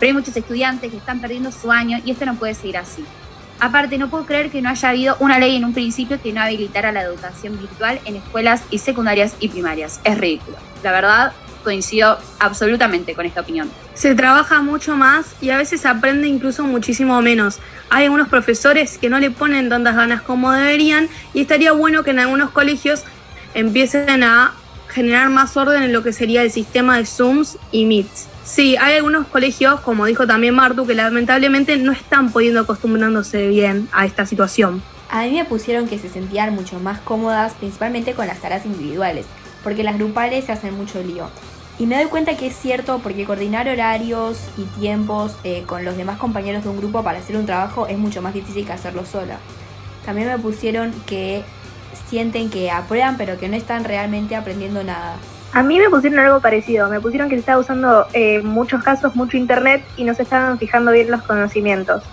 Pero 0.00 0.10
hay 0.10 0.14
muchos 0.14 0.36
estudiantes 0.36 0.90
que 0.90 0.96
están 0.96 1.20
perdiendo 1.20 1.52
su 1.52 1.70
año 1.70 2.00
y 2.04 2.10
esto 2.10 2.26
no 2.26 2.34
puede 2.34 2.54
seguir 2.54 2.78
así. 2.78 3.04
Aparte, 3.60 3.98
no 3.98 4.08
puedo 4.08 4.24
creer 4.24 4.50
que 4.50 4.62
no 4.62 4.70
haya 4.70 4.88
habido 4.88 5.16
una 5.20 5.38
ley 5.38 5.54
en 5.54 5.66
un 5.66 5.74
principio 5.74 6.20
que 6.20 6.32
no 6.32 6.40
habilitara 6.40 6.90
la 6.90 7.02
educación 7.02 7.58
virtual 7.58 8.00
en 8.06 8.16
escuelas 8.16 8.62
y 8.70 8.78
secundarias 8.78 9.36
y 9.38 9.48
primarias. 9.48 10.00
Es 10.02 10.16
ridículo. 10.16 10.56
La 10.82 10.92
verdad, 10.92 11.32
coincido 11.62 12.18
absolutamente 12.38 13.14
con 13.14 13.26
esta 13.26 13.42
opinión. 13.42 13.70
Se 13.92 14.14
trabaja 14.14 14.62
mucho 14.62 14.96
más 14.96 15.34
y 15.42 15.50
a 15.50 15.58
veces 15.58 15.84
aprende 15.84 16.26
incluso 16.26 16.64
muchísimo 16.64 17.20
menos. 17.20 17.58
Hay 17.90 18.04
algunos 18.04 18.28
profesores 18.28 18.96
que 18.96 19.10
no 19.10 19.18
le 19.18 19.30
ponen 19.30 19.68
tantas 19.68 19.94
ganas 19.94 20.22
como 20.22 20.52
deberían 20.52 21.10
y 21.34 21.42
estaría 21.42 21.72
bueno 21.72 22.02
que 22.02 22.12
en 22.12 22.20
algunos 22.20 22.50
colegios 22.50 23.04
empiecen 23.52 24.22
a 24.22 24.54
generar 24.88 25.28
más 25.28 25.54
orden 25.58 25.82
en 25.82 25.92
lo 25.92 26.02
que 26.02 26.14
sería 26.14 26.42
el 26.42 26.50
sistema 26.50 26.96
de 26.96 27.04
Zooms 27.04 27.58
y 27.72 27.84
Meets. 27.84 28.29
Sí, 28.50 28.76
hay 28.76 28.96
algunos 28.96 29.28
colegios, 29.28 29.78
como 29.78 30.06
dijo 30.06 30.26
también 30.26 30.56
Martu, 30.56 30.84
que 30.84 30.96
lamentablemente 30.96 31.76
no 31.76 31.92
están 31.92 32.32
pudiendo 32.32 32.58
acostumbrándose 32.58 33.46
bien 33.46 33.88
a 33.92 34.06
esta 34.06 34.26
situación. 34.26 34.82
A 35.08 35.22
mí 35.22 35.30
me 35.30 35.44
pusieron 35.44 35.86
que 35.86 36.00
se 36.00 36.08
sentían 36.08 36.52
mucho 36.52 36.80
más 36.80 36.98
cómodas, 36.98 37.52
principalmente 37.54 38.14
con 38.14 38.26
las 38.26 38.40
tareas 38.40 38.66
individuales, 38.66 39.26
porque 39.62 39.84
las 39.84 39.98
grupales 39.98 40.46
se 40.46 40.50
hacen 40.50 40.76
mucho 40.76 41.00
lío. 41.00 41.30
Y 41.78 41.86
me 41.86 41.94
doy 41.94 42.06
cuenta 42.06 42.36
que 42.36 42.48
es 42.48 42.56
cierto 42.56 42.98
porque 42.98 43.24
coordinar 43.24 43.68
horarios 43.68 44.38
y 44.58 44.64
tiempos 44.80 45.36
eh, 45.44 45.62
con 45.64 45.84
los 45.84 45.96
demás 45.96 46.18
compañeros 46.18 46.64
de 46.64 46.70
un 46.70 46.78
grupo 46.78 47.04
para 47.04 47.20
hacer 47.20 47.36
un 47.36 47.46
trabajo 47.46 47.86
es 47.86 47.98
mucho 47.98 48.20
más 48.20 48.34
difícil 48.34 48.66
que 48.66 48.72
hacerlo 48.72 49.06
sola. 49.06 49.38
También 50.04 50.26
me 50.26 50.38
pusieron 50.40 50.92
que 51.06 51.44
sienten 52.08 52.50
que 52.50 52.72
aprueban 52.72 53.16
pero 53.16 53.38
que 53.38 53.48
no 53.48 53.54
están 53.54 53.84
realmente 53.84 54.34
aprendiendo 54.34 54.82
nada. 54.82 55.18
A 55.52 55.62
mí 55.64 55.78
me 55.78 55.90
pusieron 55.90 56.20
algo 56.20 56.40
parecido, 56.40 56.88
me 56.88 57.00
pusieron 57.00 57.28
que 57.28 57.34
se 57.34 57.40
estaba 57.40 57.58
usando 57.58 58.06
eh, 58.12 58.40
muchos 58.42 58.82
casos 58.84 59.16
mucho 59.16 59.36
internet 59.36 59.84
y 59.96 60.04
no 60.04 60.14
se 60.14 60.22
estaban 60.22 60.58
fijando 60.58 60.92
bien 60.92 61.10
los 61.10 61.22
conocimientos. 61.22 62.04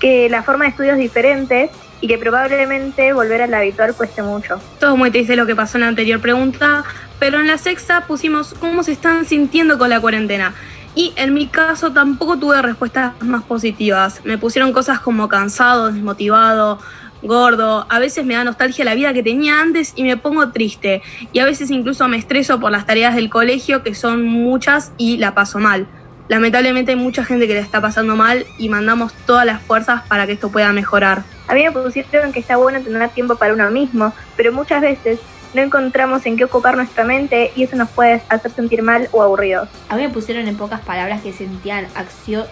Que 0.00 0.28
la 0.28 0.42
forma 0.42 0.64
de 0.64 0.70
estudio 0.70 0.92
es 0.92 0.98
diferente 0.98 1.70
y 2.00 2.08
que 2.08 2.18
probablemente 2.18 3.12
volver 3.12 3.42
a 3.42 3.46
la 3.46 3.58
habitual 3.58 3.94
cueste 3.94 4.22
mucho. 4.22 4.60
Todo 4.78 4.96
muy 4.96 5.10
triste 5.10 5.34
lo 5.34 5.46
que 5.46 5.56
pasó 5.56 5.78
en 5.78 5.82
la 5.82 5.88
anterior 5.88 6.20
pregunta, 6.20 6.84
pero 7.18 7.40
en 7.40 7.46
la 7.46 7.56
sexta 7.56 8.02
pusimos 8.06 8.54
cómo 8.60 8.82
se 8.82 8.92
están 8.92 9.24
sintiendo 9.24 9.78
con 9.78 9.88
la 9.88 10.00
cuarentena. 10.00 10.54
Y 10.94 11.12
en 11.16 11.32
mi 11.32 11.46
caso 11.46 11.92
tampoco 11.92 12.38
tuve 12.38 12.60
respuestas 12.60 13.12
más 13.20 13.44
positivas. 13.44 14.20
Me 14.24 14.36
pusieron 14.36 14.72
cosas 14.72 15.00
como 15.00 15.28
cansado, 15.28 15.92
desmotivado, 15.92 16.80
gordo, 17.22 17.86
a 17.88 17.98
veces 17.98 18.24
me 18.24 18.34
da 18.34 18.44
nostalgia 18.44 18.84
la 18.84 18.94
vida 18.94 19.12
que 19.12 19.22
tenía 19.22 19.60
antes 19.60 19.92
y 19.96 20.02
me 20.02 20.16
pongo 20.16 20.50
triste. 20.50 21.02
Y 21.32 21.38
a 21.40 21.44
veces 21.44 21.70
incluso 21.70 22.06
me 22.08 22.16
estreso 22.16 22.60
por 22.60 22.70
las 22.70 22.86
tareas 22.86 23.14
del 23.14 23.30
colegio, 23.30 23.82
que 23.82 23.94
son 23.94 24.24
muchas 24.24 24.92
y 24.96 25.18
la 25.18 25.34
paso 25.34 25.58
mal. 25.58 25.86
Lamentablemente 26.28 26.92
hay 26.92 26.98
mucha 26.98 27.24
gente 27.24 27.46
que 27.46 27.54
la 27.54 27.60
está 27.60 27.80
pasando 27.80 28.14
mal 28.14 28.44
y 28.58 28.68
mandamos 28.68 29.14
todas 29.26 29.46
las 29.46 29.62
fuerzas 29.62 30.02
para 30.08 30.26
que 30.26 30.32
esto 30.32 30.50
pueda 30.50 30.72
mejorar. 30.72 31.22
A 31.48 31.54
mí 31.54 31.62
me 31.64 31.72
pusieron 31.72 32.32
que 32.32 32.40
está 32.40 32.56
bueno 32.56 32.80
tener 32.82 33.08
tiempo 33.10 33.36
para 33.36 33.54
uno 33.54 33.70
mismo, 33.70 34.12
pero 34.36 34.52
muchas 34.52 34.82
veces 34.82 35.18
no 35.54 35.62
encontramos 35.62 36.26
en 36.26 36.36
qué 36.36 36.44
ocupar 36.44 36.76
nuestra 36.76 37.04
mente 37.04 37.52
y 37.56 37.62
eso 37.62 37.76
nos 37.76 37.88
puede 37.88 38.22
hacer 38.28 38.50
sentir 38.50 38.82
mal 38.82 39.08
o 39.12 39.22
aburridos. 39.22 39.70
A 39.88 39.96
mí 39.96 40.02
me 40.02 40.10
pusieron 40.10 40.46
en 40.46 40.56
pocas 40.58 40.82
palabras 40.82 41.22
que 41.22 41.32
se 41.32 41.46
sentían 41.46 41.86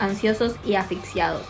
ansiosos 0.00 0.56
y 0.64 0.76
asfixiados. 0.76 1.42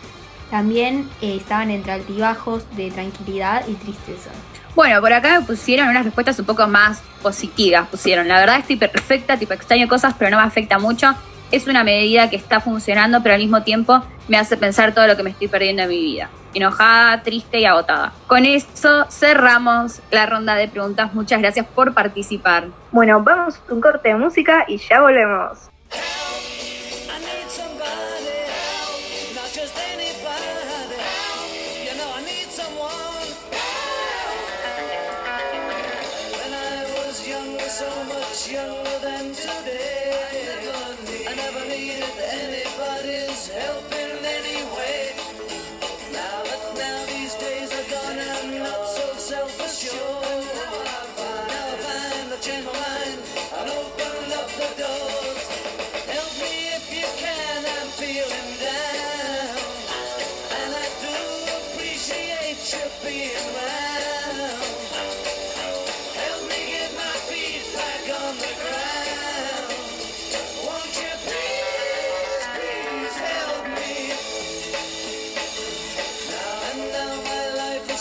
También 0.49 1.09
eh, 1.21 1.35
estaban 1.35 1.71
entre 1.71 1.91
altibajos 1.91 2.63
de 2.75 2.91
tranquilidad 2.91 3.67
y 3.67 3.73
tristeza. 3.73 4.31
Bueno, 4.75 5.01
por 5.01 5.11
acá 5.11 5.39
me 5.39 5.45
pusieron 5.45 5.89
unas 5.89 6.05
respuestas 6.05 6.37
un 6.39 6.45
poco 6.45 6.67
más 6.67 7.01
positivas. 7.23 7.87
Pusieron, 7.87 8.27
la 8.27 8.39
verdad 8.39 8.59
estoy 8.59 8.75
perfecta, 8.75 9.35
tipo 9.35 9.53
extraño 9.53 9.87
cosas, 9.87 10.13
pero 10.17 10.29
no 10.29 10.37
me 10.37 10.43
afecta 10.43 10.77
mucho. 10.77 11.15
Es 11.51 11.65
una 11.65 11.83
medida 11.83 12.29
que 12.29 12.35
está 12.35 12.59
funcionando, 12.59 13.23
pero 13.23 13.35
al 13.35 13.41
mismo 13.41 13.63
tiempo 13.63 14.03
me 14.27 14.37
hace 14.37 14.55
pensar 14.55 14.93
todo 14.93 15.07
lo 15.07 15.17
que 15.17 15.23
me 15.23 15.31
estoy 15.31 15.47
perdiendo 15.47 15.81
en 15.83 15.89
mi 15.89 15.99
vida. 15.99 16.29
Enojada, 16.53 17.23
triste 17.23 17.59
y 17.59 17.65
agotada. 17.65 18.13
Con 18.27 18.45
eso 18.45 19.05
cerramos 19.09 20.01
la 20.11 20.25
ronda 20.25 20.55
de 20.55 20.67
preguntas. 20.67 21.13
Muchas 21.13 21.41
gracias 21.41 21.65
por 21.65 21.93
participar. 21.93 22.67
Bueno, 22.91 23.21
vamos 23.23 23.59
a 23.69 23.73
un 23.73 23.81
corte 23.81 24.09
de 24.09 24.15
música 24.15 24.65
y 24.67 24.77
ya 24.77 25.01
volvemos. 25.01 25.69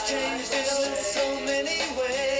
Changed 0.04 0.52
in 0.52 0.94
so 0.96 1.40
many 1.46 1.78
ways. 1.98 2.35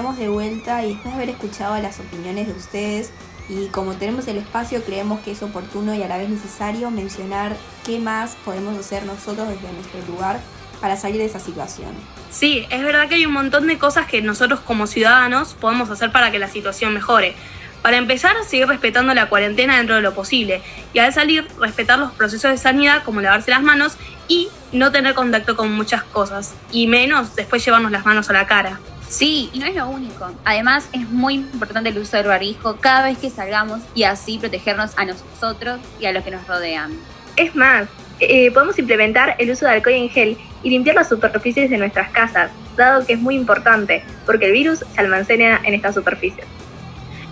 Estamos 0.00 0.18
de 0.18 0.30
vuelta 0.30 0.82
y 0.82 0.94
después 0.94 1.08
de 1.08 1.12
haber 1.12 1.28
escuchado 1.28 1.78
las 1.78 2.00
opiniones 2.00 2.46
de 2.46 2.54
ustedes 2.54 3.10
y 3.50 3.66
como 3.66 3.92
tenemos 3.92 4.26
el 4.28 4.38
espacio 4.38 4.82
creemos 4.82 5.20
que 5.20 5.32
es 5.32 5.42
oportuno 5.42 5.94
y 5.94 6.02
a 6.02 6.08
la 6.08 6.16
vez 6.16 6.30
necesario 6.30 6.90
mencionar 6.90 7.54
qué 7.84 7.98
más 7.98 8.34
podemos 8.42 8.78
hacer 8.78 9.04
nosotros 9.04 9.46
desde 9.48 9.70
nuestro 9.70 10.00
lugar 10.10 10.40
para 10.80 10.96
salir 10.96 11.18
de 11.18 11.26
esa 11.26 11.38
situación. 11.38 11.90
Sí, 12.30 12.66
es 12.70 12.82
verdad 12.82 13.10
que 13.10 13.16
hay 13.16 13.26
un 13.26 13.34
montón 13.34 13.66
de 13.66 13.76
cosas 13.76 14.06
que 14.06 14.22
nosotros 14.22 14.60
como 14.60 14.86
ciudadanos 14.86 15.52
podemos 15.52 15.90
hacer 15.90 16.10
para 16.10 16.30
que 16.30 16.38
la 16.38 16.48
situación 16.48 16.94
mejore. 16.94 17.34
Para 17.82 17.98
empezar, 17.98 18.34
seguir 18.48 18.68
respetando 18.68 19.12
la 19.12 19.28
cuarentena 19.28 19.76
dentro 19.76 19.96
de 19.96 20.00
lo 20.00 20.14
posible 20.14 20.62
y 20.94 21.00
al 21.00 21.12
salir, 21.12 21.46
respetar 21.60 21.98
los 21.98 22.12
procesos 22.12 22.52
de 22.52 22.56
sanidad 22.56 23.02
como 23.04 23.20
lavarse 23.20 23.50
las 23.50 23.62
manos 23.62 23.98
y 24.28 24.48
no 24.72 24.92
tener 24.92 25.12
contacto 25.12 25.58
con 25.58 25.70
muchas 25.70 26.04
cosas 26.04 26.54
y 26.72 26.86
menos 26.86 27.36
después 27.36 27.62
llevarnos 27.62 27.92
las 27.92 28.06
manos 28.06 28.30
a 28.30 28.32
la 28.32 28.46
cara. 28.46 28.80
Sí, 29.10 29.50
y 29.52 29.58
no 29.58 29.66
es 29.66 29.74
lo 29.74 29.88
único. 29.88 30.30
Además, 30.44 30.88
es 30.92 31.08
muy 31.10 31.34
importante 31.34 31.88
el 31.88 31.98
uso 31.98 32.16
del 32.16 32.28
barbijo 32.28 32.76
cada 32.76 33.06
vez 33.06 33.18
que 33.18 33.28
salgamos 33.28 33.80
y 33.92 34.04
así 34.04 34.38
protegernos 34.38 34.92
a 34.96 35.04
nosotros 35.04 35.80
y 35.98 36.06
a 36.06 36.12
los 36.12 36.22
que 36.22 36.30
nos 36.30 36.46
rodean. 36.46 36.92
Es 37.34 37.56
más, 37.56 37.88
eh, 38.20 38.52
podemos 38.52 38.78
implementar 38.78 39.34
el 39.38 39.50
uso 39.50 39.66
de 39.66 39.72
alcohol 39.72 39.94
en 39.94 40.10
gel 40.10 40.38
y 40.62 40.70
limpiar 40.70 40.94
las 40.94 41.08
superficies 41.08 41.70
de 41.70 41.76
nuestras 41.76 42.10
casas, 42.10 42.52
dado 42.76 43.04
que 43.04 43.14
es 43.14 43.18
muy 43.18 43.34
importante, 43.34 44.04
porque 44.26 44.46
el 44.46 44.52
virus 44.52 44.78
se 44.78 45.00
almacena 45.00 45.60
en 45.64 45.74
estas 45.74 45.96
superficies. 45.96 46.46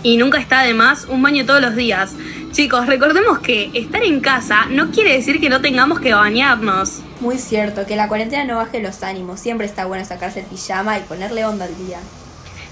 Y 0.03 0.17
nunca 0.17 0.39
está 0.39 0.63
de 0.63 0.75
más 0.75 1.05
un 1.05 1.23
baño 1.23 1.47
todos 1.47 1.61
los 1.61 1.77
días. 1.77 2.17
Chicos, 2.51 2.89
recordemos 2.89 3.39
que 3.39 3.71
estar 3.73 4.03
en 4.03 4.19
casa 4.19 4.67
no 4.69 4.91
quiere 4.91 5.13
decir 5.13 5.41
que 5.41 5.49
no 5.49 5.61
tengamos 5.61 6.01
que 6.01 6.13
bañarnos. 6.13 7.03
Muy 7.21 7.39
cierto, 7.39 7.85
que 7.85 7.97
la 7.97 8.07
cuarentena 8.07 8.45
no 8.45 8.57
baje 8.57 8.81
los 8.81 9.03
ánimos, 9.03 9.41
siempre 9.41 9.67
está 9.67 9.87
bueno 9.87 10.05
sacarse 10.05 10.41
el 10.41 10.47
pijama 10.47 10.99
y 10.99 11.03
ponerle 11.03 11.45
onda 11.45 11.65
al 11.65 11.77
día. 11.77 11.99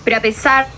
Pero 0.05 0.17
a 0.19 0.21
pesar 0.21 0.69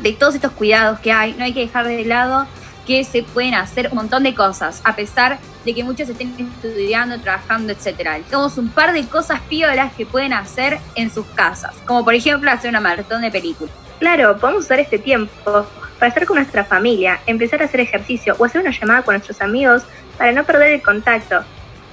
de 0.00 0.12
todos 0.12 0.36
estos 0.36 0.52
cuidados 0.52 1.00
que 1.00 1.10
hay, 1.10 1.34
no 1.34 1.44
hay 1.44 1.52
que 1.52 1.60
dejar 1.60 1.88
de 1.88 2.04
lado 2.04 2.46
que 2.86 3.02
se 3.02 3.24
pueden 3.24 3.54
hacer 3.54 3.88
un 3.90 3.96
montón 3.96 4.22
de 4.22 4.32
cosas, 4.34 4.80
a 4.84 4.94
pesar 4.94 5.38
de 5.64 5.74
que 5.74 5.82
muchos 5.82 6.08
estén 6.08 6.32
estudiando, 6.38 7.18
trabajando, 7.20 7.72
etc. 7.72 8.24
Tenemos 8.28 8.56
un 8.58 8.68
par 8.68 8.92
de 8.92 9.04
cosas 9.08 9.40
piolas 9.48 9.92
que 9.94 10.06
pueden 10.06 10.32
hacer 10.32 10.78
en 10.94 11.10
sus 11.10 11.26
casas, 11.26 11.74
como 11.84 12.04
por 12.04 12.14
ejemplo 12.14 12.48
hacer 12.48 12.70
una 12.70 12.80
maratón 12.80 13.22
de 13.22 13.30
películas. 13.32 13.74
Claro, 13.98 14.38
podemos 14.38 14.64
usar 14.64 14.78
este 14.78 15.00
tiempo 15.00 15.66
para 15.98 16.08
estar 16.08 16.26
con 16.26 16.36
nuestra 16.36 16.64
familia, 16.64 17.20
empezar 17.26 17.60
a 17.60 17.64
hacer 17.64 17.80
ejercicio 17.80 18.36
o 18.38 18.44
hacer 18.44 18.60
una 18.60 18.70
llamada 18.70 19.02
con 19.02 19.14
nuestros 19.14 19.40
amigos 19.40 19.82
para 20.16 20.30
no 20.30 20.44
perder 20.44 20.72
el 20.72 20.82
contacto. 20.82 21.44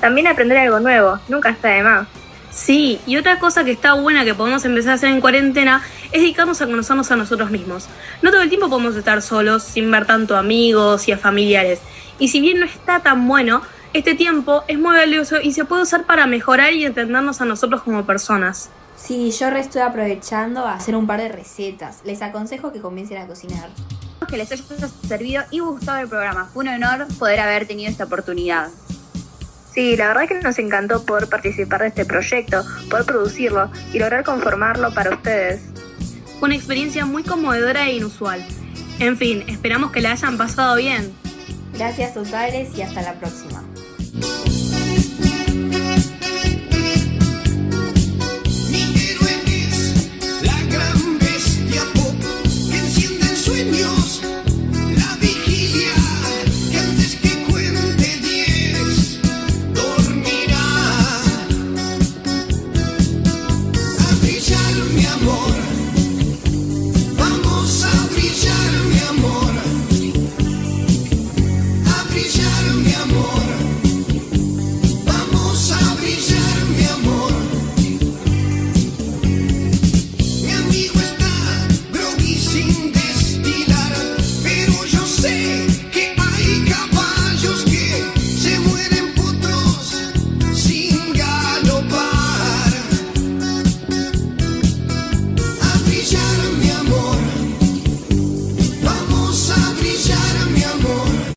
También 0.04 0.28
aprender 0.28 0.58
algo 0.58 0.82
nuevo, 0.82 1.18
nunca 1.30 1.52
está 1.52 1.70
de 1.70 1.82
más. 1.82 2.06
Sí, 2.52 3.00
y 3.08 3.16
otra 3.16 3.40
cosa 3.40 3.64
que 3.64 3.72
está 3.72 3.94
buena 3.94 4.26
que 4.26 4.34
podemos 4.34 4.66
empezar 4.66 4.92
a 4.92 4.96
hacer 4.96 5.08
en 5.08 5.22
cuarentena 5.22 5.82
es 6.12 6.20
dedicarnos 6.20 6.62
a 6.62 6.66
conocernos 6.66 7.10
a 7.10 7.16
nosotros 7.16 7.52
mismos. 7.52 7.88
No 8.22 8.30
todo 8.30 8.42
el 8.42 8.50
tiempo 8.50 8.68
podemos 8.68 8.98
estar 8.98 9.22
solos 9.22 9.64
sin 9.64 9.90
ver 9.90 10.06
tanto 10.06 10.36
a 10.36 10.40
amigos 10.40 11.08
y 11.08 11.14
a 11.14 11.18
familiares. 11.18 11.80
Y 12.20 12.28
si 12.28 12.42
bien 12.42 12.60
no 12.60 12.66
está 12.66 13.00
tan 13.00 13.26
bueno, 13.30 13.62
este 13.94 14.14
tiempo 14.14 14.66
es 14.68 14.78
muy 14.78 14.94
valioso 14.94 15.40
y 15.40 15.54
se 15.54 15.64
puede 15.64 15.84
usar 15.84 16.04
para 16.04 16.28
mejorar 16.28 16.74
y 16.74 16.84
entendernos 16.84 17.40
a 17.40 17.46
nosotros 17.46 17.82
como 17.84 18.06
personas. 18.06 18.72
Sí, 18.98 19.32
yo 19.32 19.52
re 19.52 19.62
estoy 19.62 19.84
aprovechando 19.84 20.66
a 20.66 20.74
hacer 20.74 20.98
un 20.98 21.08
par 21.08 21.22
de 21.22 21.30
recetas. 21.30 22.02
Les 22.04 22.22
aconsejo 22.22 22.74
que 22.74 22.82
comiencen 22.82 23.20
a 23.20 23.28
cocinar. 23.28 23.70
que 24.28 24.36
les 24.36 24.52
haya 24.52 24.64
servido 25.08 25.44
y 25.50 25.60
gustado 25.60 26.00
el 26.00 26.10
programa. 26.10 26.50
Fue 26.54 26.66
un 26.66 26.72
honor 26.72 27.08
poder 27.18 27.40
haber 27.40 27.66
tenido 27.66 27.90
esta 27.90 28.04
oportunidad. 28.04 28.68
Sí, 29.74 29.96
la 29.98 30.08
verdad 30.08 30.28
que 30.28 30.36
nos 30.36 30.60
encantó 30.60 31.04
poder 31.04 31.28
participar 31.28 31.82
de 31.82 31.88
este 31.88 32.06
proyecto, 32.06 32.64
poder 32.90 33.06
producirlo 33.06 33.72
y 33.92 33.98
lograr 33.98 34.24
conformarlo 34.24 34.94
para 34.94 35.16
ustedes. 35.16 35.62
Fue 36.40 36.48
una 36.48 36.56
experiencia 36.56 37.06
muy 37.06 37.24
conmovedora 37.24 37.88
e 37.88 37.96
inusual. 37.96 38.46
En 39.00 39.18
fin, 39.18 39.44
esperamos 39.48 39.92
que 39.92 40.02
la 40.02 40.12
hayan 40.12 40.38
pasado 40.38 40.76
bien. 40.76 41.12
Gracias 41.74 42.14
totales 42.14 42.78
y 42.78 42.84
hasta 42.84 43.02
la 43.02 43.14
próxima. 43.14 43.64